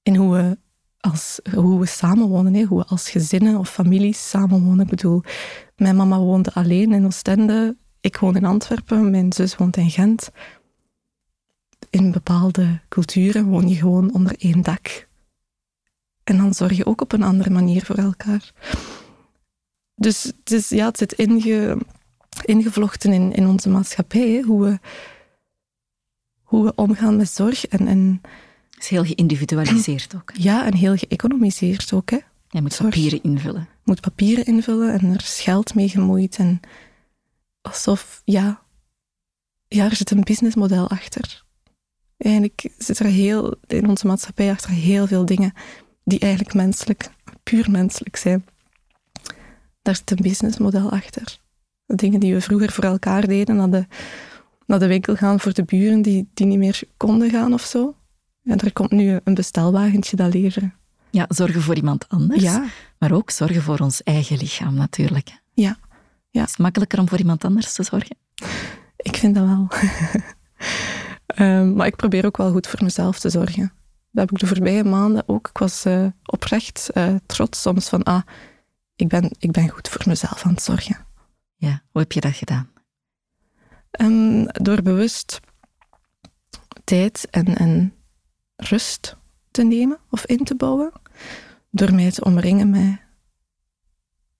in 0.03 0.17
hoe 0.17 0.37
we, 0.37 0.59
als, 1.01 1.41
hoe 1.55 1.81
we 1.81 1.87
samenwonen, 1.87 2.55
hè, 2.55 2.63
hoe 2.63 2.79
we 2.79 2.85
als 2.87 3.11
gezinnen 3.11 3.59
of 3.59 3.71
families 3.71 4.29
samenwonen. 4.29 4.85
Ik 4.85 4.91
bedoel, 4.91 5.23
mijn 5.77 5.97
mama 5.97 6.19
woonde 6.19 6.53
alleen 6.53 6.93
in 6.93 7.05
Oostende, 7.05 7.77
ik 8.01 8.17
woon 8.17 8.37
in 8.37 8.45
Antwerpen, 8.45 9.11
mijn 9.11 9.33
zus 9.33 9.57
woont 9.57 9.77
in 9.77 9.91
Gent. 9.91 10.31
In 11.91 12.13
bepaalde 12.13 12.81
culturen 12.89 13.45
woon 13.45 13.69
je 13.69 13.75
gewoon 13.75 14.13
onder 14.13 14.35
één 14.39 14.63
dak. 14.63 15.09
En 16.25 16.37
dan 16.37 16.55
zorg 16.55 16.77
je 16.77 16.87
ook 16.87 17.01
op 17.01 17.13
een 17.13 17.23
andere 17.23 17.51
manier 17.51 17.85
voor 17.85 17.97
elkaar. 17.97 18.53
Dus 20.01 20.23
het, 20.23 20.51
is, 20.51 20.69
ja, 20.69 20.87
het 20.87 20.99
zit 20.99 21.13
inge, 21.13 21.79
ingevlochten 22.45 23.13
in, 23.13 23.33
in 23.33 23.47
onze 23.47 23.69
maatschappij, 23.69 24.41
hoe, 24.41 24.65
we, 24.65 24.79
hoe 26.43 26.65
we 26.65 26.75
omgaan 26.75 27.17
met 27.17 27.29
zorg. 27.29 27.67
En, 27.67 27.87
en, 27.87 28.21
het 28.71 28.83
is 28.83 28.89
heel 28.89 29.05
geïndividualiseerd 29.05 30.15
ook. 30.15 30.33
Ja, 30.35 30.65
en 30.65 30.75
heel 30.75 30.97
geëconomiseerd 30.97 31.93
ook. 31.93 32.11
Hè. 32.11 32.19
Je 32.49 32.63
moet 32.63 32.77
papieren 32.77 33.23
invullen. 33.23 33.61
Je 33.61 33.85
moet 33.85 34.01
papieren 34.01 34.45
invullen 34.45 34.93
en 34.93 35.13
er 35.13 35.21
is 35.23 35.41
geld 35.41 35.75
mee 35.75 35.89
gemoeid. 35.89 36.37
En 36.37 36.61
alsof, 37.61 38.23
ja, 38.25 38.63
ja, 39.69 39.85
er 39.85 39.97
zit 39.97 40.11
een 40.11 40.25
businessmodel 40.25 40.89
achter. 40.89 41.45
Eigenlijk 42.17 42.69
zit 42.79 42.99
er 42.99 43.07
heel, 43.07 43.55
in 43.67 43.89
onze 43.89 44.07
maatschappij 44.07 44.51
achter 44.51 44.71
heel 44.71 45.07
veel 45.07 45.27
dingen 45.27 45.53
die 46.05 46.19
eigenlijk 46.19 46.55
menselijk, 46.55 47.11
puur 47.43 47.71
menselijk 47.71 48.17
zijn. 48.17 48.45
Daar 49.83 49.97
zit 49.97 50.11
een 50.11 50.23
businessmodel 50.23 50.91
achter. 50.91 51.39
De 51.87 51.95
dingen 51.95 52.21
die 52.21 52.35
we 52.35 52.41
vroeger 52.41 52.73
voor 52.73 52.85
elkaar 52.85 53.27
deden, 53.27 53.57
naar 53.57 53.71
de, 53.71 53.87
naar 54.67 54.79
de 54.79 54.87
winkel 54.87 55.17
gaan 55.17 55.41
voor 55.41 55.53
de 55.53 55.65
buren 55.65 56.03
die, 56.03 56.29
die 56.35 56.47
niet 56.47 56.59
meer 56.59 56.83
konden 56.97 57.31
gaan 57.31 57.53
of 57.53 57.63
zo. 57.63 57.95
En 58.45 58.59
er 58.59 58.73
komt 58.73 58.91
nu 58.91 59.19
een 59.25 59.35
bestelwagentje 59.35 60.17
dat 60.17 60.35
leveren. 60.35 60.75
Ja, 61.11 61.27
zorgen 61.29 61.63
voor 61.63 61.77
iemand 61.77 62.09
anders, 62.09 62.43
ja. 62.43 62.65
maar 62.99 63.13
ook 63.13 63.31
zorgen 63.31 63.63
voor 63.63 63.79
ons 63.79 64.03
eigen 64.03 64.37
lichaam 64.37 64.75
natuurlijk. 64.75 65.41
Ja. 65.53 65.77
ja. 66.31 66.43
Is 66.43 66.51
het 66.51 66.59
makkelijker 66.59 66.99
om 66.99 67.09
voor 67.09 67.19
iemand 67.19 67.45
anders 67.45 67.73
te 67.73 67.83
zorgen? 67.83 68.17
Ik 68.97 69.17
vind 69.17 69.35
dat 69.35 69.47
wel. 69.47 69.69
um, 71.37 71.73
maar 71.77 71.87
ik 71.87 71.97
probeer 71.97 72.27
ook 72.27 72.37
wel 72.37 72.53
goed 72.53 72.67
voor 72.67 72.83
mezelf 72.83 73.19
te 73.19 73.31
zorgen. 73.31 73.73
Dat 74.11 74.29
heb 74.29 74.31
ik 74.31 74.39
de 74.39 74.47
voorbije 74.47 74.85
maanden 74.85 75.23
ook. 75.27 75.49
Ik 75.49 75.59
was 75.59 75.87
uh, 75.87 76.07
oprecht 76.25 76.91
uh, 76.95 77.15
trots 77.27 77.61
soms 77.61 77.89
van, 77.89 78.03
ah, 78.03 78.23
ik 79.01 79.09
ben, 79.09 79.31
ik 79.39 79.51
ben 79.51 79.69
goed 79.69 79.89
voor 79.89 80.03
mezelf 80.07 80.45
aan 80.45 80.53
het 80.53 80.63
zorgen. 80.63 81.07
Ja, 81.57 81.83
hoe 81.91 82.01
heb 82.01 82.13
je 82.13 82.21
dat 82.21 82.35
gedaan? 82.35 82.71
Um, 84.01 84.47
door 84.47 84.83
bewust 84.83 85.41
tijd 86.85 87.27
en, 87.31 87.57
en 87.57 87.95
rust 88.57 89.17
te 89.51 89.63
nemen 89.63 89.99
of 90.11 90.27
in 90.27 90.45
te 90.45 90.55
bouwen. 90.55 90.93
Door 91.71 91.95
mij 91.95 92.11
te 92.11 92.25
omringen 92.25 92.71
met 92.71 93.01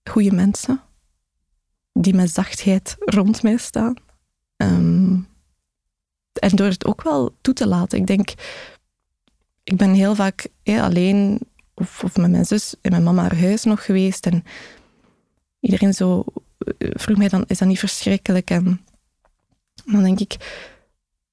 goede 0.03 0.31
mensen 0.31 0.81
die 1.93 2.13
met 2.13 2.31
zachtheid 2.31 2.95
rond 2.99 3.43
mij 3.43 3.57
staan. 3.57 3.95
Um, 4.57 5.27
en 6.33 6.55
door 6.55 6.67
het 6.67 6.85
ook 6.85 7.01
wel 7.03 7.37
toe 7.41 7.53
te 7.53 7.67
laten. 7.67 7.97
Ik 7.99 8.07
denk, 8.07 8.33
ik 9.63 9.77
ben 9.77 9.93
heel 9.93 10.15
vaak 10.15 10.47
alleen 10.63 11.39
of, 11.81 12.03
of, 12.03 12.17
met 12.17 12.31
mijn 12.31 12.45
zus 12.45 12.75
en 12.81 12.91
mijn 12.91 13.03
mama 13.03 13.21
haar 13.21 13.39
huis 13.39 13.63
nog 13.63 13.85
geweest. 13.85 14.25
En 14.25 14.43
iedereen 15.59 15.93
zo 15.93 16.23
eh, 16.57 16.89
vroeg 16.93 17.17
mij 17.17 17.27
dan, 17.27 17.43
is 17.47 17.57
dat 17.57 17.67
niet 17.67 17.79
verschrikkelijk? 17.79 18.49
En 18.49 18.85
dan 19.85 20.03
denk 20.03 20.19
ik, 20.19 20.35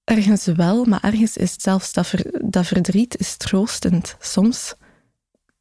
ergens 0.04 0.44
wel, 0.44 0.84
maar 0.84 1.04
ergens 1.04 1.36
is 1.36 1.54
zelfs 1.56 1.92
dat, 1.92 2.14
dat 2.44 2.66
verdriet 2.66 3.18
is 3.18 3.36
troostend. 3.36 4.16
Soms, 4.20 4.74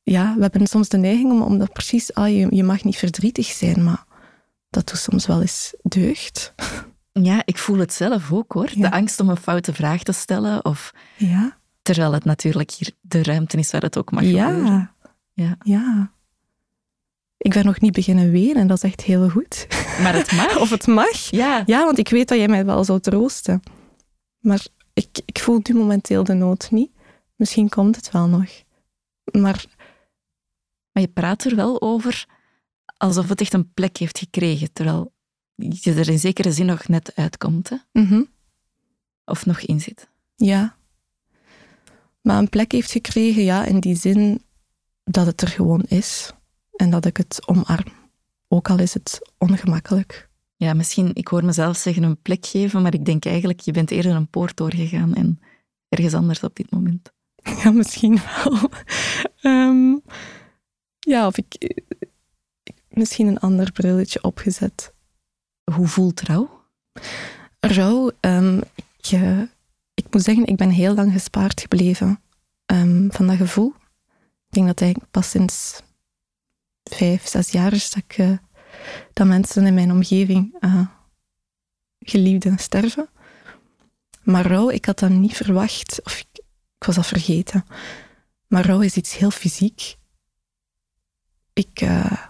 ja, 0.03 0.35
we 0.35 0.41
hebben 0.41 0.67
soms 0.67 0.89
de 0.89 0.97
neiging 0.97 1.31
om, 1.31 1.41
om 1.41 1.57
dat 1.57 1.73
precies, 1.73 2.13
ah, 2.13 2.29
je, 2.29 2.47
je 2.49 2.63
mag 2.63 2.83
niet 2.83 2.97
verdrietig 2.97 3.45
zijn, 3.45 3.83
maar 3.83 4.05
dat 4.69 4.87
doet 4.87 4.99
soms 4.99 5.25
wel 5.25 5.41
eens 5.41 5.73
deugd. 5.81 6.53
Ja, 7.21 7.41
ik 7.45 7.57
voel 7.57 7.77
het 7.77 7.93
zelf 7.93 8.31
ook 8.31 8.51
hoor. 8.53 8.69
De 8.75 8.91
angst 8.91 9.19
om 9.19 9.29
een 9.29 9.37
foute 9.37 9.73
vraag 9.73 10.03
te 10.03 10.11
stellen. 10.11 10.65
Of... 10.65 10.93
Ja. 11.15 11.56
Terwijl 11.87 12.13
het 12.13 12.23
natuurlijk 12.23 12.71
hier 12.71 12.91
de 13.01 13.23
ruimte 13.23 13.57
is 13.57 13.71
waar 13.71 13.81
het 13.81 13.97
ook 13.97 14.11
mag 14.11 14.23
ja. 14.23 14.47
gebeuren. 14.47 14.91
Ja. 15.33 15.57
ja. 15.63 16.11
Ik 17.37 17.53
ben 17.53 17.65
nog 17.65 17.79
niet 17.79 17.93
beginnen 17.93 18.31
wenen, 18.31 18.67
dat 18.67 18.77
is 18.77 18.83
echt 18.83 19.01
heel 19.01 19.29
goed. 19.29 19.67
Maar 20.01 20.13
het 20.13 20.31
mag. 20.31 20.59
of 20.63 20.69
het 20.69 20.87
mag. 20.87 21.29
Ja. 21.29 21.63
Ja, 21.65 21.85
want 21.85 21.97
ik 21.97 22.09
weet 22.09 22.27
dat 22.27 22.37
jij 22.37 22.47
mij 22.47 22.65
wel 22.65 22.83
zou 22.83 22.99
troosten. 22.99 23.61
Maar 24.39 24.65
ik, 24.93 25.19
ik 25.25 25.39
voel 25.39 25.59
nu 25.63 25.75
momenteel 25.75 26.23
de 26.23 26.33
nood 26.33 26.71
niet. 26.71 26.91
Misschien 27.35 27.69
komt 27.69 27.95
het 27.95 28.11
wel 28.11 28.27
nog. 28.27 28.49
Maar... 29.31 29.65
Maar 30.91 31.03
je 31.03 31.11
praat 31.13 31.43
er 31.43 31.55
wel 31.55 31.81
over 31.81 32.25
alsof 32.97 33.29
het 33.29 33.41
echt 33.41 33.53
een 33.53 33.73
plek 33.73 33.97
heeft 33.97 34.17
gekregen, 34.17 34.73
terwijl 34.73 35.13
je 35.55 35.93
er 35.93 36.09
in 36.09 36.19
zekere 36.19 36.51
zin 36.51 36.65
nog 36.65 36.87
net 36.87 37.15
uitkomt. 37.15 37.69
Hè? 37.69 37.77
Mhm. 37.91 38.23
Of 39.25 39.45
nog 39.45 39.59
in 39.59 39.81
zit. 39.81 40.09
Ja. 40.35 40.77
Maar 42.27 42.37
een 42.37 42.49
plek 42.49 42.71
heeft 42.71 42.91
gekregen, 42.91 43.43
ja, 43.43 43.65
in 43.65 43.79
die 43.79 43.95
zin 43.95 44.41
dat 45.03 45.25
het 45.25 45.41
er 45.41 45.47
gewoon 45.47 45.81
is. 45.81 46.33
En 46.75 46.89
dat 46.89 47.05
ik 47.05 47.17
het 47.17 47.47
omarm. 47.47 47.93
Ook 48.47 48.69
al 48.69 48.79
is 48.79 48.93
het 48.93 49.31
ongemakkelijk. 49.37 50.29
Ja, 50.55 50.73
misschien, 50.73 51.11
ik 51.13 51.27
hoor 51.27 51.45
mezelf 51.45 51.77
zeggen 51.77 52.03
een 52.03 52.21
plek 52.21 52.45
geven, 52.45 52.81
maar 52.81 52.93
ik 52.93 53.05
denk 53.05 53.25
eigenlijk, 53.25 53.59
je 53.59 53.71
bent 53.71 53.91
eerder 53.91 54.15
een 54.15 54.29
poort 54.29 54.57
doorgegaan 54.57 55.13
en 55.13 55.39
ergens 55.89 56.13
anders 56.13 56.43
op 56.43 56.55
dit 56.55 56.71
moment. 56.71 57.11
Ja, 57.63 57.71
misschien 57.71 58.19
wel. 58.19 58.57
Ehm, 59.51 59.95
ja, 60.99 61.27
of 61.27 61.37
ik, 61.37 61.81
misschien 62.89 63.27
een 63.27 63.39
ander 63.39 63.71
brilletje 63.71 64.23
opgezet. 64.23 64.93
Hoe 65.73 65.87
voelt 65.87 66.21
rouw? 66.21 66.63
Rouw, 67.59 68.11
um, 68.21 68.61
ik, 68.97 69.49
moet 70.13 70.23
zeggen, 70.23 70.45
ik 70.45 70.55
ben 70.55 70.69
heel 70.69 70.93
lang 70.93 71.11
gespaard 71.11 71.61
gebleven 71.61 72.19
um, 72.65 73.11
van 73.11 73.27
dat 73.27 73.37
gevoel. 73.37 73.73
Ik 74.47 74.53
denk 74.53 74.67
dat 74.67 74.81
eigenlijk 74.81 75.11
pas 75.11 75.29
sinds 75.29 75.81
vijf, 76.83 77.27
zes 77.27 77.49
jaar 77.49 77.73
is 77.73 77.91
dat, 77.91 78.37
dat 79.13 79.27
mensen 79.27 79.65
in 79.65 79.73
mijn 79.73 79.91
omgeving 79.91 80.57
uh, 80.59 80.87
geliefden 81.99 82.57
sterven. 82.57 83.09
Maar 84.23 84.45
rouw, 84.45 84.69
ik 84.69 84.85
had 84.85 84.99
dat 84.99 85.09
niet 85.09 85.35
verwacht, 85.35 85.99
of 86.03 86.19
ik, 86.19 86.43
ik 86.77 86.83
was 86.85 86.95
dat 86.95 87.07
vergeten. 87.07 87.65
Maar 88.47 88.65
rouw 88.65 88.81
is 88.81 88.95
iets 88.95 89.17
heel 89.17 89.31
fysiek. 89.31 89.95
Ik, 91.53 91.81
uh, 91.81 92.25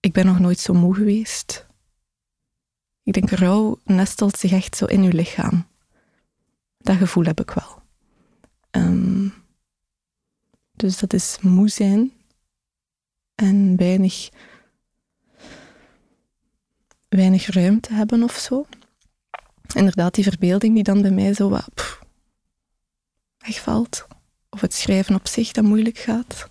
ik 0.00 0.12
ben 0.12 0.26
nog 0.26 0.38
nooit 0.38 0.58
zo 0.58 0.74
moe 0.74 0.94
geweest. 0.94 1.66
Ik 3.02 3.12
denk, 3.12 3.30
rouw 3.30 3.78
nestelt 3.84 4.38
zich 4.38 4.52
echt 4.52 4.76
zo 4.76 4.84
in 4.84 5.02
uw 5.02 5.10
lichaam. 5.10 5.69
Dat 6.82 6.96
gevoel 6.96 7.24
heb 7.24 7.40
ik 7.40 7.50
wel. 7.50 7.82
Um, 8.70 9.34
dus 10.72 10.98
dat 10.98 11.12
is 11.12 11.38
moe 11.40 11.68
zijn 11.68 12.12
en 13.34 13.76
weinig, 13.76 14.28
weinig 17.08 17.46
ruimte 17.46 17.92
hebben 17.92 18.22
of 18.22 18.36
zo. 18.36 18.66
Inderdaad, 19.74 20.14
die 20.14 20.24
verbeelding 20.24 20.74
die 20.74 20.82
dan 20.82 21.02
bij 21.02 21.10
mij 21.10 21.34
zo 21.34 21.48
wat 21.48 21.98
wegvalt. 23.38 24.06
Of 24.50 24.60
het 24.60 24.74
schrijven 24.74 25.14
op 25.14 25.28
zich 25.28 25.52
dat 25.52 25.64
moeilijk 25.64 25.98
gaat. 25.98 26.48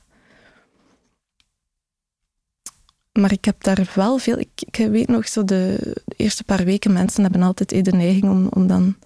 Maar 3.11 3.31
ik 3.31 3.45
heb 3.45 3.63
daar 3.63 3.91
wel 3.95 4.17
veel... 4.17 4.37
Ik, 4.39 4.75
weet 4.75 5.07
nog, 5.07 5.27
zo 5.27 5.45
de, 5.45 5.77
de, 6.05 6.15
eerste 6.15 6.43
paar 6.43 6.63
weken, 6.63 6.93
mensen 6.93 7.23
hebben 7.23 7.41
altijd 7.41 7.85
de 7.85 7.91
neiging 7.91 8.23
om, 8.23 8.47
om 8.47 8.67
dan 8.67 8.97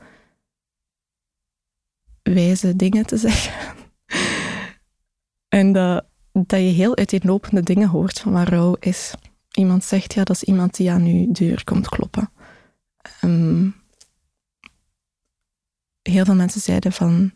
wijze 2.23 2.75
dingen 2.75 3.05
te 3.05 3.17
zeggen. 3.17 3.53
en 5.47 5.71
dat, 5.71 6.05
dat 6.31 6.59
je 6.59 6.65
heel 6.65 6.95
uiteenlopende 6.95 7.61
dingen 7.61 7.89
hoort 7.89 8.19
van 8.19 8.31
waar 8.31 8.49
rouw 8.49 8.75
is. 8.79 9.13
Iemand 9.51 9.83
zegt, 9.83 10.13
ja, 10.13 10.23
dat 10.23 10.35
is 10.35 10.43
iemand 10.43 10.75
die 10.75 10.91
aan 10.91 11.05
je 11.05 11.31
deur 11.31 11.63
komt 11.63 11.89
kloppen. 11.89 12.29
Um, 13.21 13.75
heel 16.01 16.25
veel 16.25 16.35
mensen 16.35 16.61
zeiden 16.61 16.91
van, 16.91 17.31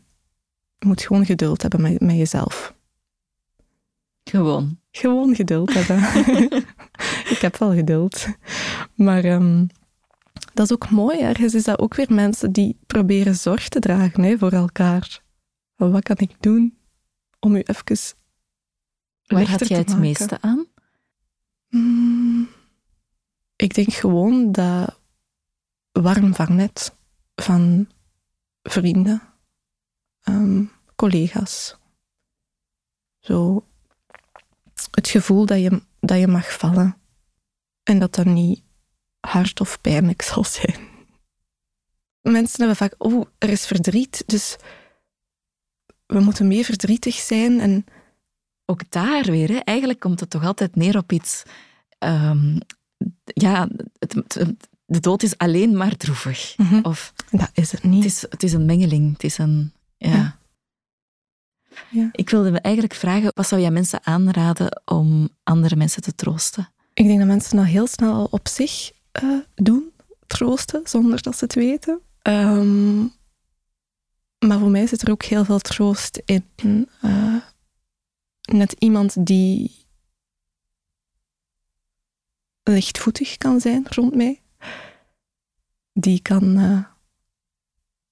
je 0.78 0.88
moet 0.88 1.02
gewoon 1.02 1.26
geduld 1.26 1.62
hebben 1.62 1.82
met, 1.82 2.00
met 2.00 2.16
jezelf. 2.16 2.76
Gewoon. 4.24 4.80
Gewoon 4.92 5.36
geduld 5.36 5.74
hebben. 5.74 5.98
ik 7.34 7.38
heb 7.42 7.58
wel 7.58 7.74
geduld. 7.74 8.28
Maar 8.96 9.26
um, 9.26 9.68
dat 10.54 10.66
is 10.66 10.74
ook 10.74 10.90
mooi. 10.90 11.20
Ergens 11.20 11.54
is 11.54 11.64
dat 11.64 11.80
ook 11.80 11.96
weer 11.96 12.14
mensen 12.14 12.52
die 12.52 12.78
proberen 12.88 13.36
zorg 13.36 13.70
te 13.70 13.80
dragen 13.80 14.24
hè, 14.24 14.38
voor 14.38 14.52
elkaar. 14.52 15.22
Wat 15.76 16.04
kan 16.04 16.18
ik 16.18 16.36
doen 16.40 16.78
om 17.40 17.56
u 17.56 17.62
even 17.62 18.16
Waar 19.28 19.50
had 19.50 19.68
jij 19.68 19.78
het 19.78 19.98
meeste 19.98 20.42
aan? 20.42 20.66
Mm, 21.70 22.48
ik 23.56 23.74
denk 23.74 23.94
gewoon 23.94 24.52
dat 24.52 25.00
warm 25.92 26.36
vangnet 26.36 26.96
van 27.36 27.90
vrienden, 28.64 29.22
um, 30.24 30.72
collega's. 30.96 31.78
Zo 33.20 33.66
het 34.92 35.08
gevoel 35.08 35.46
dat 35.46 35.60
je, 35.60 35.82
dat 36.00 36.20
je 36.20 36.28
mag 36.28 36.58
vallen 36.58 36.98
en 37.84 38.00
dat 38.00 38.16
dat 38.16 38.26
niet 38.26 38.64
hard 39.28 39.60
of 39.62 39.82
pijnlijk 39.82 40.22
zal 40.22 40.44
zijn. 40.44 40.80
Mensen 42.22 42.58
hebben 42.58 42.76
vaak, 42.76 42.96
oh, 42.98 43.26
er 43.38 43.50
is 43.50 43.66
verdriet, 43.66 44.24
dus 44.26 44.56
we 46.06 46.20
moeten 46.20 46.48
meer 46.48 46.64
verdrietig 46.64 47.16
zijn. 47.16 47.60
En 47.60 47.86
ook 48.66 48.92
daar 48.92 49.24
weer, 49.24 49.50
hè, 49.50 49.56
eigenlijk 49.56 50.00
komt 50.00 50.20
het 50.20 50.30
toch 50.30 50.44
altijd 50.44 50.76
neer 50.76 50.98
op 50.98 51.12
iets. 51.12 51.44
Um, 52.00 52.58
ja, 53.24 53.68
het, 54.00 54.14
het, 54.14 54.68
de 54.86 55.00
dood 55.00 55.24
is 55.24 55.38
alleen 55.38 55.78
maar 55.78 55.98
droevig. 55.98 56.54
Mhm. 56.58 56.80
Of, 56.82 57.14
dat 57.32 57.50
is 57.54 57.72
het 57.72 57.84
niet. 57.84 58.04
Het 58.04 58.14
is, 58.14 58.22
het 58.22 58.44
is 58.44 58.54
een 58.54 58.66
mengeling. 58.66 59.14
Het 59.14 59.24
is 59.24 59.38
een. 59.38 59.74
Ja. 59.98 60.10
Ja. 60.10 60.38
Ja. 61.90 62.10
Ik 62.12 62.30
wilde 62.30 62.52
me 62.52 62.60
eigenlijk 62.60 62.94
vragen, 62.94 63.32
wat 63.34 63.48
zou 63.48 63.62
jij 63.62 63.72
mensen 63.72 64.06
aanraden 64.06 64.82
om 64.86 65.30
andere 65.44 65.76
mensen 65.76 66.02
te 66.02 66.16
troosten? 66.16 66.72
Ik 66.94 67.06
denk 67.06 67.20
dat 67.20 67.28
mensen 67.28 67.58
dat 67.58 67.66
heel 67.66 67.88
snel 67.88 68.28
op 68.32 68.48
zich 68.48 68.92
uh, 69.24 69.40
doen, 69.56 69.92
troosten, 70.28 70.88
zonder 70.88 71.22
dat 71.22 71.38
ze 71.38 71.44
het 71.44 71.54
weten. 71.54 72.02
Um, 72.24 73.16
maar 74.40 74.60
voor 74.60 74.70
mij 74.70 74.88
zit 74.88 75.02
er 75.02 75.12
ook 75.12 75.24
heel 75.24 75.46
veel 75.46 75.60
troost 75.60 76.22
in. 76.26 76.90
Uh, 77.04 77.36
net 78.42 78.72
iemand 78.72 79.26
die 79.26 79.86
lichtvoetig 82.64 83.38
kan 83.38 83.60
zijn 83.60 83.86
rond 83.90 84.16
mij. 84.16 84.42
Die 85.94 86.22
kan 86.22 86.58
uh, 86.58 86.84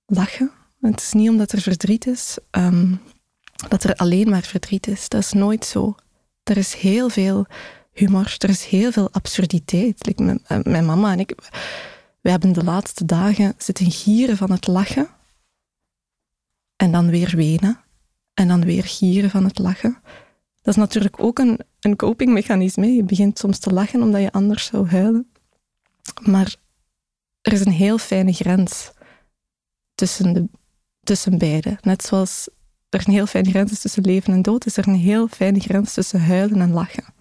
lachen. 0.05 0.51
Het 0.81 1.01
is 1.01 1.13
niet 1.13 1.29
omdat 1.29 1.51
er 1.51 1.61
verdriet 1.61 2.07
is, 2.07 2.37
um, 2.51 3.01
dat 3.69 3.83
er 3.83 3.95
alleen 3.95 4.29
maar 4.29 4.41
verdriet 4.43 4.87
is. 4.87 5.09
Dat 5.09 5.21
is 5.21 5.31
nooit 5.31 5.65
zo. 5.65 5.95
Er 6.43 6.57
is 6.57 6.73
heel 6.73 7.09
veel 7.09 7.45
humor, 7.95 8.35
er 8.37 8.49
is 8.49 8.65
heel 8.65 8.91
veel 8.91 9.11
absurditeit. 9.11 10.19
Uh, 10.19 10.35
mijn 10.63 10.85
mama 10.85 11.11
en 11.11 11.19
ik, 11.19 11.35
we 12.21 12.29
hebben 12.29 12.53
de 12.53 12.63
laatste 12.63 13.05
dagen 13.05 13.53
zitten 13.57 13.91
gieren 13.91 14.37
van 14.37 14.51
het 14.51 14.67
lachen. 14.67 15.07
En 16.75 16.91
dan 16.91 17.09
weer 17.09 17.35
wenen. 17.35 17.79
En 18.33 18.47
dan 18.47 18.65
weer 18.65 18.83
gieren 18.83 19.29
van 19.29 19.43
het 19.43 19.59
lachen. 19.59 19.97
Dat 20.61 20.73
is 20.73 20.79
natuurlijk 20.79 21.19
ook 21.19 21.39
een, 21.39 21.59
een 21.79 21.95
copingmechanisme. 21.95 22.87
Je 22.87 23.03
begint 23.03 23.39
soms 23.39 23.59
te 23.59 23.73
lachen 23.73 24.01
omdat 24.01 24.21
je 24.21 24.31
anders 24.31 24.65
zou 24.65 24.87
huilen. 24.87 25.31
Maar 26.21 26.55
er 27.41 27.53
is 27.53 27.65
een 27.65 27.71
heel 27.71 27.97
fijne 27.97 28.33
grens 28.33 28.91
tussen, 29.95 30.33
de, 30.33 30.47
tussen 31.03 31.37
beide. 31.37 31.77
Net 31.81 32.03
zoals 32.03 32.49
er 32.89 33.03
een 33.05 33.13
heel 33.13 33.25
fijne 33.25 33.49
grens 33.49 33.71
is 33.71 33.79
tussen 33.79 34.03
leven 34.03 34.33
en 34.33 34.41
dood, 34.41 34.65
is 34.65 34.77
er 34.77 34.87
een 34.87 34.95
heel 34.95 35.27
fijne 35.27 35.59
grens 35.59 35.93
tussen 35.93 36.21
huilen 36.21 36.61
en 36.61 36.71
lachen. 36.71 37.14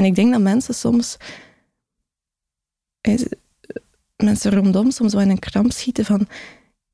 En 0.00 0.06
ik 0.06 0.14
denk 0.14 0.32
dat 0.32 0.40
mensen 0.40 0.74
soms, 0.74 1.16
mensen 4.16 4.50
rondom 4.54 4.90
soms 4.90 5.12
wel 5.12 5.22
in 5.22 5.30
een 5.30 5.38
kramp 5.38 5.72
schieten 5.72 6.04
van 6.04 6.28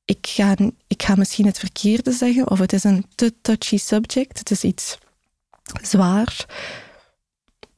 ik 0.05 0.27
ga, 0.27 0.57
ik 0.87 1.03
ga 1.03 1.15
misschien 1.15 1.47
het 1.47 1.59
verkeerde 1.59 2.13
zeggen, 2.13 2.51
of 2.51 2.59
het 2.59 2.73
is 2.73 2.85
een 2.85 3.07
te 3.15 3.35
touchy 3.41 3.77
subject, 3.77 4.39
het 4.39 4.51
is 4.51 4.65
iets 4.65 4.99
zwaar. 5.83 6.47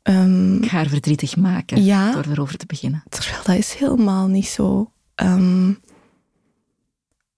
Ehm, 0.03 0.63
Ik 0.63 0.69
ga 0.69 0.77
haar 0.77 0.89
verdrietig 0.89 1.37
maken 1.37 1.85
Ja. 1.85 2.13
door 2.13 2.27
erover 2.31 2.57
te 2.57 2.67
beginnen. 2.67 3.03
terwijl 3.09 3.43
dat 3.45 3.57
is 3.57 3.73
helemaal 3.75 4.27
niet 4.27 4.49
zo. 4.49 4.93
Ehm, 5.15 5.69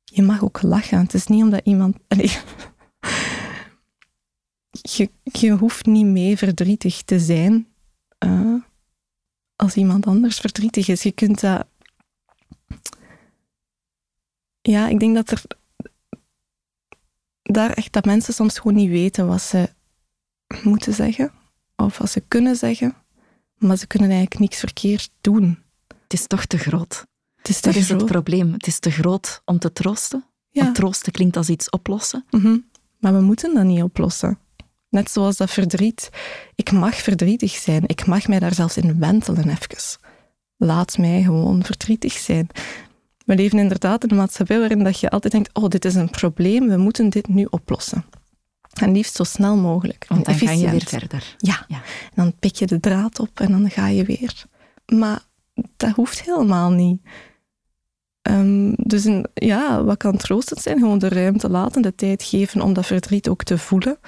je 0.04 0.22
mag 0.22 0.42
ook 0.42 0.62
lachen. 0.62 0.98
Het 0.98 1.14
is 1.14 1.26
niet 1.26 1.42
omdat 1.42 1.60
iemand... 1.64 1.96
Allee, 2.08 2.30
je, 4.96 5.10
je 5.22 5.50
hoeft 5.50 5.86
niet 5.86 6.06
mee 6.06 6.36
verdrietig 6.36 7.02
te 7.02 7.18
zijn 7.20 7.52
eh, 7.54 7.69
als 9.60 9.74
iemand 9.76 10.06
anders 10.06 10.38
verdrietig 10.38 10.88
is. 10.88 11.02
Je 11.02 11.12
kunt 11.12 11.40
dat... 11.40 11.66
Ja, 14.60 14.88
ik 14.88 15.00
denk 15.00 15.14
dat 15.14 15.30
er... 15.30 15.42
Daar 17.42 17.70
echt 17.72 17.92
dat 17.92 18.04
mensen 18.04 18.34
soms 18.34 18.58
gewoon 18.58 18.76
niet 18.76 18.90
weten 18.90 19.26
wat 19.26 19.42
ze 19.42 19.68
moeten 20.62 20.94
zeggen. 20.94 21.32
Of 21.76 21.98
wat 21.98 22.10
ze 22.10 22.20
kunnen 22.28 22.56
zeggen. 22.56 22.94
Maar 23.58 23.76
ze 23.76 23.86
kunnen 23.86 24.10
eigenlijk 24.10 24.40
niks 24.40 24.58
verkeerd 24.58 25.10
doen. 25.20 25.58
Het 26.02 26.12
is 26.12 26.26
toch 26.26 26.46
te 26.46 26.58
groot. 26.58 27.06
Het 27.36 27.48
is 27.48 27.60
te 27.60 27.68
Dat 27.68 27.76
is 27.76 27.88
het 27.88 27.96
groot. 27.96 28.10
probleem. 28.10 28.52
Het 28.52 28.66
is 28.66 28.78
te 28.78 28.90
groot 28.90 29.42
om 29.44 29.58
te 29.58 29.72
troosten. 29.72 30.24
Ja. 30.50 30.62
Want 30.62 30.74
troosten 30.74 31.12
klinkt 31.12 31.36
als 31.36 31.48
iets 31.48 31.70
oplossen. 31.70 32.24
Mhm. 32.30 32.58
Maar 32.98 33.14
we 33.14 33.20
moeten 33.20 33.54
dat 33.54 33.64
niet 33.64 33.82
oplossen. 33.82 34.38
Net 34.90 35.10
zoals 35.10 35.36
dat 35.36 35.50
verdriet. 35.50 36.10
Ik 36.54 36.72
mag 36.72 36.94
verdrietig 36.94 37.52
zijn. 37.52 37.82
Ik 37.86 38.06
mag 38.06 38.28
mij 38.28 38.38
daar 38.38 38.54
zelfs 38.54 38.76
in 38.76 38.98
wentelen 38.98 39.48
even. 39.48 39.98
Laat 40.56 40.98
mij 40.98 41.22
gewoon 41.22 41.64
verdrietig 41.64 42.12
zijn. 42.12 42.48
We 43.24 43.34
leven 43.34 43.58
inderdaad 43.58 44.04
in 44.04 44.10
een 44.10 44.16
maatschappij 44.16 44.58
waarin 44.58 44.84
dat 44.84 45.00
je 45.00 45.10
altijd 45.10 45.32
denkt, 45.32 45.50
oh, 45.52 45.68
dit 45.68 45.84
is 45.84 45.94
een 45.94 46.10
probleem, 46.10 46.68
we 46.68 46.76
moeten 46.76 47.08
dit 47.08 47.28
nu 47.28 47.46
oplossen. 47.50 48.04
En 48.80 48.92
liefst 48.92 49.16
zo 49.16 49.24
snel 49.24 49.56
mogelijk. 49.56 50.04
Want 50.08 50.24
dan 50.24 50.34
ga 50.34 50.50
je 50.50 50.70
weer 50.70 50.86
verder. 50.86 51.34
Ja. 51.38 51.64
Ja. 51.68 51.76
En 51.76 52.14
dan 52.14 52.34
pik 52.38 52.54
je 52.54 52.66
de 52.66 52.80
draad 52.80 53.18
op 53.18 53.40
en 53.40 53.50
dan 53.50 53.70
ga 53.70 53.88
je 53.88 54.04
weer. 54.04 54.44
Maar 54.86 55.22
dat 55.76 55.90
hoeft 55.90 56.22
helemaal 56.22 56.70
niet. 56.70 57.00
Ehm, 58.22 58.72
dus 58.76 59.04
een, 59.04 59.26
ja, 59.34 59.84
wat 59.84 59.96
kan 59.96 60.16
troostend 60.16 60.60
zijn? 60.60 60.78
Gewoon 60.78 60.98
de 60.98 61.08
ruimte 61.08 61.48
laten, 61.48 61.82
de 61.82 61.94
tijd 61.94 62.22
geven 62.22 62.60
om 62.60 62.72
dat 62.72 62.86
verdriet 62.86 63.28
ook 63.28 63.42
te 63.42 63.58
voelen. 63.58 63.98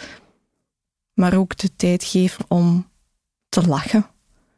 Maar 1.15 1.35
ook 1.37 1.57
de 1.57 1.77
tijd 1.77 2.05
geven 2.05 2.45
om 2.49 2.91
te 3.49 3.67
lachen 3.67 4.07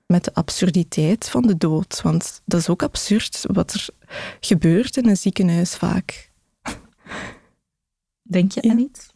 met 0.07 0.25
de 0.25 0.35
absurditeit 0.35 1.29
van 1.31 1.43
de 1.43 1.57
dood. 1.57 2.03
Want 2.03 2.43
dat 2.45 2.61
is 2.61 2.69
ook 2.69 2.83
absurd 2.83 3.45
wat 3.53 3.73
er 3.73 3.87
gebeurt 4.41 4.97
in 4.97 5.09
een 5.09 5.17
ziekenhuis 5.17 5.75
vaak. 5.77 6.31
Denk 8.23 8.53
je 8.53 8.61
Ja. 8.63 8.71
aan 8.71 8.79
iets? 8.79 9.13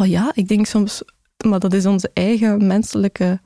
Oh 0.00 0.06
ja, 0.06 0.30
ik 0.34 0.48
denk 0.48 0.66
soms, 0.66 1.02
maar 1.46 1.58
dat 1.60 1.72
is 1.72 1.86
onze 1.86 2.10
eigen 2.14 2.66
menselijke 2.66 3.40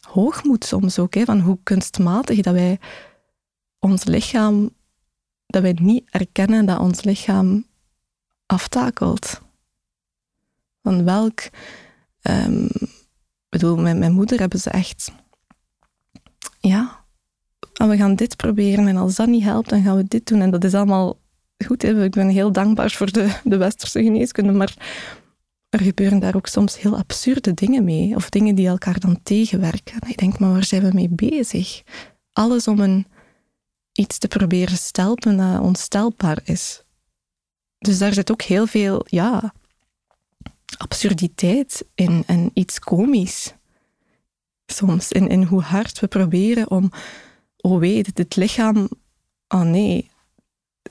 hoogmoed 0.00 0.64
soms 0.64 0.98
ook, 0.98 1.14
hè, 1.14 1.24
van 1.24 1.40
hoe 1.40 1.58
kunstmatig 1.62 2.40
dat 2.40 2.54
wij 2.54 2.78
ons 3.78 4.04
lichaam, 4.04 4.70
dat 5.46 5.62
wij 5.62 5.76
niet 5.80 6.08
erkennen 6.10 6.66
dat 6.66 6.78
ons 6.78 7.02
lichaam 7.02 7.66
aftakelt. 8.46 9.40
Van 10.88 11.04
welk, 11.04 11.40
ik 12.22 13.48
bedoel, 13.48 13.76
met 13.76 13.98
mijn 13.98 14.12
moeder 14.12 14.38
hebben 14.38 14.58
ze 14.58 14.70
echt, 14.70 15.12
ja, 16.60 17.04
en 17.74 17.88
we 17.88 17.96
gaan 17.96 18.14
dit 18.14 18.36
proberen 18.36 18.86
en 18.86 18.96
als 18.96 19.14
dat 19.14 19.28
niet 19.28 19.42
helpt, 19.42 19.68
dan 19.68 19.82
gaan 19.82 19.96
we 19.96 20.04
dit 20.04 20.26
doen. 20.26 20.40
En 20.40 20.50
dat 20.50 20.64
is 20.64 20.74
allemaal 20.74 21.20
goed. 21.64 21.82
Hè? 21.82 22.04
Ik 22.04 22.10
ben 22.10 22.28
heel 22.28 22.52
dankbaar 22.52 22.90
voor 22.90 23.12
de, 23.12 23.40
de 23.44 23.56
westerse 23.56 24.02
geneeskunde, 24.02 24.52
maar 24.52 24.74
er 25.68 25.80
gebeuren 25.80 26.18
daar 26.18 26.36
ook 26.36 26.46
soms 26.46 26.80
heel 26.80 26.96
absurde 26.96 27.54
dingen 27.54 27.84
mee. 27.84 28.14
Of 28.14 28.28
dingen 28.28 28.54
die 28.54 28.68
elkaar 28.68 29.00
dan 29.00 29.22
tegenwerken. 29.22 30.00
En 30.00 30.08
ik 30.08 30.16
denk, 30.16 30.38
maar 30.38 30.52
waar 30.52 30.64
zijn 30.64 30.82
we 30.82 30.90
mee 30.94 31.08
bezig? 31.08 31.82
Alles 32.32 32.68
om 32.68 32.80
een, 32.80 33.06
iets 33.92 34.18
te 34.18 34.28
proberen 34.28 34.76
stelpen 34.76 35.36
dat 35.36 35.60
onstelbaar 35.60 36.40
is. 36.44 36.82
Dus 37.78 37.98
daar 37.98 38.12
zit 38.12 38.30
ook 38.30 38.42
heel 38.42 38.66
veel, 38.66 39.04
ja, 39.06 39.52
absurditeit 40.76 41.84
in 41.94 42.22
en 42.26 42.50
iets 42.54 42.78
komisch. 42.78 43.54
Soms 44.66 45.12
in, 45.12 45.28
in 45.28 45.42
hoe 45.42 45.62
hard 45.62 46.00
we 46.00 46.06
proberen 46.06 46.70
om, 46.70 46.90
oh 47.56 47.78
wee, 47.78 48.02
dit, 48.02 48.16
dit 48.16 48.36
lichaam, 48.36 48.88
oh 49.48 49.62
nee, 49.62 50.10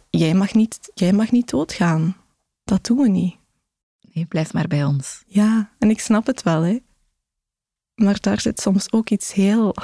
jij 0.10 0.34
mag, 0.34 0.54
niet, 0.54 0.92
jij 0.94 1.14
mag 1.14 1.32
niet 1.32 1.50
doodgaan. 1.50 2.16
Dat 2.64 2.86
doen 2.86 2.98
we 2.98 3.10
niet. 3.10 3.36
Nee, 4.14 4.26
blijf 4.26 4.54
maar 4.54 4.68
bij 4.68 4.84
ons. 4.84 5.24
Ja, 5.28 5.72
en 5.80 5.90
ik 5.90 6.00
snap 6.00 6.26
het 6.26 6.44
wel, 6.44 6.62
hè. 6.62 6.80
Maar 7.96 8.22
daar 8.22 8.40
zit 8.40 8.60
soms 8.60 8.92
ook 8.92 9.10
iets 9.10 9.34
heel, 9.34 9.76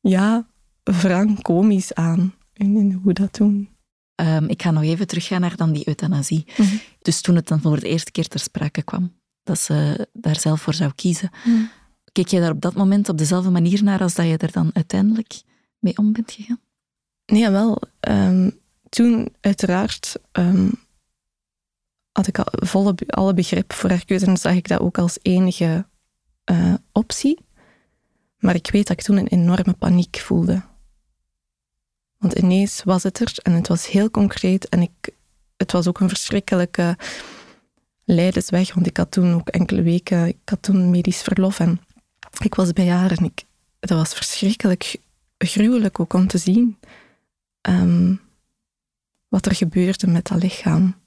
ja, 0.00 0.46
wrang 0.82 1.42
komisch 1.42 1.94
aan. 1.94 2.34
In, 2.52 2.76
in 2.76 3.00
hoe 3.02 3.12
dat 3.12 3.34
doen. 3.34 3.68
Ehm, 4.14 4.44
ik 4.44 4.62
ga 4.62 4.70
nog 4.70 4.82
even 4.82 5.06
teruggaan 5.06 5.40
naar 5.40 5.56
dan 5.56 5.72
die 5.72 5.88
euthanasie. 5.88 6.44
Mhm. 6.56 6.76
Dus 7.02 7.20
toen 7.20 7.36
het 7.36 7.48
dan 7.48 7.60
voor 7.60 7.80
de 7.80 7.88
eerste 7.88 8.10
keer 8.10 8.28
ter 8.28 8.40
sprake 8.40 8.82
kwam, 8.82 9.20
dat 9.42 9.58
ze 9.58 10.08
daar 10.12 10.40
zelf 10.40 10.60
voor 10.60 10.74
zou 10.74 10.92
kiezen, 10.94 11.30
keek 12.12 12.28
jij 12.28 12.40
daar 12.40 12.50
op 12.50 12.60
dat 12.60 12.74
moment 12.74 13.08
op 13.08 13.18
dezelfde 13.18 13.50
manier 13.50 13.82
naar 13.82 14.00
als 14.00 14.14
dat 14.14 14.26
je 14.26 14.36
er 14.36 14.52
dan 14.52 14.70
uiteindelijk 14.72 15.42
mee 15.78 15.96
om 15.96 16.12
bent 16.12 16.32
gegaan? 16.32 16.60
Nee, 17.26 17.50
wel. 17.50 17.82
ehm, 18.00 18.50
toen 18.88 19.34
uiteraard 19.40 20.16
ehm, 20.32 20.70
had 22.12 22.26
ik 22.26 22.38
al 22.38 22.66
volle, 22.66 22.94
alle 23.06 23.34
begrip 23.34 23.72
voor 23.72 23.90
haar 23.90 24.04
keuze 24.04 24.26
en 24.26 24.36
zag 24.36 24.54
ik 24.54 24.68
dat 24.68 24.80
ook 24.80 24.98
als 24.98 25.18
enige 25.22 25.86
eh, 26.44 26.74
optie. 26.92 27.38
Maar 28.38 28.54
ik 28.54 28.70
weet 28.70 28.86
dat 28.86 28.98
ik 28.98 29.04
toen 29.04 29.16
een 29.16 29.26
enorme 29.26 29.72
paniek 29.72 30.18
voelde. 30.18 30.62
Want 32.16 32.32
ineens 32.32 32.82
was 32.84 33.02
het 33.02 33.20
er 33.20 33.32
en 33.42 33.52
het 33.52 33.68
was 33.68 33.86
heel 33.86 34.10
concreet 34.10 34.68
en 34.68 34.82
ik, 34.82 35.14
het 35.60 35.72
was 35.72 35.88
ook 35.88 36.00
een 36.00 36.08
verschrikkelijke 36.08 36.96
leidersweg, 38.04 38.74
want 38.74 38.86
ik 38.86 38.96
had 38.96 39.10
toen 39.10 39.34
ook 39.34 39.48
enkele 39.48 39.82
weken, 39.82 40.26
ik 40.26 40.38
had 40.44 40.62
toen 40.62 40.90
medisch 40.90 41.22
verlof 41.22 41.60
en 41.60 41.80
ik 42.42 42.54
was 42.54 42.72
bij 42.72 42.88
haar 42.88 43.22
ik, 43.22 43.44
dat 43.80 43.98
was 43.98 44.14
verschrikkelijk 44.14 44.96
gruwelijk 45.38 46.00
ook 46.00 46.12
om 46.12 46.26
te 46.26 46.38
zien 46.38 46.78
ehm, 47.60 48.14
wat 49.28 49.46
er 49.46 49.54
gebeurde 49.54 50.06
met 50.06 50.26
dat 50.26 50.42
lichaam. 50.42 50.98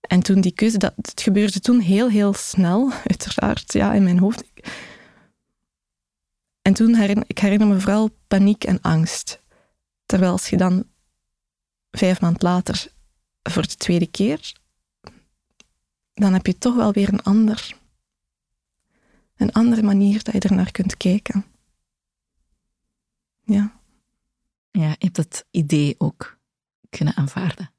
En 0.00 0.20
toen 0.20 0.40
die 0.40 0.52
keuze, 0.52 0.78
dat, 0.78 0.92
het 0.96 1.20
gebeurde 1.20 1.60
toen 1.60 1.80
heel, 1.80 2.08
heel 2.08 2.34
snel, 2.34 2.92
uiteraard, 3.10 3.72
ja, 3.72 3.92
in 3.92 4.02
mijn 4.02 4.18
hoofd. 4.18 4.44
En 6.62 6.74
toen 6.74 6.94
herinner 6.94 7.24
ik 7.26 7.38
herinner 7.38 7.68
me 7.68 7.80
vooral 7.80 8.10
paniek 8.26 8.64
en 8.64 8.80
angst. 8.80 9.42
Terwijl 10.06 10.32
als 10.32 10.48
je 10.48 10.56
dan 10.56 10.84
vijf 11.98 12.20
maand 12.20 12.42
later 12.42 12.86
voor 13.42 13.62
de 13.62 13.76
tweede 13.76 14.06
keer, 14.06 14.52
dan 16.14 16.32
heb 16.32 16.46
je 16.46 16.58
toch 16.58 16.74
wel 16.74 16.92
weer 16.92 17.12
een 17.12 17.22
ander, 17.22 17.76
een 19.36 19.52
andere 19.52 19.82
manier 19.82 20.22
dat 20.22 20.34
je 20.34 20.40
er 20.40 20.54
naar 20.54 20.70
kunt 20.70 20.96
kijken. 20.96 21.44
Ja. 23.44 23.82
Ja, 24.70 24.88
je 24.88 24.96
hebt 24.98 25.16
het 25.16 25.44
idee 25.50 25.94
ook 25.98 26.38
kunnen 26.90 27.16
aanvaarden. 27.16 27.70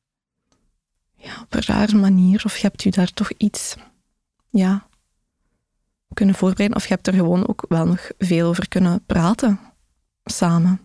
ja, 1.16 1.42
op 1.42 1.54
een 1.54 1.62
rare 1.62 1.96
manier. 1.96 2.46
Of 2.46 2.58
je 2.58 2.68
hebt 2.68 2.84
je 2.84 2.92
daar 2.92 3.14
toch 3.14 3.32
iets 3.32 3.76
ja, 4.50 4.88
kunnen 6.14 6.36
voorbereiden. 6.36 6.78
Of 6.78 6.88
je 6.88 6.94
hebt 6.94 7.08
er 7.08 7.14
gewoon 7.14 7.48
ook 7.48 7.66
wel 7.68 7.86
nog 7.86 8.12
veel 8.18 8.48
over 8.48 8.68
kunnen 8.68 9.06
praten 9.06 9.60
samen. 10.24 10.82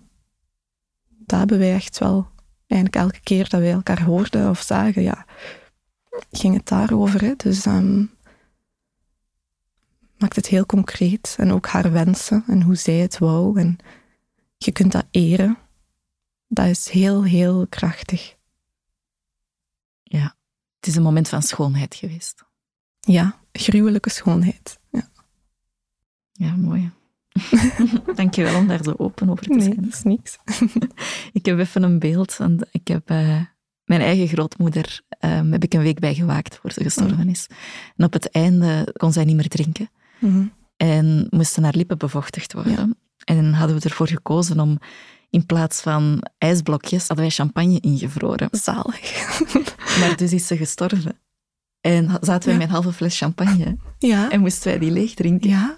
Dat 1.09 1.39
hebben 1.39 1.59
wij 1.59 1.75
echt 1.75 1.99
wel. 1.99 2.31
Eigenlijk 2.71 2.97
elke 2.97 3.21
keer 3.21 3.49
dat 3.49 3.61
wij 3.61 3.73
elkaar 3.73 4.03
hoorden 4.03 4.51
of 4.51 4.61
zagen, 4.61 5.03
ja, 5.03 5.27
ging 6.31 6.55
het 6.55 6.69
daarover. 6.69 7.21
Hè. 7.21 7.35
Dus 7.37 7.65
maakt 10.19 10.37
het 10.37 10.47
heel 10.47 10.67
concreet. 10.67 11.37
En 11.39 11.53
ook 11.53 11.67
haar 11.67 11.93
wensen 11.93 12.45
en 12.47 12.63
hoe 12.63 12.75
zij 12.75 12.95
het 12.95 13.19
wou. 13.19 13.61
En 13.61 13.79
je 14.57 14.73
kunt 14.73 14.93
dat 14.93 15.07
eren. 15.11 15.59
Dat 16.49 16.67
is 16.67 16.89
heel, 16.89 17.25
heel 17.25 17.67
krachtig. 17.67 18.37
Ja, 20.03 20.37
het 20.77 20.87
is 20.87 20.97
een 20.97 21.03
moment 21.03 21.29
van 21.29 21.43
schoonheid 21.43 21.95
geweest. 21.95 22.45
Ja, 23.01 23.41
gruwelijke 23.53 24.11
schoonheid. 24.11 24.79
Ja. 24.91 25.11
Ja, 26.33 26.57
mooi. 26.57 26.93
Dankjewel 28.15 28.57
om 28.57 28.67
daar 28.67 28.83
zo 28.85 28.95
open 28.97 29.31
over 29.31 29.45
te 29.45 29.51
Nee, 29.55 29.63
zijn. 29.63 29.77
dat 29.81 29.93
is 29.93 30.03
niks. 30.03 30.39
Ik 31.33 31.47
heb 31.47 31.59
even 31.59 31.83
een 31.83 31.99
beeld. 31.99 32.39
Ik 32.71 32.89
heb 32.89 33.11
eh, 33.11 33.41
mijn 33.85 34.01
eigen 34.01 34.29
grootmoeder 34.29 35.01
ehm, 35.09 35.53
heb 35.53 35.63
ik 35.65 35.75
een 35.75 35.83
week 35.83 35.99
bij 35.99 36.15
gewaakt 36.15 36.59
voor 36.61 36.73
ze 36.73 36.83
gestorven 36.83 37.29
is. 37.29 37.47
En 37.97 38.05
op 38.05 38.13
het 38.13 38.31
einde 38.31 38.95
kon 38.97 39.13
zij 39.13 39.25
niet 39.25 39.37
meer 39.37 39.49
drinken. 39.49 39.91
Mhm. 40.19 40.45
En 40.77 41.27
moesten 41.31 41.63
haar 41.65 41.75
lippen 41.77 41.99
bevochtigd 41.99 42.53
worden. 42.53 42.97
En 43.25 43.53
hadden 43.53 43.77
we 43.77 43.83
ervoor 43.89 44.09
gekozen 44.09 44.61
om 44.61 44.79
in 45.31 45.47
plaats 45.47 45.81
van 45.81 46.23
ijsblokjes, 46.39 47.07
hadden 47.09 47.27
wij 47.27 47.35
champagne 47.35 47.81
ingevroren. 47.81 48.49
Zalig. 48.51 49.29
Maar 50.01 50.17
dus 50.17 50.33
is 50.33 50.47
ze 50.47 50.57
gestorven. 50.57 51.19
En 51.81 52.09
zaten 52.21 52.45
wij 52.49 52.53
Ja. 52.53 52.59
met 52.59 52.69
een 52.69 52.75
halve 52.75 52.93
fles 52.93 53.19
champagne. 53.19 53.77
Ja. 53.99 54.31
En 54.31 54.41
moesten 54.41 54.69
wij 54.71 54.79
die 54.79 54.91
leeg 54.91 55.15
drinken. 55.15 55.49
Ja. 55.51 55.77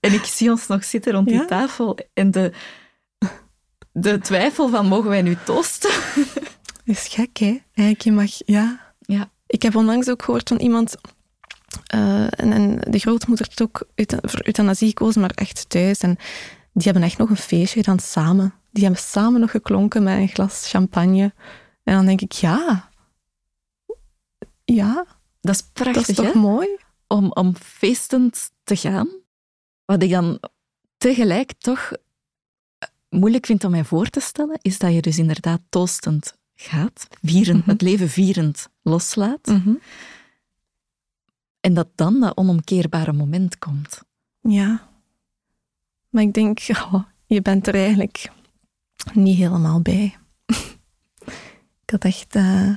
En 0.00 0.12
ik 0.12 0.24
zie 0.24 0.50
ons 0.50 0.66
nog 0.66 0.84
zitten 0.84 1.12
rond 1.12 1.28
die 1.28 1.44
tafel. 1.44 1.98
En 2.14 2.30
de, 2.30 2.52
de 3.92 4.18
twijfel 4.18 4.68
van, 4.68 4.86
mogen 4.86 5.10
wij 5.10 5.22
nu 5.22 5.36
toosten? 5.44 5.90
Dat 6.14 6.52
is 6.96 7.08
gek, 7.08 7.36
hè? 7.36 7.58
Eigenlijk, 7.74 8.00
je 8.00 8.12
mag... 8.12 8.30
Ja. 8.46 8.92
Ja. 9.00 9.30
Ik 9.46 9.62
heb 9.62 9.74
onlangs 9.76 10.08
ook 10.08 10.22
gehoord 10.22 10.48
van 10.48 10.58
iemand... 10.58 10.96
eh, 11.86 12.24
en, 12.40 12.52
en 12.52 12.78
de 12.90 12.98
grootmoeder 12.98 13.46
heeft 13.46 13.62
ook 13.62 13.88
voor 14.30 14.40
euthanasie 14.46 14.88
gekozen, 14.88 15.20
maar 15.20 15.32
echt 15.34 15.68
thuis. 15.68 15.98
En 15.98 16.16
die 16.72 16.84
hebben 16.84 17.02
echt 17.02 17.18
nog 17.18 17.30
een 17.30 17.36
feestje 17.36 17.78
gedaan 17.78 17.98
samen. 17.98 18.54
Die 18.70 18.82
hebben 18.84 19.02
samen 19.02 19.40
nog 19.40 19.50
geklonken 19.50 20.02
met 20.02 20.18
een 20.18 20.28
glas 20.28 20.68
champagne. 20.70 21.32
En 21.84 21.94
dan 21.94 22.06
denk 22.06 22.20
ik, 22.20 22.32
ja... 22.32 22.90
Ja, 24.64 25.06
Dat 25.40 25.54
is 25.54 25.62
prachtig, 25.72 25.94
dat 25.94 26.08
is 26.08 26.14
toch 26.16 26.32
hè? 26.32 26.38
mooi? 26.38 26.68
Om, 27.06 27.32
om 27.32 27.54
feestend 27.56 28.50
te 28.64 28.76
gaan. 28.76 29.08
Wat 29.88 30.02
ik 30.02 30.10
dan 30.10 30.40
tegelijk 30.96 31.52
toch 31.58 31.92
eh, 31.92 32.88
moeilijk 33.08 33.46
vind 33.46 33.64
om 33.64 33.70
mij 33.70 33.84
voor 33.84 34.06
te 34.08 34.20
stellen, 34.20 34.58
is 34.62 34.78
dat 34.78 34.92
je 34.92 35.00
dus 35.00 35.18
inderdaad 35.18 35.60
toastend 35.68 36.36
gaat. 36.54 37.08
Vierend, 37.22 37.60
Mhm. 37.60 37.70
Het 37.70 37.82
leven 37.82 38.08
vierend 38.08 38.68
loslaat. 38.82 39.46
En 41.60 41.74
dat 41.74 41.88
dan 41.94 42.20
dat 42.20 42.36
onomkeerbare 42.36 43.12
moment 43.12 43.58
komt. 43.58 44.02
Ja. 44.40 44.88
Maar 46.08 46.22
ik 46.22 46.34
denk, 46.34 46.58
oh, 46.92 47.02
je 47.26 47.42
bent 47.42 47.66
er 47.66 47.74
eigenlijk 47.74 48.30
niet 49.12 49.36
helemaal 49.36 49.80
bij. 49.80 50.16
ik 51.82 51.90
had 51.90 52.04
echt 52.04 52.34
eh, 52.34 52.76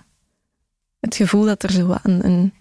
het 0.99 1.15
gevoel 1.15 1.45
dat 1.45 1.63
er 1.63 1.71
zo 1.71 1.97
een, 2.03 2.25
een, 2.25 2.53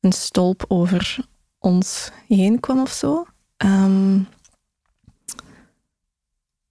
een 0.00 0.12
stolp 0.12 0.64
over 0.68 1.26
ons 1.58 2.10
heen 2.28 2.60
kwam 2.60 2.80
of 2.80 2.92
zo. 2.92 3.26
Ehm, 3.56 4.20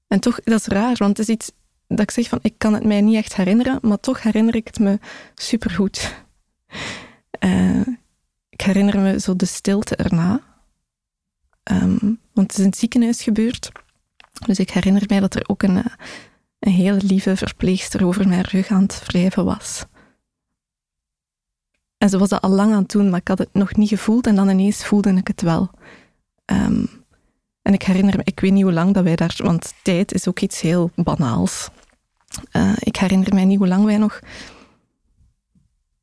en 0.07 0.19
toch, 0.19 0.39
dat 0.43 0.59
is 0.59 0.65
raar, 0.65 0.95
want 0.97 1.17
het 1.17 1.27
is 1.27 1.35
iets 1.35 1.51
dat 1.87 1.99
ik 1.99 2.11
zeg 2.11 2.27
van, 2.27 2.39
ik 2.41 2.53
kan 2.57 2.73
het 2.73 2.83
mij 2.83 3.01
niet 3.01 3.15
echt 3.15 3.35
herinneren, 3.35 3.79
maar 3.81 3.99
toch 3.99 4.21
herinner 4.21 4.55
ik 4.55 4.67
het 4.67 4.79
me 4.79 4.99
supergoed. 5.35 6.11
Eh 7.39 7.81
ik 8.53 8.61
herinner 8.61 8.99
me 8.99 9.19
zo 9.19 9.35
de 9.35 9.45
stilte 9.45 9.95
erna. 9.95 10.41
Ehm, 11.63 12.13
want 12.33 12.47
het 12.47 12.51
is 12.51 12.59
in 12.59 12.69
het 12.69 12.77
ziekenhuis 12.77 13.23
gebeurd. 13.23 13.71
Dus 14.45 14.59
ik 14.59 14.69
herinner 14.69 15.03
mij 15.07 15.19
dat 15.19 15.35
er 15.35 15.49
ook 15.49 15.63
een, 15.63 15.77
eh, 15.77 15.93
een 16.59 16.71
hele 16.71 17.01
lieve 17.03 17.35
verpleegster 17.35 18.05
over 18.05 18.27
mijn 18.27 18.41
rug 18.41 18.67
aan 18.67 18.81
het 18.81 19.03
wrijven 19.05 19.45
was. 19.45 19.85
En 21.97 22.09
ze 22.09 22.17
was 22.17 22.29
dat 22.29 22.41
al 22.41 22.49
lang 22.49 22.73
aan 22.73 22.81
het 22.81 22.91
doen, 22.91 23.09
maar 23.09 23.19
ik 23.19 23.27
had 23.27 23.37
het 23.37 23.53
nog 23.53 23.75
niet 23.75 23.89
gevoeld 23.89 24.27
en 24.27 24.35
dan 24.35 24.49
ineens 24.49 24.85
voelde 24.85 25.13
ik 25.13 25.27
het 25.27 25.41
wel. 25.41 25.71
Ehm, 26.45 26.85
en 27.61 27.73
ik 27.73 27.83
herinner 27.83 28.17
me, 28.17 28.21
ik 28.23 28.39
weet 28.39 28.51
niet 28.51 28.63
hoe 28.63 28.73
lang 28.73 28.93
dat 28.93 29.03
wij 29.03 29.15
daar, 29.15 29.35
want 29.37 29.73
tijd 29.83 30.13
is 30.13 30.27
ook 30.27 30.39
iets 30.39 30.61
heel 30.61 30.91
banaals. 30.95 31.69
Eh, 32.51 32.73
ik 32.79 32.95
herinner 32.95 33.33
mij 33.33 33.45
niet 33.45 33.57
hoe 33.57 33.67
lang 33.67 33.85
wij 33.85 33.97
nog 33.97 34.19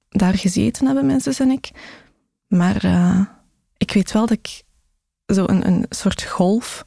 daar 0.09 0.35
gezeten 0.35 0.87
hebben, 0.87 1.07
mijn 1.07 1.21
zus 1.21 1.41
en 1.41 1.51
ik. 1.51 1.71
Maar 2.47 2.85
eh, 2.85 3.21
ik 3.77 3.93
weet 3.93 4.13
wel 4.13 4.27
dat 4.27 4.39
ik 4.39 4.63
zo 5.27 5.45
een, 5.47 5.67
een 5.67 5.87
soort 5.89 6.23
golf 6.23 6.85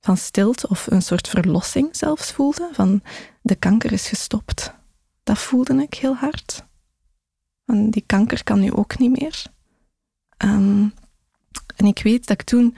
van 0.00 0.16
stilte 0.16 0.68
of 0.68 0.86
een 0.90 1.02
soort 1.02 1.28
verlossing 1.28 1.96
zelfs 1.96 2.32
voelde. 2.32 2.68
Van 2.72 3.02
de 3.42 3.54
kanker 3.54 3.92
is 3.92 4.08
gestopt. 4.08 4.74
Dat 5.22 5.38
voelde 5.38 5.82
ik 5.82 5.94
heel 5.94 6.14
hard. 6.14 6.64
Die 7.64 8.04
kanker 8.06 8.44
kan 8.44 8.60
nu 8.60 8.72
ook 8.72 8.98
niet 8.98 9.20
meer. 9.20 9.42
Ehm, 10.36 10.88
en 11.80 11.86
ik 11.86 12.02
weet 12.02 12.26
dat 12.26 12.40
ik 12.40 12.46
toen 12.46 12.76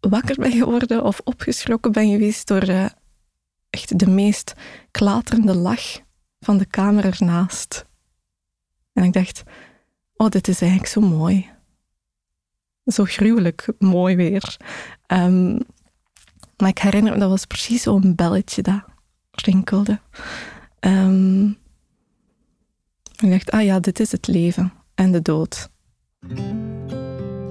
wakker 0.00 0.36
ben 0.36 0.52
geworden 0.52 1.04
of 1.04 1.20
opgeschrokken 1.24 1.92
ben 1.92 2.10
geweest 2.10 2.46
door 2.46 2.62
eh, 2.62 2.86
echt 3.70 3.98
de 3.98 4.08
meest 4.08 4.54
klaterende 4.90 5.54
lach 5.54 6.00
van 6.40 6.58
de 6.58 6.64
kamer 6.64 7.04
ernaast. 7.04 7.86
En 8.92 9.04
ik 9.04 9.12
dacht, 9.12 9.42
oh, 10.16 10.28
dit 10.28 10.48
is 10.48 10.60
eigenlijk 10.60 10.92
zo 10.92 11.00
mooi. 11.00 11.50
Zo 12.84 13.04
gruwelijk 13.04 13.68
mooi 13.78 14.16
weer. 14.16 14.56
Ehm, 15.06 15.58
maar 16.56 16.68
ik 16.68 16.78
herinner 16.78 17.12
me, 17.12 17.18
dat 17.18 17.30
was 17.30 17.44
precies 17.46 17.82
zo'n 17.82 18.14
belletje 18.14 18.62
dat 18.62 18.82
rinkelde. 19.30 20.00
Ehm, 20.78 21.48
ik 23.16 23.30
dacht, 23.30 23.50
ah 23.50 23.64
ja, 23.64 23.80
dit 23.80 24.00
is 24.00 24.12
het 24.12 24.26
leven 24.26 24.72
en 24.94 25.12
de 25.12 25.22
dood. 25.22 25.70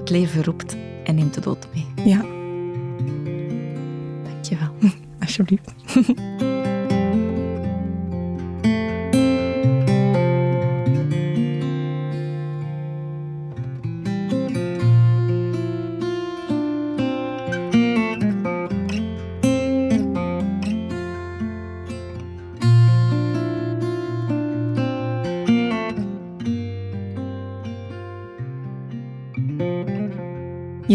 Het 0.02 0.10
leven 0.10 0.43
roept 0.43 0.76
en 1.04 1.16
neemt 1.16 1.34
de 1.34 1.41
dood 1.41 1.68
mee. 1.74 2.06
Ja, 2.06 2.22
Dankjewel. 4.24 4.72
alsjeblieft. 5.22 5.74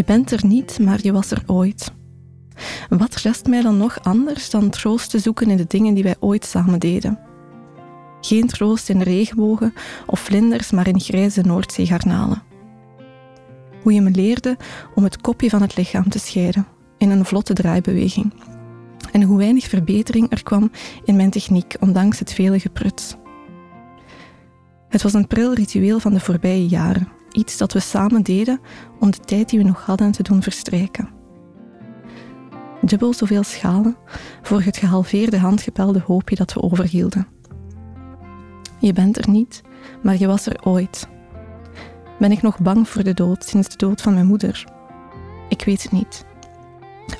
bent 0.07 0.31
er 0.31 0.47
niet, 0.47 0.79
maar 0.79 0.99
je 1.03 1.13
was 1.13 1.31
er 1.31 1.43
ooit. 1.47 1.93
Wat 2.89 3.15
rest 3.15 3.47
mij 3.47 3.63
dan 3.63 3.77
nog 3.77 4.03
anders 4.03 4.51
dan 4.51 4.71
troost 4.71 5.11
te 5.11 5.19
zoeken 5.19 5.51
in 5.51 5.57
de 5.57 5.67
dingen 5.69 5.95
die 5.95 6.03
wij 6.03 6.17
ooit 6.19 6.45
samen 6.45 6.81
deden? 6.81 7.19
Geen 8.21 8.47
troost 8.47 8.89
in 8.89 9.03
regenbogen 9.03 9.75
of 10.07 10.21
vlinders, 10.21 10.71
maar 10.71 10.89
in 10.89 11.01
grijze 11.01 11.41
Noordzeegarnalen. 11.41 12.43
Hoe 13.83 13.93
je 13.93 14.01
me 14.01 14.11
leerde 14.11 14.57
om 14.95 15.05
het 15.05 15.21
kopje 15.21 15.51
van 15.51 15.63
het 15.63 15.77
lichaam 15.77 16.09
te 16.09 16.19
scheiden, 16.19 16.67
in 16.99 17.11
een 17.11 17.25
vlotte 17.25 17.53
draaibeweging. 17.53 18.33
En 19.13 19.23
hoe 19.23 19.39
weinig 19.39 19.69
verbetering 19.69 20.31
er 20.31 20.43
kwam 20.43 20.71
in 21.05 21.17
mijn 21.17 21.31
techniek, 21.31 21.77
ondanks 21.81 22.19
het 22.19 22.33
vele 22.33 22.61
gepruts. 22.61 23.17
Het 24.89 25.03
was 25.03 25.13
een 25.13 25.27
pril 25.27 25.55
ritueel 25.55 26.01
van 26.01 26.13
de 26.13 26.21
voorbije 26.21 26.67
jaren, 26.67 27.09
iets 27.37 27.57
dat 27.57 27.72
we 27.72 27.80
samen 27.80 28.22
deden 28.22 28.61
om 29.01 29.11
de 29.11 29.18
tijd 29.18 29.49
die 29.49 29.59
we 29.59 29.64
nog 29.64 29.87
hadden 29.87 30.12
te 30.12 30.22
doen 30.22 30.43
verstrijken. 30.43 31.09
Dubbel 32.80 33.14
zoveel 33.14 33.43
schalen 33.43 33.97
voor 34.43 34.62
het 34.62 34.76
gehalveerde 34.76 35.39
handgepelde 35.39 36.03
hoopje 36.07 36.37
dat 36.37 36.53
we 36.53 36.62
overhielden. 36.62 37.26
Je 38.78 38.93
bent 38.93 39.18
er 39.18 39.30
niet, 39.30 39.62
maar 40.03 40.18
je 40.18 40.26
was 40.26 40.47
er 40.47 40.64
ooit. 40.64 41.09
Ben 42.18 42.32
ik 42.32 42.43
nog 42.43 42.59
bang 42.59 42.89
voor 42.89 43.03
de 43.03 43.14
dood 43.14 43.45
sinds 43.45 43.68
de 43.68 43.76
dood 43.76 44.01
van 44.01 44.14
mijn 44.14 44.26
moeder? 44.26 44.64
Ik 45.49 45.64
weet 45.64 45.82
het 45.82 45.93
niet. 45.93 46.24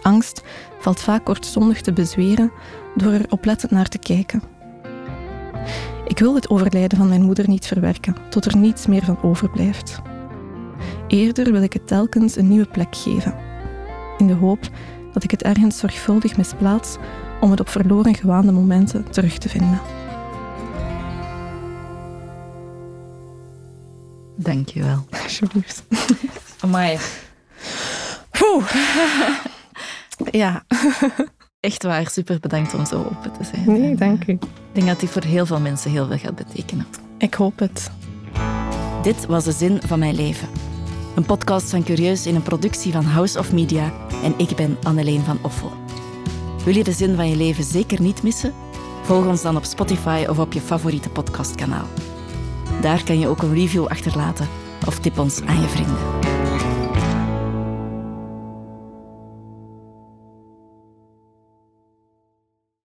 Angst 0.03 0.43
valt 0.79 1.01
vaak 1.01 1.25
kortstondig 1.25 1.81
te 1.81 1.93
bezweren 1.93 2.53
door 2.95 3.13
er 3.13 3.27
oplettend 3.29 3.71
naar 3.71 3.89
te 3.89 3.99
kijken. 3.99 4.43
Ik 6.07 6.19
wil 6.19 6.35
het 6.35 6.51
overlijden 6.51 6.99
van 6.99 7.09
mijn 7.09 7.23
moeder 7.23 7.49
niet 7.49 7.67
verwerken, 7.67 8.17
tot 8.31 8.45
er 8.45 8.57
niets 8.57 8.87
meer 8.87 9.05
van 9.05 9.23
overblijft. 9.23 10.01
Eerder 11.09 11.53
wil 11.53 11.63
ik 11.63 11.73
het 11.73 11.87
telkens 11.87 12.37
een 12.37 12.49
nieuwe 12.49 12.67
plek 12.67 12.97
geven, 12.97 13.35
in 14.19 14.27
de 14.27 14.35
hoop 14.35 14.69
dat 15.13 15.25
ik 15.25 15.31
het 15.31 15.43
ergens 15.43 15.79
zorgvuldig 15.79 16.37
misplaats 16.37 16.97
om 17.41 17.51
het 17.51 17.61
op 17.61 17.69
verloren 17.69 18.15
gewaande 18.15 18.53
momenten 18.53 19.11
terug 19.11 19.39
te 19.39 19.49
vinden. 19.49 19.81
Dankjewel. 24.37 25.05
Alsjeblieft. 25.23 25.85
Amai. 26.61 26.99
Ja, 30.31 30.65
Echt 31.61 31.83
waar, 31.83 32.11
super 32.11 32.41
bedankt 32.41 32.75
om 32.75 32.87
zo 32.87 32.97
open 32.99 33.33
te 33.33 33.45
zijn. 33.45 33.81
nee, 33.81 33.95
dank 33.95 34.27
u. 34.27 34.33
Ik 34.33 34.41
denk 34.73 34.87
dat 34.87 35.01
die 35.01 35.09
voor 35.09 35.23
heel 35.23 35.47
veel 35.47 35.61
mensen 35.61 35.91
heel 35.91 36.07
veel 36.07 36.19
gaat 36.19 36.35
betekenen. 36.35 36.87
Ik 37.19 37.35
hoop 37.35 37.59
het. 37.59 37.91
Dit 39.03 39.27
was 39.27 39.45
de 39.45 39.53
zin 39.53 39.81
van 39.87 39.99
mijn 39.99 40.15
leven. 40.15 40.49
Een 41.15 41.25
podcast 41.25 41.71
van 41.71 41.85
Curieus 41.85 42.27
in 42.27 42.35
een 42.35 42.43
productie 42.43 42.93
van 42.93 43.05
House 43.05 43.39
of 43.39 43.53
Media 43.53 43.93
en 44.23 44.35
ik 44.37 44.57
ben 44.57 44.77
Anneleen 44.83 45.23
van 45.23 45.39
Offel. 45.43 45.73
Wil 46.65 46.75
je 46.77 46.85
de 46.85 46.93
zin 46.93 47.17
van 47.17 47.29
je 47.29 47.37
leven 47.37 47.65
zeker 47.65 48.01
niet 48.01 48.23
missen? 48.23 48.53
Volg 49.03 49.27
ons 49.27 49.43
dan 49.43 49.57
op 49.57 49.65
Spotify 49.65 50.25
of 50.29 50.39
op 50.39 50.53
je 50.53 50.61
favoriete 50.61 51.09
podcastkanaal. 51.09 51.87
Daar 52.81 53.05
kan 53.05 53.19
je 53.19 53.29
ook 53.29 53.43
een 53.43 53.55
review 53.55 53.87
achterlaten 53.87 54.49
of 54.87 54.99
tip 54.99 55.19
ons 55.19 55.43
aan 55.43 55.61
je 55.61 55.69
vrienden. 55.69 56.26